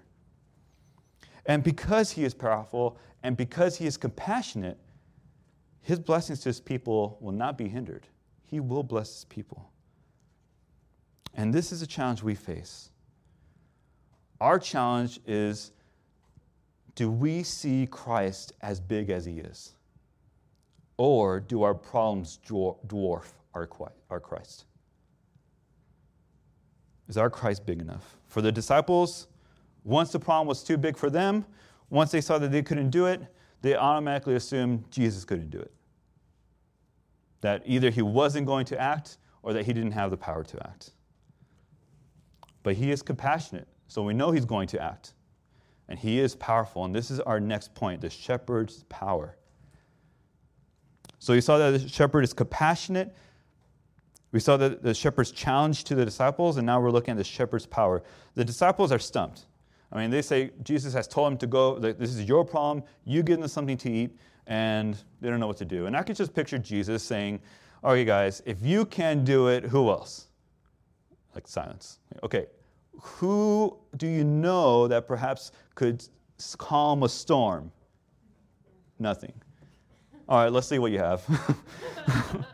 And 1.45 1.61
because 1.61 2.11
he 2.11 2.23
is 2.23 2.33
powerful 2.33 2.97
and 3.21 3.35
because 3.35 3.75
he 3.75 3.85
is 3.85 3.97
compassionate, 3.97 4.77
his 5.81 5.99
blessings 5.99 6.41
to 6.41 6.49
his 6.49 6.59
people 6.59 7.17
will 7.21 7.31
not 7.31 7.57
be 7.57 7.67
hindered. 7.67 8.07
He 8.45 8.59
will 8.59 8.83
bless 8.83 9.13
his 9.13 9.25
people. 9.25 9.71
And 11.35 11.53
this 11.53 11.71
is 11.71 11.81
a 11.81 11.87
challenge 11.87 12.23
we 12.23 12.35
face. 12.35 12.89
Our 14.41 14.59
challenge 14.59 15.19
is 15.25 15.71
do 16.95 17.09
we 17.09 17.43
see 17.43 17.87
Christ 17.89 18.53
as 18.61 18.79
big 18.79 19.09
as 19.09 19.25
he 19.25 19.39
is? 19.39 19.73
Or 20.97 21.39
do 21.39 21.63
our 21.63 21.73
problems 21.73 22.39
dwarf 22.45 23.31
our 23.53 24.19
Christ? 24.19 24.65
Is 27.07 27.17
our 27.17 27.29
Christ 27.29 27.65
big 27.65 27.79
enough? 27.79 28.17
For 28.27 28.41
the 28.41 28.51
disciples, 28.51 29.27
once 29.83 30.11
the 30.11 30.19
problem 30.19 30.47
was 30.47 30.63
too 30.63 30.77
big 30.77 30.97
for 30.97 31.09
them, 31.09 31.45
once 31.89 32.11
they 32.11 32.21
saw 32.21 32.37
that 32.37 32.51
they 32.51 32.61
couldn't 32.61 32.89
do 32.89 33.05
it, 33.05 33.21
they 33.61 33.75
automatically 33.75 34.35
assumed 34.35 34.89
Jesus 34.91 35.25
couldn't 35.25 35.49
do 35.49 35.59
it. 35.59 35.71
That 37.41 37.63
either 37.65 37.89
he 37.89 38.01
wasn't 38.01 38.47
going 38.47 38.65
to 38.67 38.79
act 38.79 39.17
or 39.43 39.53
that 39.53 39.65
he 39.65 39.73
didn't 39.73 39.91
have 39.91 40.11
the 40.11 40.17
power 40.17 40.43
to 40.43 40.67
act. 40.67 40.91
But 42.63 42.75
he 42.75 42.91
is 42.91 43.01
compassionate, 43.01 43.67
so 43.87 44.03
we 44.03 44.13
know 44.13 44.31
he's 44.31 44.45
going 44.45 44.67
to 44.69 44.81
act. 44.81 45.13
And 45.87 45.97
he 45.97 46.19
is 46.19 46.35
powerful. 46.35 46.85
And 46.85 46.93
this 46.93 47.09
is 47.09 47.19
our 47.21 47.39
next 47.39 47.73
point 47.73 48.01
the 48.01 48.09
shepherd's 48.09 48.83
power. 48.89 49.37
So 51.17 51.33
you 51.33 51.41
saw 51.41 51.57
that 51.57 51.71
the 51.71 51.89
shepherd 51.89 52.23
is 52.23 52.33
compassionate. 52.33 53.13
We 54.31 54.39
saw 54.39 54.57
that 54.57 54.83
the 54.83 54.93
shepherd's 54.93 55.31
challenge 55.31 55.83
to 55.85 55.95
the 55.95 56.05
disciples, 56.05 56.57
and 56.57 56.65
now 56.65 56.79
we're 56.79 56.91
looking 56.91 57.13
at 57.13 57.17
the 57.17 57.23
shepherd's 57.23 57.65
power. 57.65 58.03
The 58.35 58.45
disciples 58.45 58.91
are 58.91 58.99
stumped. 58.99 59.47
I 59.91 59.99
mean, 59.99 60.09
they 60.09 60.21
say 60.21 60.51
Jesus 60.63 60.93
has 60.93 61.07
told 61.07 61.31
them 61.31 61.37
to 61.39 61.47
go, 61.47 61.79
this 61.79 62.13
is 62.13 62.23
your 62.23 62.45
problem, 62.45 62.83
you 63.05 63.23
give 63.23 63.39
them 63.39 63.47
something 63.47 63.77
to 63.77 63.91
eat, 63.91 64.15
and 64.47 64.97
they 65.21 65.29
don't 65.29 65.39
know 65.39 65.47
what 65.47 65.57
to 65.57 65.65
do. 65.65 65.85
And 65.85 65.95
I 65.95 66.03
could 66.03 66.15
just 66.15 66.33
picture 66.33 66.57
Jesus 66.57 67.03
saying, 67.03 67.39
Okay, 67.83 68.03
guys, 68.03 68.41
if 68.45 68.61
you 68.61 68.83
can 68.85 69.23
do 69.23 69.47
it, 69.47 69.63
who 69.63 69.89
else? 69.89 70.27
Like 71.33 71.47
silence. 71.47 71.99
Okay, 72.23 72.47
who 72.99 73.77
do 73.95 74.05
you 74.05 74.25
know 74.25 74.87
that 74.87 75.07
perhaps 75.07 75.53
could 75.75 76.03
calm 76.57 77.03
a 77.03 77.09
storm? 77.09 77.71
Nothing. 78.99 79.31
All 80.27 80.43
right, 80.43 80.51
let's 80.51 80.67
see 80.67 80.77
what 80.77 80.91
you 80.91 80.99
have. 80.99 81.23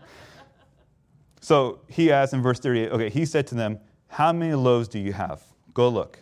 so 1.41 1.79
he 1.89 2.11
asked 2.11 2.33
in 2.33 2.41
verse 2.43 2.59
38, 2.59 2.91
okay, 2.91 3.09
he 3.09 3.25
said 3.25 3.47
to 3.47 3.55
them, 3.55 3.79
How 4.07 4.31
many 4.31 4.53
loaves 4.53 4.88
do 4.88 4.99
you 4.99 5.11
have? 5.11 5.41
Go 5.73 5.89
look. 5.89 6.19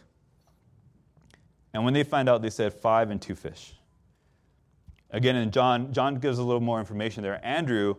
And 1.73 1.83
when 1.83 1.93
they 1.93 2.03
find 2.03 2.29
out, 2.29 2.41
they 2.41 2.49
said, 2.49 2.73
Five 2.73 3.09
and 3.09 3.21
two 3.21 3.35
fish. 3.35 3.73
Again, 5.11 5.35
and 5.35 5.51
John, 5.51 5.93
John 5.93 6.15
gives 6.15 6.39
a 6.39 6.43
little 6.43 6.61
more 6.61 6.79
information 6.79 7.23
there. 7.23 7.39
Andrew 7.45 7.95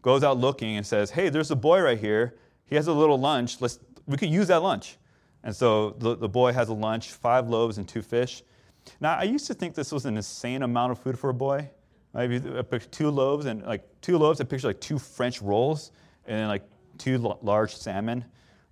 goes 0.00 0.22
out 0.22 0.38
looking 0.38 0.76
and 0.76 0.86
says, 0.86 1.10
Hey, 1.10 1.28
there's 1.28 1.50
a 1.50 1.56
boy 1.56 1.80
right 1.80 1.98
here. 1.98 2.36
He 2.64 2.76
has 2.76 2.86
a 2.86 2.92
little 2.92 3.18
lunch. 3.18 3.60
Let's, 3.60 3.78
we 4.06 4.16
could 4.16 4.30
use 4.30 4.48
that 4.48 4.62
lunch. 4.62 4.96
And 5.44 5.54
so 5.54 5.90
the, 5.98 6.16
the 6.16 6.28
boy 6.28 6.52
has 6.52 6.68
a 6.68 6.74
lunch, 6.74 7.10
five 7.10 7.48
loaves 7.48 7.78
and 7.78 7.88
two 7.88 8.02
fish. 8.02 8.42
Now, 9.00 9.16
I 9.16 9.24
used 9.24 9.46
to 9.46 9.54
think 9.54 9.74
this 9.74 9.92
was 9.92 10.06
an 10.06 10.16
insane 10.16 10.62
amount 10.62 10.92
of 10.92 10.98
food 10.98 11.18
for 11.18 11.30
a 11.30 11.34
boy. 11.34 11.70
If 12.14 12.30
you 12.72 12.78
two 12.90 13.10
loaves 13.10 13.46
and 13.46 13.62
like 13.64 13.88
two 14.00 14.18
loaves, 14.18 14.40
I 14.40 14.44
picture 14.44 14.66
like 14.66 14.80
two 14.80 14.98
French 14.98 15.40
rolls 15.40 15.92
and 16.26 16.38
then 16.38 16.48
like 16.48 16.62
two 16.98 17.18
large 17.42 17.74
salmon. 17.74 18.24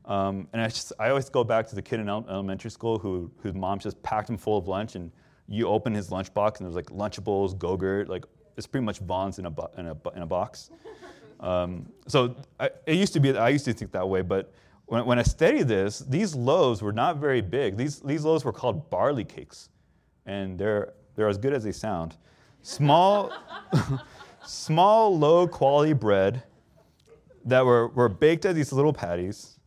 Um, 0.05 0.49
and 0.53 0.63
I 0.63 0.69
just 0.69 0.93
I 0.99 1.11
always 1.11 1.29
go 1.29 1.45
back 1.45 1.69
to 1.69 1.75
the 1.75 1.83
kid 1.83 2.01
in 2.01 2.09
elementary 2.09 2.71
school 2.71 2.99
who 2.99 3.31
whose 3.43 3.55
mom 3.55 3.79
just 3.79 4.03
packed 4.03 4.29
him 4.29 4.37
full 4.37 4.57
of 4.57 4.67
lunch, 4.67 4.95
and 4.95 5.11
you 5.49 5.67
open 5.69 5.95
his 5.95 6.11
lunchbox 6.11 6.59
and 6.59 6.67
there's 6.67 6.77
like 6.77 6.87
Lunchables, 6.87 7.59
Go-Gurt, 7.59 8.09
like 8.09 8.25
it's 8.57 8.67
pretty 8.67 8.85
much 8.85 8.99
Vons 9.01 9.39
in 9.39 9.47
a 9.47 9.53
in 9.79 9.87
a 9.87 9.97
in 10.17 10.23
a 10.23 10.27
box. 10.27 10.71
Um, 11.41 11.91
so 12.07 12.37
I, 12.59 12.71
it 12.87 12.97
used 12.97 13.13
to 13.15 13.21
be 13.21 13.37
I 13.37 13.49
used 13.49 13.65
to 13.67 13.73
think 13.73 13.93
that 13.93 14.09
way, 14.09 14.23
but 14.23 14.53
when, 14.91 15.07
when 15.07 15.19
I 15.21 15.23
studied 15.23 15.69
this, 15.69 16.01
these 16.01 16.35
loaves 16.35 16.83
were 16.83 16.93
not 16.93 17.19
very 17.19 17.41
big. 17.41 17.77
These, 17.77 18.01
these 18.01 18.25
loaves 18.25 18.45
were 18.45 18.53
called 18.53 18.91
barley 18.91 19.25
cakes, 19.25 19.69
and 20.27 20.59
they're, 20.59 20.95
they're 21.15 21.29
as 21.29 21.39
good 21.39 21.53
as 21.53 21.63
they 21.63 21.71
sound. 21.71 22.17
Small, 22.63 23.33
small 24.45 25.17
low 25.17 25.47
quality 25.47 25.93
bread 25.93 26.43
that 27.45 27.65
were, 27.65 27.87
were 27.89 28.09
baked 28.09 28.45
as 28.45 28.57
these 28.57 28.73
little 28.73 28.93
patties. 28.93 29.60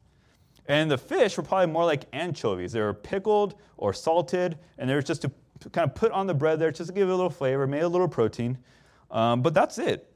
And 0.68 0.90
the 0.90 0.98
fish 0.98 1.38
were 1.38 1.44
probably 1.44 1.72
more 1.72 1.86
like 1.86 2.06
anchovies. 2.14 2.72
They 2.72 2.82
were 2.82 2.94
pickled 2.94 3.56
or 3.78 3.94
salted, 3.94 4.58
and 4.78 4.90
they 4.90 4.96
were 4.96 5.02
just 5.02 5.22
to 5.24 5.32
kind 5.72 5.90
of 5.90 5.96
put 5.96 6.12
on 6.12 6.28
the 6.28 6.34
bread 6.34 6.60
there 6.60 6.72
just 6.72 6.90
to 6.90 6.94
give 6.94 7.10
it 7.10 7.12
a 7.12 7.16
little 7.16 7.30
flavor, 7.30 7.68
made 7.68 7.84
a 7.84 7.88
little 7.88 8.08
protein. 8.08 8.58
Um, 9.12 9.42
but 9.42 9.54
that's 9.54 9.78
it. 9.78 10.10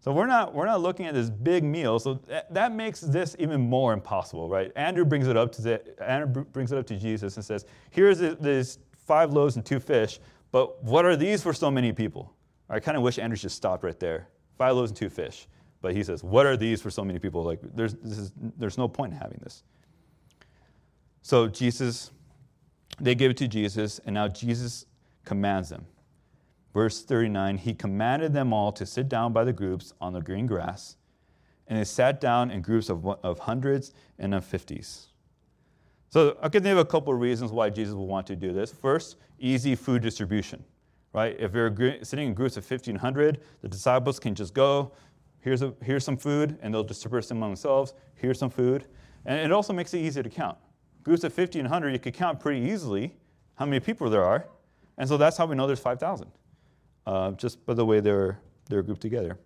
So 0.00 0.12
we're 0.12 0.26
not, 0.26 0.54
we're 0.54 0.66
not 0.66 0.80
looking 0.80 1.06
at 1.06 1.14
this 1.14 1.28
big 1.28 1.64
meal. 1.64 1.98
So 1.98 2.14
that, 2.28 2.52
that 2.54 2.72
makes 2.72 3.00
this 3.00 3.34
even 3.38 3.60
more 3.60 3.92
impossible, 3.92 4.48
right? 4.48 4.70
Andrew 4.76 5.04
brings 5.04 5.26
it 5.26 5.36
up 5.36 5.52
to 5.52 5.62
the, 5.62 6.02
Andrew 6.02 6.44
brings 6.44 6.72
it 6.72 6.78
up 6.78 6.86
to 6.86 6.96
Jesus 6.96 7.36
and 7.36 7.44
says, 7.44 7.66
"Here's 7.90 8.18
these 8.18 8.78
five 9.06 9.32
loaves 9.32 9.56
and 9.56 9.66
two 9.66 9.80
fish, 9.80 10.20
but 10.52 10.82
what 10.84 11.04
are 11.04 11.16
these 11.16 11.42
for 11.42 11.52
so 11.52 11.70
many 11.70 11.92
people?" 11.92 12.32
I 12.70 12.80
kind 12.80 12.96
of 12.96 13.02
wish 13.02 13.18
Andrew 13.18 13.36
just 13.36 13.56
stopped 13.56 13.82
right 13.82 13.98
there. 13.98 14.28
Five 14.56 14.76
loaves 14.76 14.90
and 14.92 14.96
two 14.96 15.08
fish. 15.08 15.48
But 15.80 15.94
he 15.94 16.02
says, 16.04 16.22
"What 16.22 16.46
are 16.46 16.56
these 16.56 16.80
for 16.80 16.90
so 16.90 17.04
many 17.04 17.18
people?" 17.18 17.42
Like 17.42 17.60
there's 17.62 17.94
is, 17.94 18.32
there's 18.56 18.78
no 18.78 18.88
point 18.88 19.12
in 19.12 19.18
having 19.18 19.40
this. 19.42 19.64
So 21.22 21.48
Jesus, 21.48 22.10
they 23.00 23.14
give 23.14 23.30
it 23.32 23.36
to 23.38 23.48
Jesus, 23.48 24.00
and 24.04 24.14
now 24.14 24.28
Jesus 24.28 24.86
commands 25.24 25.68
them. 25.68 25.86
Verse 26.72 27.02
39 27.02 27.58
He 27.58 27.74
commanded 27.74 28.32
them 28.32 28.52
all 28.52 28.72
to 28.72 28.86
sit 28.86 29.08
down 29.08 29.32
by 29.32 29.44
the 29.44 29.52
groups 29.52 29.92
on 30.00 30.12
the 30.12 30.20
green 30.20 30.46
grass, 30.46 30.96
and 31.66 31.78
they 31.78 31.84
sat 31.84 32.20
down 32.20 32.50
in 32.50 32.62
groups 32.62 32.88
of, 32.88 33.06
of 33.06 33.38
hundreds 33.38 33.92
and 34.18 34.34
of 34.34 34.44
fifties. 34.44 35.08
So 36.10 36.38
I 36.42 36.48
can 36.48 36.62
think 36.62 36.72
of 36.72 36.78
a 36.78 36.84
couple 36.84 37.12
of 37.12 37.20
reasons 37.20 37.52
why 37.52 37.68
Jesus 37.68 37.94
would 37.94 38.04
want 38.04 38.26
to 38.28 38.36
do 38.36 38.52
this. 38.52 38.72
First, 38.72 39.16
easy 39.38 39.74
food 39.74 40.02
distribution, 40.02 40.64
right? 41.12 41.36
If 41.38 41.52
you're 41.54 41.74
sitting 42.02 42.28
in 42.28 42.34
groups 42.34 42.56
of 42.56 42.68
1,500, 42.68 43.40
the 43.60 43.68
disciples 43.68 44.18
can 44.18 44.34
just 44.34 44.54
go, 44.54 44.92
here's, 45.40 45.60
a, 45.62 45.74
here's 45.82 46.04
some 46.04 46.16
food, 46.16 46.58
and 46.62 46.72
they'll 46.72 46.82
distribute 46.82 47.28
them 47.28 47.38
among 47.38 47.50
themselves. 47.50 47.92
Here's 48.14 48.38
some 48.38 48.50
food. 48.50 48.86
And 49.26 49.38
it 49.38 49.52
also 49.52 49.74
makes 49.74 49.92
it 49.92 49.98
easier 49.98 50.22
to 50.22 50.30
count. 50.30 50.56
Groups 51.08 51.24
of 51.24 51.34
1,500, 51.34 51.88
you 51.88 51.98
could 51.98 52.12
count 52.12 52.38
pretty 52.38 52.60
easily 52.60 53.14
how 53.54 53.64
many 53.64 53.80
people 53.80 54.10
there 54.10 54.26
are. 54.26 54.46
And 54.98 55.08
so 55.08 55.16
that's 55.16 55.38
how 55.38 55.46
we 55.46 55.56
know 55.56 55.66
there's 55.66 55.80
5,000 55.80 56.30
uh, 57.06 57.30
just 57.30 57.64
by 57.64 57.72
the 57.72 57.86
way 57.86 58.00
they're, 58.00 58.38
they're 58.68 58.82
grouped 58.82 59.00
together. 59.00 59.38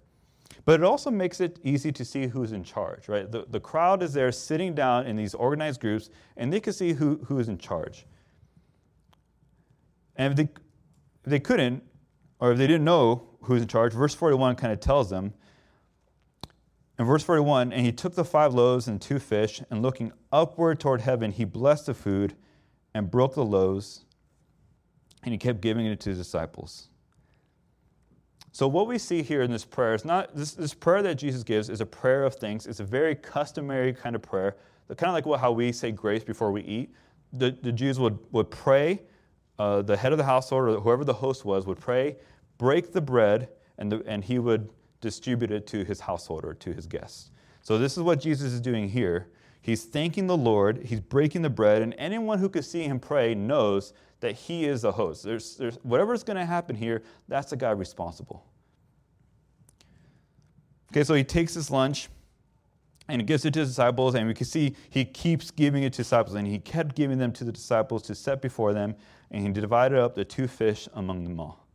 But 0.64 0.80
it 0.80 0.82
also 0.82 1.08
makes 1.08 1.40
it 1.40 1.60
easy 1.62 1.92
to 1.92 2.04
see 2.04 2.26
who's 2.26 2.50
in 2.50 2.64
charge, 2.64 3.08
right? 3.08 3.30
The, 3.30 3.46
the 3.48 3.60
crowd 3.60 4.02
is 4.02 4.12
there 4.12 4.32
sitting 4.32 4.74
down 4.74 5.06
in 5.06 5.14
these 5.14 5.34
organized 5.34 5.80
groups, 5.80 6.10
and 6.36 6.52
they 6.52 6.58
can 6.58 6.72
see 6.72 6.94
who, 6.94 7.20
who 7.26 7.38
is 7.38 7.48
in 7.48 7.58
charge. 7.58 8.06
And 10.16 10.32
if 10.32 10.36
they, 10.36 10.52
if 11.22 11.30
they 11.30 11.38
couldn't, 11.38 11.80
or 12.40 12.50
if 12.50 12.58
they 12.58 12.66
didn't 12.66 12.84
know 12.84 13.28
who's 13.42 13.62
in 13.62 13.68
charge, 13.68 13.92
verse 13.92 14.16
41 14.16 14.56
kind 14.56 14.72
of 14.72 14.80
tells 14.80 15.08
them. 15.10 15.32
In 16.99 17.07
verse 17.07 17.22
41, 17.22 17.72
and 17.72 17.84
he 17.84 17.93
took 17.93 18.14
the 18.14 18.24
five 18.24 18.53
loaves 18.55 18.86
and 18.86 19.01
two 19.01 19.18
fish, 19.18 19.62
and 19.70 19.82
looking 19.82 20.12
upward 20.30 20.78
toward 20.78 21.01
heaven, 21.01 21.32
he 21.32 21.45
blessed 21.45 21.86
the 21.86 21.95
food 21.95 22.34
and 22.95 23.11
broke 23.11 23.34
the 23.34 23.45
loaves, 23.45 24.05
and 25.22 25.32
he 25.32 25.38
kept 25.38 25.61
giving 25.61 25.86
it 25.86 26.01
to 26.01 26.11
his 26.11 26.18
disciples. 26.18 26.88
So 28.55 28.68
what 28.68 28.86
we 28.86 28.99
see 28.99 29.22
here 29.22 29.40
in 29.40 29.51
this 29.51 29.64
prayer 29.64 29.95
is 29.95 30.05
not 30.05 30.36
this, 30.36 30.53
this 30.53 30.74
prayer 30.74 31.03
that 31.03 31.14
Jesus 31.14 31.43
gives 31.43 31.70
is 31.70 31.80
a 31.80 31.86
prayer 31.86 32.24
of 32.24 32.34
thanks. 32.34 32.66
It's 32.66 32.80
a 32.80 32.84
very 32.84 33.14
customary 33.14 33.95
kind 33.95 34.14
of 34.14 34.20
prayer, 34.20 34.57
kind 34.88 35.09
of 35.09 35.14
like 35.14 35.24
what, 35.24 35.40
how 35.40 35.53
we 35.53 35.72
say 35.72 35.90
grace 35.90 36.22
before 36.22 36.53
we 36.53 36.61
eat. 36.62 36.93
The, 37.32 37.57
the 37.62 37.72
Jews 37.72 37.99
would, 37.99 38.18
would 38.30 38.51
pray, 38.51 39.01
uh, 39.59 39.80
the 39.80 39.97
head 39.97 40.12
of 40.12 40.18
the 40.18 40.24
household 40.24 40.68
or 40.68 40.80
whoever 40.80 41.03
the 41.03 41.14
host 41.14 41.47
was 41.47 41.66
would 41.66 41.80
pray, 41.80 42.16
break 42.59 42.93
the 42.93 43.01
bread, 43.01 43.49
and, 43.78 43.90
the, 43.90 44.03
and 44.07 44.22
he 44.22 44.38
would 44.38 44.68
distribute 45.03 45.50
it 45.50 45.66
to 45.66 45.84
his 45.84 46.00
household 46.00 46.46
or 46.46 46.55
to 46.55 46.72
his 46.72 46.86
guests. 46.86 47.30
So 47.61 47.76
this 47.76 47.98
is 47.98 48.03
what 48.03 48.20
Jesus 48.20 48.53
is 48.53 48.61
doing 48.61 48.88
here. 48.88 49.28
He's 49.61 49.84
thanking 49.84 50.26
the 50.26 50.36
Lord, 50.36 50.84
he's 50.84 51.00
breaking 51.00 51.42
the 51.42 51.50
bread, 51.50 51.82
and 51.82 51.94
anyone 51.98 52.38
who 52.38 52.48
could 52.48 52.64
see 52.64 52.84
him 52.84 52.98
pray 52.98 53.34
knows 53.34 53.92
that 54.20 54.32
he 54.32 54.64
is 54.64 54.82
the 54.82 54.92
host. 54.92 55.22
There's, 55.22 55.57
there's, 55.57 55.76
whatever's 55.82 56.24
going 56.24 56.36
to 56.36 56.44
happen 56.44 56.74
here, 56.74 57.03
that's 57.28 57.50
the 57.50 57.57
guy 57.57 57.70
responsible. 57.70 58.44
Okay, 60.90 61.05
so 61.05 61.14
he 61.14 61.24
takes 61.24 61.55
his 61.55 61.70
lunch 61.70 62.09
and 63.09 63.20
he 63.20 63.26
gives 63.26 63.44
it 63.44 63.53
to 63.55 63.61
his 63.61 63.68
disciples, 63.68 64.14
and 64.14 64.26
we 64.26 64.34
can 64.34 64.46
see 64.46 64.76
he 64.90 65.05
keeps 65.05 65.50
giving 65.50 65.82
it 65.82 65.92
to 65.92 65.98
disciples, 65.98 66.34
and 66.34 66.46
he 66.46 66.59
kept 66.59 66.94
giving 66.94 67.18
them 67.18 67.32
to 67.32 67.44
the 67.44 67.53
disciples 67.53 68.03
to 68.05 68.14
set 68.14 68.40
before 68.40 68.72
them, 68.72 68.94
and 69.30 69.46
he 69.46 69.53
divided 69.53 69.98
up 69.98 70.14
the 70.14 70.24
two 70.24 70.46
fish 70.46 70.88
among 70.94 71.24
them 71.24 71.38
all. 71.38 71.66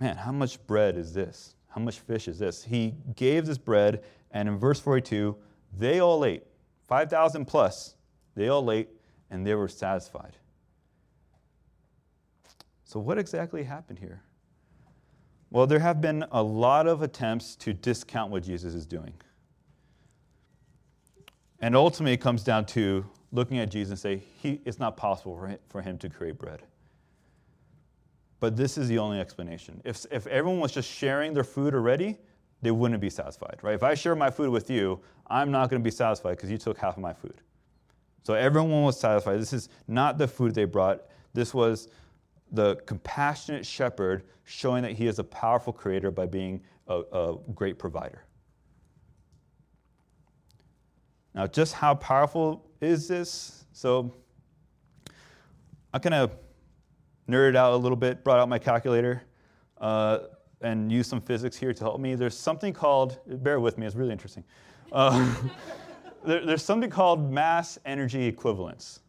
Man, 0.00 0.16
how 0.16 0.32
much 0.32 0.64
bread 0.66 0.96
is 0.96 1.12
this? 1.12 1.54
How 1.68 1.80
much 1.80 1.98
fish 2.00 2.28
is 2.28 2.38
this? 2.38 2.64
He 2.64 2.94
gave 3.14 3.46
this 3.46 3.58
bread, 3.58 4.02
and 4.30 4.48
in 4.48 4.58
verse 4.58 4.80
42, 4.80 5.36
they 5.76 6.00
all 6.00 6.24
ate. 6.24 6.44
5,000 6.86 7.44
plus, 7.44 7.96
they 8.34 8.48
all 8.48 8.70
ate, 8.72 8.88
and 9.30 9.46
they 9.46 9.54
were 9.54 9.68
satisfied. 9.68 10.36
So, 12.84 12.98
what 12.98 13.18
exactly 13.18 13.64
happened 13.64 13.98
here? 13.98 14.22
Well, 15.50 15.66
there 15.66 15.78
have 15.78 16.00
been 16.00 16.24
a 16.32 16.42
lot 16.42 16.86
of 16.86 17.02
attempts 17.02 17.54
to 17.56 17.72
discount 17.72 18.30
what 18.30 18.42
Jesus 18.42 18.74
is 18.74 18.86
doing. 18.86 19.12
And 21.60 21.74
ultimately, 21.74 22.14
it 22.14 22.20
comes 22.20 22.42
down 22.42 22.66
to 22.66 23.04
looking 23.32 23.58
at 23.58 23.70
Jesus 23.70 23.90
and 23.90 23.98
say, 23.98 24.22
he, 24.40 24.60
it's 24.64 24.78
not 24.78 24.96
possible 24.96 25.36
for 25.36 25.48
him, 25.48 25.58
for 25.68 25.82
him 25.82 25.98
to 25.98 26.08
create 26.08 26.38
bread. 26.38 26.62
But 28.40 28.56
this 28.56 28.78
is 28.78 28.88
the 28.88 28.98
only 28.98 29.20
explanation. 29.20 29.80
If, 29.84 30.06
if 30.10 30.26
everyone 30.26 30.60
was 30.60 30.72
just 30.72 30.88
sharing 30.88 31.34
their 31.34 31.44
food 31.44 31.74
already, 31.74 32.18
they 32.62 32.70
wouldn't 32.70 33.00
be 33.00 33.10
satisfied, 33.10 33.58
right? 33.62 33.74
If 33.74 33.82
I 33.82 33.94
share 33.94 34.14
my 34.14 34.30
food 34.30 34.50
with 34.50 34.70
you, 34.70 35.00
I'm 35.28 35.50
not 35.50 35.70
going 35.70 35.80
to 35.80 35.84
be 35.84 35.90
satisfied 35.90 36.36
because 36.36 36.50
you 36.50 36.58
took 36.58 36.78
half 36.78 36.96
of 36.96 37.02
my 37.02 37.12
food. 37.12 37.40
So 38.22 38.34
everyone 38.34 38.82
was 38.82 38.98
satisfied. 38.98 39.38
This 39.40 39.52
is 39.52 39.68
not 39.86 40.18
the 40.18 40.28
food 40.28 40.54
they 40.54 40.64
brought. 40.64 41.02
This 41.34 41.54
was 41.54 41.88
the 42.52 42.76
compassionate 42.86 43.64
shepherd 43.64 44.24
showing 44.44 44.82
that 44.82 44.92
he 44.92 45.06
is 45.06 45.18
a 45.18 45.24
powerful 45.24 45.72
creator 45.72 46.10
by 46.10 46.26
being 46.26 46.60
a, 46.88 47.00
a 47.12 47.36
great 47.54 47.78
provider. 47.78 48.24
Now, 51.34 51.46
just 51.46 51.74
how 51.74 51.94
powerful 51.94 52.68
is 52.80 53.06
this? 53.06 53.64
So, 53.72 54.14
I 55.92 55.98
kind 55.98 56.14
of 56.14 56.32
nerded 57.28 57.56
out 57.56 57.72
a 57.72 57.76
little 57.76 57.96
bit, 57.96 58.24
brought 58.24 58.38
out 58.38 58.48
my 58.48 58.58
calculator, 58.58 59.22
uh, 59.80 60.20
and 60.60 60.90
used 60.90 61.08
some 61.08 61.20
physics 61.20 61.56
here 61.56 61.72
to 61.72 61.84
help 61.84 62.00
me. 62.00 62.14
There's 62.14 62.36
something 62.36 62.72
called, 62.72 63.18
bear 63.42 63.60
with 63.60 63.78
me, 63.78 63.86
it's 63.86 63.94
really 63.94 64.12
interesting. 64.12 64.44
Uh, 64.90 65.34
there, 66.24 66.44
there's 66.44 66.64
something 66.64 66.90
called 66.90 67.30
mass 67.30 67.78
energy 67.84 68.24
equivalence. 68.24 69.00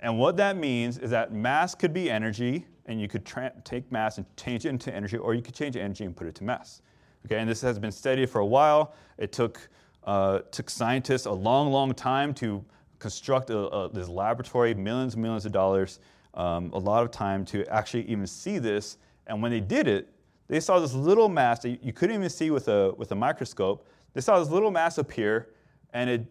And 0.00 0.18
what 0.18 0.36
that 0.36 0.56
means 0.56 0.98
is 0.98 1.10
that 1.10 1.32
mass 1.32 1.74
could 1.74 1.92
be 1.92 2.10
energy, 2.10 2.66
and 2.86 3.00
you 3.00 3.08
could 3.08 3.24
tra- 3.24 3.52
take 3.64 3.90
mass 3.90 4.18
and 4.18 4.26
change 4.36 4.66
it 4.66 4.70
into 4.70 4.94
energy, 4.94 5.16
or 5.16 5.34
you 5.34 5.42
could 5.42 5.54
change 5.54 5.76
energy 5.76 6.04
and 6.04 6.16
put 6.16 6.26
it 6.26 6.34
to 6.36 6.44
mass. 6.44 6.82
Okay, 7.24 7.38
and 7.38 7.48
this 7.48 7.60
has 7.60 7.78
been 7.78 7.92
studied 7.92 8.28
for 8.28 8.40
a 8.40 8.46
while. 8.46 8.94
It 9.16 9.30
took, 9.30 9.68
uh, 10.04 10.40
took 10.50 10.68
scientists 10.68 11.26
a 11.26 11.32
long, 11.32 11.70
long 11.70 11.94
time 11.94 12.34
to 12.34 12.64
construct 12.98 13.50
a, 13.50 13.58
a, 13.68 13.92
this 13.92 14.08
laboratory, 14.08 14.74
millions 14.74 15.14
and 15.14 15.22
millions 15.22 15.46
of 15.46 15.52
dollars, 15.52 16.00
um, 16.34 16.70
a 16.72 16.78
lot 16.78 17.02
of 17.02 17.10
time 17.10 17.44
to 17.46 17.66
actually 17.66 18.04
even 18.08 18.26
see 18.26 18.58
this. 18.58 18.98
And 19.26 19.42
when 19.42 19.50
they 19.50 19.60
did 19.60 19.86
it, 19.86 20.08
they 20.48 20.60
saw 20.60 20.80
this 20.80 20.94
little 20.94 21.28
mass 21.28 21.60
that 21.60 21.82
you 21.82 21.92
couldn't 21.92 22.16
even 22.16 22.28
see 22.30 22.50
with 22.50 22.68
a, 22.68 22.92
with 22.96 23.12
a 23.12 23.14
microscope. 23.14 23.86
They 24.12 24.20
saw 24.20 24.38
this 24.38 24.50
little 24.50 24.70
mass 24.70 24.98
appear, 24.98 25.50
and 25.92 26.10
it 26.10 26.26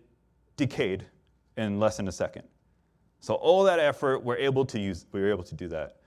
decayed 0.58 1.06
in 1.58 1.80
less 1.80 1.98
than 1.98 2.08
a 2.08 2.12
second. 2.12 2.44
So 3.20 3.36
all 3.36 3.64
that 3.64 3.80
effort, 3.80 4.24
we're 4.24 4.38
able 4.38 4.66
to 4.66 4.80
use, 4.80 5.06
we 5.12 5.22
were 5.22 5.30
able 5.30 5.44
to 5.44 5.56
do 5.56 5.68
that. 5.70 5.98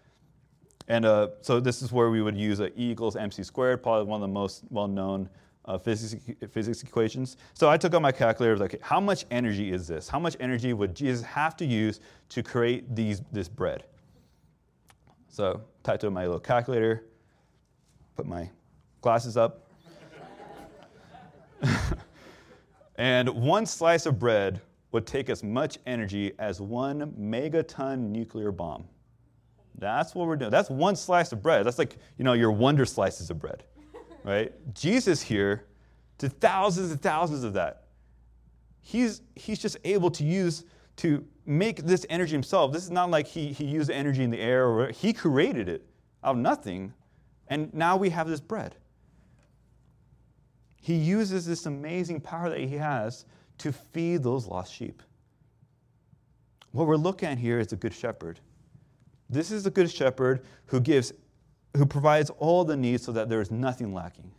And 0.88 1.04
uh, 1.04 1.28
so 1.40 1.60
this 1.60 1.80
is 1.80 1.92
where 1.92 2.10
we 2.10 2.20
would 2.20 2.36
use 2.36 2.60
a 2.60 2.68
E 2.78 2.90
equals 2.90 3.16
mc 3.16 3.42
squared, 3.42 3.82
probably 3.82 4.04
one 4.04 4.22
of 4.22 4.28
the 4.28 4.32
most 4.32 4.64
well-known 4.70 5.28
uh, 5.66 5.78
physics, 5.78 6.24
physics 6.50 6.82
equations. 6.82 7.36
So 7.54 7.68
I 7.70 7.76
took 7.76 7.94
out 7.94 8.02
my 8.02 8.12
calculator, 8.12 8.56
like, 8.56 8.80
how 8.82 9.00
much 9.00 9.24
energy 9.30 9.72
is 9.72 9.86
this? 9.86 10.08
How 10.08 10.18
much 10.18 10.36
energy 10.40 10.72
would 10.72 10.94
Jesus 10.94 11.24
have 11.24 11.56
to 11.56 11.64
use 11.64 12.00
to 12.30 12.42
create 12.42 12.94
these, 12.94 13.22
this 13.32 13.48
bread? 13.48 13.84
So 15.28 15.62
typed 15.82 16.04
in 16.04 16.12
my 16.12 16.22
little 16.24 16.40
calculator, 16.40 17.06
put 18.16 18.26
my 18.26 18.50
glasses 19.00 19.36
up. 19.36 19.68
and 22.96 23.28
one 23.28 23.66
slice 23.66 24.06
of 24.06 24.18
bread 24.18 24.60
would 24.92 25.06
take 25.06 25.28
as 25.28 25.42
much 25.42 25.78
energy 25.86 26.32
as 26.38 26.60
one 26.60 27.12
megaton 27.18 28.10
nuclear 28.10 28.52
bomb. 28.52 28.84
That's 29.76 30.14
what 30.14 30.28
we're 30.28 30.36
doing. 30.36 30.52
That's 30.52 30.70
one 30.70 30.94
slice 30.94 31.32
of 31.32 31.42
bread. 31.42 31.66
That's 31.66 31.78
like, 31.78 31.96
you 32.16 32.24
know, 32.24 32.34
your 32.34 32.52
wonder 32.52 32.84
slices 32.84 33.28
of 33.30 33.40
bread, 33.40 33.64
right? 34.24 34.52
Jesus 34.74 35.22
here 35.22 35.66
did 36.18 36.40
thousands 36.40 36.90
and 36.90 37.00
thousands 37.00 37.44
of 37.44 37.52
that. 37.52 37.84
He's, 38.80 39.22
he's 39.36 39.58
just 39.58 39.76
able 39.84 40.10
to 40.10 40.24
use, 40.24 40.64
to 40.96 41.24
make 41.46 41.84
this 41.84 42.04
energy 42.10 42.32
himself. 42.32 42.72
This 42.72 42.82
is 42.82 42.90
not 42.90 43.10
like 43.10 43.26
he, 43.26 43.52
he 43.52 43.64
used 43.64 43.90
energy 43.90 44.24
in 44.24 44.30
the 44.30 44.40
air, 44.40 44.66
or 44.66 44.88
he 44.88 45.12
created 45.12 45.68
it 45.68 45.86
out 46.22 46.32
of 46.32 46.38
nothing, 46.38 46.92
and 47.48 47.72
now 47.72 47.96
we 47.96 48.10
have 48.10 48.28
this 48.28 48.40
bread. 48.40 48.76
He 50.80 50.94
uses 50.94 51.46
this 51.46 51.66
amazing 51.66 52.20
power 52.20 52.50
that 52.50 52.60
he 52.60 52.76
has 52.76 53.24
to 53.58 53.72
feed 53.72 54.22
those 54.22 54.46
lost 54.46 54.72
sheep. 54.72 55.02
What 56.72 56.86
we're 56.86 56.96
looking 56.96 57.28
at 57.28 57.38
here 57.38 57.58
is 57.58 57.72
a 57.72 57.76
good 57.76 57.94
shepherd. 57.94 58.40
This 59.30 59.50
is 59.50 59.62
the 59.62 59.70
good 59.70 59.90
shepherd 59.90 60.44
who 60.66 60.80
gives 60.80 61.12
who 61.76 61.86
provides 61.86 62.30
all 62.38 62.64
the 62.64 62.76
needs 62.76 63.04
so 63.04 63.12
that 63.12 63.28
there 63.28 63.40
is 63.40 63.50
nothing 63.50 63.92
lacking. 63.92 64.30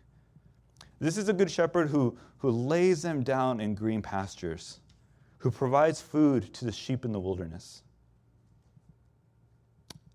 This 1.00 1.18
is 1.18 1.28
a 1.28 1.34
good 1.34 1.52
shepherd 1.52 1.90
who, 1.90 2.18
who 2.38 2.50
lays 2.50 3.02
them 3.02 3.24
down 3.24 3.60
in 3.60 3.76
green 3.76 4.02
pastures, 4.02 4.80
who 5.40 5.52
provides 5.52 6.02
food 6.02 6.54
to 6.54 6.66
the 6.66 6.72
sheep 6.72 7.04
in 7.04 7.12
the 7.12 7.20
wilderness. 7.20 7.84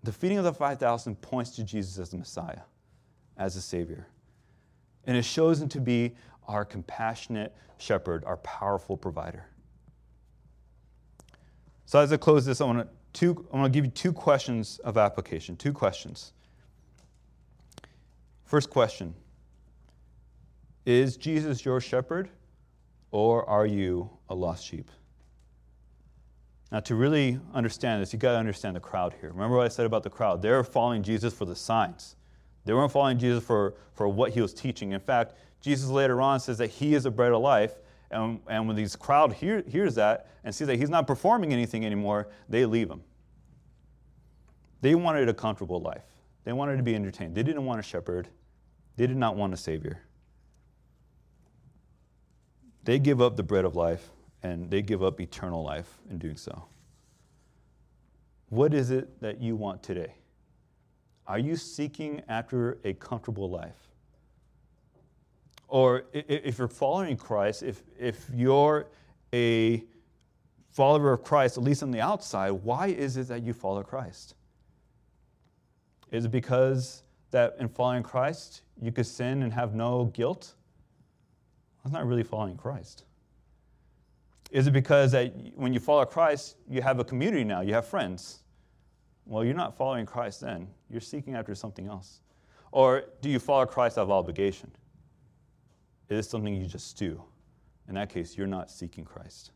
The 0.03 0.11
feeding 0.11 0.39
of 0.39 0.43
the 0.43 0.53
5,000 0.53 1.21
points 1.21 1.51
to 1.51 1.63
Jesus 1.63 1.99
as 1.99 2.09
the 2.09 2.17
Messiah, 2.17 2.61
as 3.37 3.53
the 3.53 3.61
Savior. 3.61 4.07
And 5.05 5.15
it 5.15 5.25
shows 5.25 5.61
him 5.61 5.69
to 5.69 5.79
be 5.79 6.15
our 6.47 6.65
compassionate 6.65 7.55
shepherd, 7.77 8.23
our 8.25 8.37
powerful 8.37 8.97
provider. 8.97 9.45
So, 11.85 11.99
as 11.99 12.11
I 12.11 12.17
close 12.17 12.45
this, 12.45 12.61
I 12.61 12.65
want 12.65 12.87
to 13.13 13.29
I'm 13.51 13.59
going 13.59 13.63
to 13.63 13.69
give 13.69 13.85
you 13.85 13.91
two 13.91 14.13
questions 14.13 14.79
of 14.79 14.97
application. 14.97 15.55
Two 15.57 15.73
questions. 15.73 16.33
First 18.51 18.69
question 18.69 19.15
Is 20.85 21.15
Jesus 21.15 21.63
your 21.63 21.79
shepherd, 21.79 22.29
or 23.09 23.49
are 23.49 23.65
you 23.65 24.09
a 24.27 24.35
lost 24.35 24.65
sheep? 24.65 24.91
Now, 26.69 26.81
to 26.81 26.95
really 26.95 27.39
understand 27.53 28.01
this, 28.01 28.11
you've 28.11 28.21
got 28.21 28.33
to 28.33 28.37
understand 28.37 28.75
the 28.75 28.81
crowd 28.81 29.15
here. 29.21 29.29
Remember 29.29 29.55
what 29.55 29.63
I 29.65 29.69
said 29.69 29.85
about 29.85 30.03
the 30.03 30.09
crowd? 30.09 30.41
They're 30.41 30.65
following 30.65 31.01
Jesus 31.01 31.33
for 31.33 31.45
the 31.45 31.55
signs, 31.55 32.17
they 32.65 32.73
weren't 32.73 32.91
following 32.91 33.17
Jesus 33.17 33.41
for, 33.41 33.75
for 33.93 34.09
what 34.09 34.33
he 34.33 34.41
was 34.41 34.53
teaching. 34.53 34.91
In 34.91 34.99
fact, 34.99 35.35
Jesus 35.61 35.87
later 35.87 36.19
on 36.19 36.41
says 36.41 36.57
that 36.57 36.71
he 36.71 36.93
is 36.93 37.03
the 37.03 37.11
bread 37.11 37.31
of 37.31 37.39
life. 37.39 37.75
And, 38.11 38.41
and 38.49 38.67
when 38.67 38.75
these 38.75 38.97
crowd 38.97 39.31
hear, 39.31 39.63
hears 39.65 39.95
that 39.95 40.27
and 40.43 40.53
sees 40.53 40.67
that 40.67 40.75
he's 40.75 40.89
not 40.89 41.07
performing 41.07 41.53
anything 41.53 41.85
anymore, 41.85 42.27
they 42.49 42.65
leave 42.65 42.89
him. 42.89 43.01
They 44.81 44.93
wanted 44.93 45.29
a 45.29 45.33
comfortable 45.33 45.79
life. 45.79 46.03
They 46.43 46.51
wanted 46.51 46.75
to 46.75 46.83
be 46.83 46.95
entertained. 46.95 47.33
They 47.33 47.43
didn't 47.43 47.63
want 47.63 47.79
a 47.79 47.83
shepherd. 47.83 48.27
They 48.97 49.07
did 49.07 49.17
not 49.17 49.35
want 49.35 49.53
a 49.53 49.57
savior. 49.57 50.01
They 52.83 52.99
give 52.99 53.21
up 53.21 53.35
the 53.35 53.43
bread 53.43 53.65
of 53.65 53.75
life 53.75 54.09
and 54.43 54.69
they 54.69 54.81
give 54.81 55.03
up 55.03 55.21
eternal 55.21 55.63
life 55.63 55.99
in 56.09 56.17
doing 56.17 56.37
so. 56.37 56.65
What 58.49 58.73
is 58.73 58.91
it 58.91 59.21
that 59.21 59.41
you 59.41 59.55
want 59.55 59.81
today? 59.83 60.15
Are 61.27 61.39
you 61.39 61.55
seeking 61.55 62.21
after 62.27 62.79
a 62.83 62.93
comfortable 62.93 63.49
life? 63.49 63.87
Or 65.67 66.03
if 66.11 66.57
you're 66.57 66.67
following 66.67 67.15
Christ, 67.15 67.63
if, 67.63 67.81
if 67.97 68.29
you're 68.33 68.87
a 69.33 69.85
follower 70.69 71.13
of 71.13 71.23
Christ, 71.23 71.57
at 71.57 71.63
least 71.63 71.81
on 71.81 71.91
the 71.91 72.01
outside, 72.01 72.51
why 72.51 72.87
is 72.87 73.15
it 73.15 73.29
that 73.29 73.43
you 73.43 73.53
follow 73.53 73.83
Christ? 73.83 74.35
Is 76.11 76.25
it 76.25 76.31
because 76.31 77.03
that 77.31 77.55
in 77.59 77.67
following 77.67 78.03
Christ, 78.03 78.61
you 78.81 78.91
could 78.91 79.05
sin 79.05 79.43
and 79.43 79.53
have 79.53 79.73
no 79.73 80.05
guilt? 80.05 80.53
That's 81.83 81.93
not 81.93 82.05
really 82.05 82.23
following 82.23 82.57
Christ. 82.57 83.03
Is 84.51 84.67
it 84.67 84.71
because 84.71 85.13
that 85.13 85.33
when 85.55 85.73
you 85.73 85.79
follow 85.79 86.05
Christ, 86.05 86.57
you 86.69 86.81
have 86.81 86.99
a 86.99 87.03
community 87.03 87.43
now, 87.43 87.61
you 87.61 87.73
have 87.73 87.87
friends? 87.87 88.39
Well, 89.25 89.45
you're 89.45 89.53
not 89.53 89.77
following 89.77 90.05
Christ 90.05 90.41
then. 90.41 90.67
You're 90.89 91.01
seeking 91.01 91.35
after 91.35 91.55
something 91.55 91.87
else. 91.87 92.19
Or 92.71 93.03
do 93.21 93.29
you 93.29 93.39
follow 93.39 93.65
Christ 93.65 93.97
out 93.97 94.03
of 94.03 94.11
obligation? 94.11 94.71
It 96.09 96.17
is 96.17 96.27
something 96.27 96.53
you 96.53 96.65
just 96.65 96.97
do. 96.97 97.23
In 97.87 97.95
that 97.95 98.09
case, 98.09 98.37
you're 98.37 98.47
not 98.47 98.69
seeking 98.69 99.05
Christ. 99.05 99.51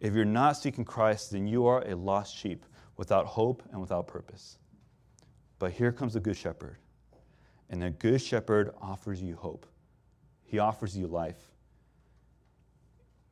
If 0.00 0.14
you're 0.14 0.24
not 0.24 0.56
seeking 0.56 0.84
Christ, 0.84 1.32
then 1.32 1.46
you 1.46 1.66
are 1.66 1.82
a 1.88 1.94
lost 1.94 2.36
sheep 2.36 2.64
without 2.96 3.26
hope 3.26 3.62
and 3.70 3.80
without 3.80 4.06
purpose. 4.06 4.58
But 5.58 5.72
here 5.72 5.92
comes 5.92 6.14
the 6.14 6.20
Good 6.20 6.36
Shepherd. 6.36 6.76
And 7.70 7.82
the 7.82 7.90
Good 7.90 8.22
Shepherd 8.22 8.72
offers 8.80 9.20
you 9.20 9.36
hope, 9.36 9.66
He 10.44 10.58
offers 10.58 10.96
you 10.96 11.06
life. 11.06 11.38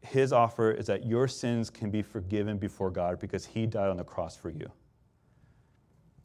His 0.02 0.32
offer 0.32 0.70
is 0.70 0.86
that 0.86 1.04
your 1.04 1.26
sins 1.26 1.68
can 1.68 1.90
be 1.90 2.00
forgiven 2.00 2.58
before 2.58 2.90
God 2.90 3.18
because 3.18 3.44
He 3.44 3.66
died 3.66 3.88
on 3.88 3.96
the 3.96 4.04
cross 4.04 4.36
for 4.36 4.50
you. 4.50 4.70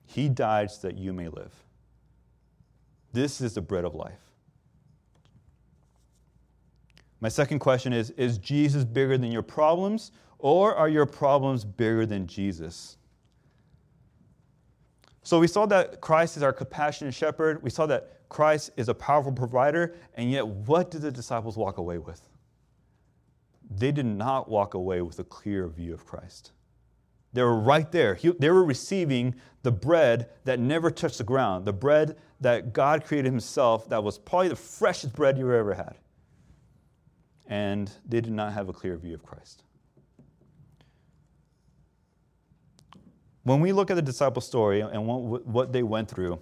He 0.05 0.29
died 0.29 0.69
so 0.69 0.87
that 0.87 0.97
you 0.97 1.13
may 1.13 1.29
live. 1.29 1.53
This 3.13 3.41
is 3.41 3.53
the 3.53 3.61
bread 3.61 3.85
of 3.85 3.95
life. 3.95 4.31
My 7.21 7.29
second 7.29 7.59
question 7.59 7.93
is 7.93 8.09
Is 8.11 8.37
Jesus 8.37 8.83
bigger 8.83 9.17
than 9.17 9.31
your 9.31 9.41
problems, 9.41 10.11
or 10.39 10.75
are 10.75 10.89
your 10.89 11.05
problems 11.05 11.63
bigger 11.63 12.05
than 12.05 12.27
Jesus? 12.27 12.97
So 15.23 15.39
we 15.39 15.47
saw 15.47 15.65
that 15.67 16.01
Christ 16.01 16.37
is 16.37 16.43
our 16.43 16.53
compassionate 16.53 17.13
shepherd. 17.13 17.61
We 17.61 17.69
saw 17.69 17.85
that 17.87 18.27
Christ 18.29 18.71
is 18.77 18.89
a 18.89 18.93
powerful 18.93 19.31
provider. 19.31 19.95
And 20.15 20.31
yet, 20.31 20.47
what 20.47 20.89
did 20.89 21.01
the 21.01 21.11
disciples 21.11 21.57
walk 21.57 21.77
away 21.77 21.97
with? 21.97 22.21
They 23.69 23.91
did 23.91 24.05
not 24.05 24.49
walk 24.49 24.73
away 24.73 25.01
with 25.01 25.19
a 25.19 25.23
clear 25.23 25.67
view 25.67 25.93
of 25.93 26.05
Christ. 26.05 26.51
They 27.33 27.43
were 27.43 27.57
right 27.57 27.89
there. 27.91 28.17
they 28.39 28.49
were 28.49 28.63
receiving 28.63 29.35
the 29.63 29.71
bread 29.71 30.29
that 30.43 30.59
never 30.59 30.91
touched 30.91 31.19
the 31.19 31.23
ground, 31.23 31.65
the 31.65 31.73
bread 31.73 32.17
that 32.41 32.73
God 32.73 33.05
created 33.05 33.31
Himself, 33.31 33.87
that 33.89 34.03
was 34.03 34.17
probably 34.17 34.49
the 34.49 34.55
freshest 34.55 35.13
bread 35.13 35.37
you 35.37 35.51
ever 35.53 35.73
had. 35.73 35.97
And 37.47 37.91
they 38.05 38.21
did 38.21 38.33
not 38.33 38.53
have 38.53 38.67
a 38.69 38.73
clear 38.73 38.97
view 38.97 39.13
of 39.13 39.23
Christ. 39.23 39.63
When 43.43 43.59
we 43.59 43.71
look 43.71 43.89
at 43.89 43.95
the 43.95 44.01
disciple 44.01 44.41
story 44.41 44.81
and 44.81 45.05
what, 45.05 45.73
they 45.73 45.83
went 45.83 46.09
through, 46.09 46.39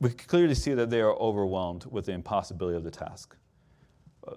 we 0.00 0.10
clearly 0.10 0.54
see 0.54 0.74
that 0.74 0.90
they 0.90 1.00
are 1.00 1.14
overwhelmed 1.14 1.84
with 1.86 2.06
the 2.06 2.12
impossibility 2.12 2.76
of 2.76 2.84
the 2.84 2.90
task, 2.90 3.36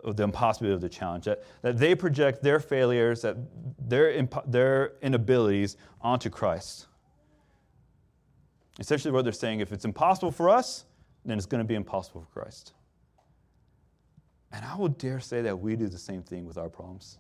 of 0.04 0.18
the 0.18 0.24
impossibility 0.24 0.76
of 0.76 0.82
the 0.82 0.90
challenge, 0.90 1.26
that, 1.26 1.44
that 1.62 1.78
they 1.78 1.96
project 1.96 2.44
their 2.44 2.60
failures, 2.60 3.22
that 3.22 3.38
their, 3.80 4.12
imp- 4.12 4.44
their 4.52 4.94
inabilities 5.02 5.78
onto 6.02 6.30
Christ. 6.30 6.88
Essentially, 8.80 9.12
what 9.12 9.24
they're 9.24 9.32
saying 9.32 9.60
if 9.60 9.72
it's 9.72 9.86
impossible 9.86 10.32
for 10.32 10.50
us, 10.50 10.86
then 11.24 11.38
it's 11.38 11.46
going 11.46 11.64
to 11.64 11.68
be 11.68 11.76
impossible 11.76 12.22
for 12.22 12.42
Christ. 12.42 12.74
And 14.52 14.66
I 14.66 14.76
would 14.76 14.98
dare 14.98 15.20
say 15.20 15.42
that 15.44 15.58
we 15.58 15.76
do 15.76 15.88
the 15.88 15.98
same 15.98 16.24
thing 16.24 16.46
with 16.46 16.58
our 16.58 16.68
problems. 16.68 17.20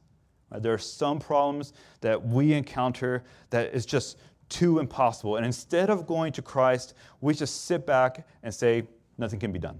There 0.59 0.73
are 0.73 0.77
some 0.77 1.19
problems 1.19 1.71
that 2.01 2.21
we 2.21 2.53
encounter 2.53 3.23
that 3.51 3.73
is 3.73 3.85
just 3.85 4.17
too 4.51 4.79
impossible. 4.79 5.37
And 5.37 5.45
instead 5.45 5.89
of 5.89 6.05
going 6.05 6.33
to 6.33 6.41
Christ, 6.41 6.93
we 7.21 7.33
just 7.33 7.65
sit 7.65 7.87
back 7.87 8.27
and 8.43 8.53
say, 8.53 8.83
nothing 9.17 9.39
can 9.39 9.51
be 9.51 9.59
done. 9.59 9.79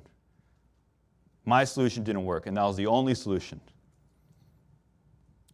My 1.45 1.63
solution 1.63 2.03
didn't 2.03 2.24
work, 2.24 2.47
and 2.47 2.55
that 2.55 2.63
was 2.63 2.78
the 2.78 2.88
only 2.88 3.13
solution. 3.13 3.59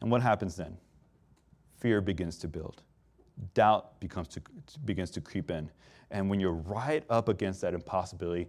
And 0.01 0.11
what 0.11 0.21
happens 0.21 0.55
then? 0.55 0.77
Fear 1.79 2.01
begins 2.01 2.37
to 2.39 2.47
build. 2.47 2.83
Doubt 3.53 3.99
becomes 3.99 4.27
to, 4.29 4.41
begins 4.85 5.09
to 5.11 5.21
creep 5.21 5.49
in. 5.49 5.69
And 6.11 6.29
when 6.29 6.39
you're 6.39 6.53
right 6.53 7.03
up 7.09 7.27
against 7.27 7.61
that 7.61 7.73
impossibility, 7.73 8.47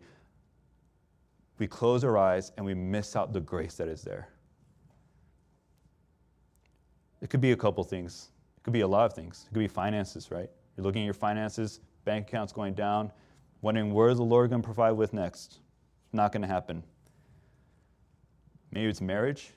we 1.59 1.67
close 1.67 2.05
our 2.05 2.19
eyes 2.19 2.53
and 2.57 2.65
we 2.65 2.75
miss 2.75 3.17
out 3.17 3.33
the 3.33 3.41
grace 3.41 3.75
that 3.77 3.89
is 3.89 4.03
there. 4.03 4.29
It 7.21 7.31
could 7.31 7.41
be 7.41 7.53
a 7.53 7.57
couple 7.57 7.83
things. 7.83 8.29
It 8.57 8.63
could 8.63 8.73
be 8.73 8.83
a 8.83 8.89
lot 8.89 9.07
of 9.07 9.15
things. 9.15 9.47
It 9.47 9.55
could 9.55 9.61
be 9.61 9.69
finances, 9.69 10.31
right? 10.31 10.51
You're 10.79 10.85
looking 10.85 11.03
at 11.03 11.07
your 11.07 11.15
finances, 11.15 11.81
bank 12.05 12.29
accounts 12.29 12.53
going 12.53 12.75
down, 12.75 13.11
wondering 13.63 13.93
where 13.93 14.15
the 14.15 14.23
Lord 14.23 14.49
going 14.51 14.63
to 14.63 14.65
provide 14.65 14.93
with 14.93 15.13
next. 15.13 15.59
Not 16.13 16.31
going 16.31 16.43
to 16.43 16.47
happen. 16.49 16.85
Maybe 18.71 18.87
it's 18.87 19.01
marriage. 19.01 19.51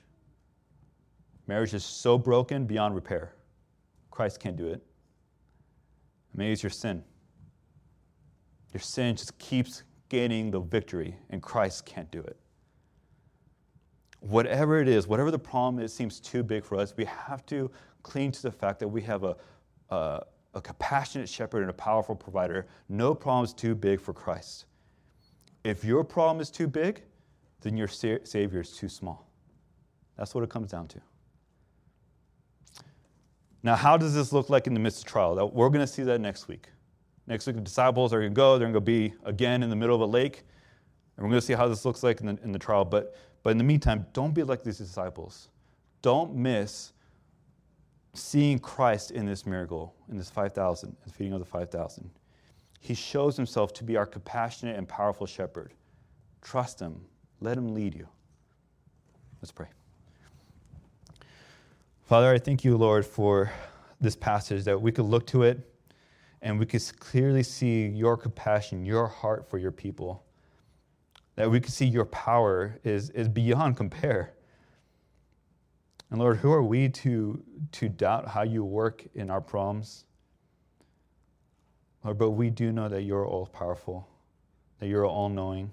Marriage 1.46 1.74
is 1.74 1.84
so 1.84 2.18
broken 2.18 2.66
beyond 2.66 2.96
repair. 2.96 3.36
Christ 4.10 4.40
can't 4.40 4.56
do 4.56 4.66
it. 4.66 4.82
Maybe 6.34 6.50
it's 6.50 6.62
your 6.64 6.70
sin. 6.70 7.04
Your 8.74 8.80
sin 8.80 9.14
just 9.14 9.38
keeps 9.38 9.84
gaining 10.08 10.50
the 10.50 10.58
victory, 10.58 11.14
and 11.30 11.40
Christ 11.40 11.86
can't 11.86 12.10
do 12.10 12.18
it. 12.18 12.36
Whatever 14.18 14.80
it 14.80 14.88
is, 14.88 15.06
whatever 15.06 15.30
the 15.30 15.38
problem 15.38 15.84
is, 15.84 15.94
seems 15.94 16.18
too 16.18 16.42
big 16.42 16.64
for 16.64 16.78
us, 16.78 16.92
we 16.96 17.04
have 17.04 17.46
to 17.46 17.70
cling 18.02 18.32
to 18.32 18.42
the 18.42 18.50
fact 18.50 18.80
that 18.80 18.88
we 18.88 19.02
have 19.02 19.22
a, 19.22 19.36
a, 19.90 20.22
a 20.54 20.60
compassionate 20.60 21.28
shepherd 21.28 21.62
and 21.62 21.70
a 21.70 21.74
powerful 21.74 22.14
provider. 22.14 22.66
No 22.88 23.14
problem 23.14 23.44
is 23.44 23.52
too 23.52 23.74
big 23.74 24.00
for 24.00 24.12
Christ. 24.12 24.66
If 25.64 25.84
your 25.84 26.04
problem 26.04 26.40
is 26.40 26.50
too 26.50 26.66
big, 26.66 27.02
then 27.60 27.76
your 27.76 27.88
Savior 27.88 28.60
is 28.60 28.72
too 28.72 28.88
small. 28.88 29.28
That's 30.16 30.34
what 30.34 30.44
it 30.44 30.50
comes 30.50 30.70
down 30.70 30.88
to. 30.88 31.00
Now, 33.62 33.76
how 33.76 33.96
does 33.96 34.14
this 34.14 34.32
look 34.32 34.50
like 34.50 34.66
in 34.66 34.74
the 34.74 34.80
midst 34.80 35.00
of 35.00 35.04
trial? 35.06 35.50
We're 35.54 35.68
going 35.68 35.86
to 35.86 35.92
see 35.92 36.02
that 36.02 36.20
next 36.20 36.48
week. 36.48 36.66
Next 37.28 37.46
week, 37.46 37.54
the 37.54 37.62
disciples 37.62 38.12
are 38.12 38.18
going 38.18 38.32
to 38.32 38.36
go. 38.36 38.58
They're 38.58 38.66
going 38.66 38.74
to 38.74 38.80
be 38.80 39.14
again 39.24 39.62
in 39.62 39.70
the 39.70 39.76
middle 39.76 39.94
of 39.94 40.00
a 40.00 40.06
lake. 40.06 40.42
And 41.16 41.24
we're 41.24 41.30
going 41.30 41.40
to 41.40 41.46
see 41.46 41.52
how 41.52 41.68
this 41.68 41.84
looks 41.84 42.02
like 42.02 42.20
in 42.20 42.26
the, 42.26 42.38
in 42.42 42.50
the 42.50 42.58
trial. 42.58 42.84
But, 42.84 43.16
but 43.44 43.50
in 43.50 43.58
the 43.58 43.64
meantime, 43.64 44.04
don't 44.12 44.34
be 44.34 44.42
like 44.42 44.64
these 44.64 44.78
disciples. 44.78 45.48
Don't 46.02 46.34
miss 46.34 46.92
seeing 48.14 48.58
Christ 48.58 49.10
in 49.10 49.26
this 49.26 49.46
miracle, 49.46 49.94
in 50.10 50.16
this 50.16 50.30
5,000, 50.30 50.96
the 51.04 51.10
feeding 51.10 51.32
of 51.32 51.38
the 51.38 51.46
5,000. 51.46 52.10
He 52.80 52.94
shows 52.94 53.36
himself 53.36 53.72
to 53.74 53.84
be 53.84 53.96
our 53.96 54.06
compassionate 54.06 54.76
and 54.76 54.88
powerful 54.88 55.26
shepherd. 55.26 55.72
Trust 56.42 56.80
him, 56.80 57.00
let 57.40 57.56
him 57.56 57.74
lead 57.74 57.94
you. 57.94 58.08
Let's 59.40 59.52
pray. 59.52 59.68
Father, 62.04 62.32
I 62.32 62.38
thank 62.38 62.64
you, 62.64 62.76
Lord, 62.76 63.06
for 63.06 63.50
this 64.00 64.16
passage 64.16 64.64
that 64.64 64.80
we 64.80 64.92
could 64.92 65.06
look 65.06 65.26
to 65.28 65.44
it 65.44 65.72
and 66.42 66.58
we 66.58 66.66
could 66.66 66.82
clearly 66.98 67.42
see 67.42 67.86
your 67.86 68.16
compassion, 68.16 68.84
your 68.84 69.06
heart 69.06 69.48
for 69.48 69.58
your 69.58 69.70
people. 69.70 70.24
That 71.36 71.50
we 71.50 71.60
could 71.60 71.72
see 71.72 71.86
your 71.86 72.04
power 72.06 72.78
is, 72.84 73.10
is 73.10 73.28
beyond 73.28 73.76
compare. 73.76 74.34
And 76.12 76.20
Lord, 76.20 76.36
who 76.36 76.52
are 76.52 76.62
we 76.62 76.90
to, 76.90 77.42
to 77.72 77.88
doubt 77.88 78.28
how 78.28 78.42
you 78.42 78.62
work 78.64 79.02
in 79.14 79.30
our 79.30 79.40
problems? 79.40 80.04
Lord, 82.04 82.18
but 82.18 82.32
we 82.32 82.50
do 82.50 82.70
know 82.70 82.86
that 82.90 83.04
you're 83.04 83.26
all 83.26 83.46
powerful, 83.46 84.06
that 84.78 84.88
you're 84.88 85.06
all 85.06 85.30
knowing, 85.30 85.70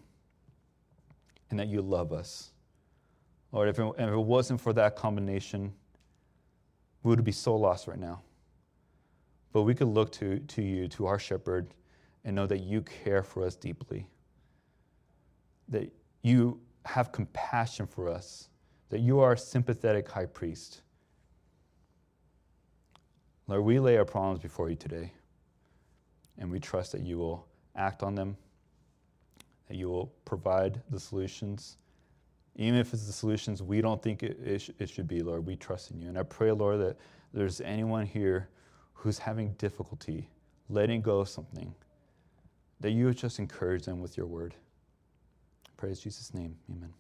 and 1.50 1.60
that 1.60 1.68
you 1.68 1.82
love 1.82 2.14
us. 2.14 2.52
Lord, 3.52 3.68
if 3.68 3.80
it, 3.80 3.94
if 3.98 4.10
it 4.10 4.16
wasn't 4.16 4.62
for 4.62 4.72
that 4.72 4.96
combination, 4.96 5.74
we 7.04 7.10
would 7.10 7.26
be 7.26 7.34
so 7.34 7.58
lost 7.58 7.88
right 7.88 8.00
now. 8.00 8.22
But 9.52 9.64
we 9.64 9.76
could 9.76 9.90
look 9.90 10.10
to, 10.14 10.40
to 10.40 10.62
you, 10.62 10.88
to 10.88 11.06
our 11.06 11.20
shepherd, 11.20 11.74
and 12.24 12.34
know 12.34 12.48
that 12.48 12.60
you 12.60 12.82
care 12.82 13.24
for 13.24 13.46
us 13.46 13.58
deeply, 13.58 14.08
that 15.68 15.92
you 16.22 16.62
have 16.86 17.12
compassion 17.12 17.86
for 17.86 18.08
us 18.08 18.48
that 18.90 19.00
you 19.00 19.20
are 19.20 19.34
a 19.34 19.38
sympathetic 19.38 20.10
high 20.10 20.26
priest. 20.26 20.82
Lord, 23.48 23.64
we 23.64 23.80
lay 23.80 23.98
our 23.98 24.06
problems 24.06 24.40
before 24.40 24.70
you 24.70 24.76
today, 24.76 25.12
and 26.38 26.52
we 26.52 26.60
trust 26.60 26.92
that 26.92 27.02
you 27.02 27.18
will 27.18 27.48
act 27.76 28.04
on 28.04 28.16
them, 28.16 28.38
that 29.68 29.76
you 29.76 29.90
will 29.90 30.12
provide 30.26 30.82
the 30.90 31.00
solutions. 31.00 31.78
Even 32.56 32.80
if 32.80 32.94
it's 32.94 33.06
the 33.06 33.14
solutions 33.14 33.64
we 33.64 33.82
don't 33.82 34.02
think 34.02 34.22
it, 34.22 34.40
it, 34.44 34.60
sh- 34.62 34.70
it 34.80 34.90
should 34.90 35.08
be, 35.08 35.22
Lord, 35.22 35.46
we 35.46 35.56
trust 35.56 35.92
in 35.92 36.00
you. 36.00 36.10
And 36.10 36.18
I 36.18 36.24
pray, 36.24 36.52
Lord, 36.52 36.80
that 36.82 36.98
there's 37.34 37.62
anyone 37.62 38.06
here 38.06 38.50
who's 38.94 39.18
having 39.18 39.54
difficulty 39.54 40.30
letting 40.70 41.02
go 41.02 41.20
of 41.20 41.30
something, 41.30 41.74
that 42.80 42.92
you 42.92 43.06
would 43.06 43.18
just 43.18 43.40
encourage 43.40 43.86
them 43.86 44.00
with 44.00 44.16
your 44.16 44.28
word. 44.28 44.56
Praise 45.78 46.00
Jesus' 46.00 46.34
name. 46.34 46.56
Amen. 46.70 46.94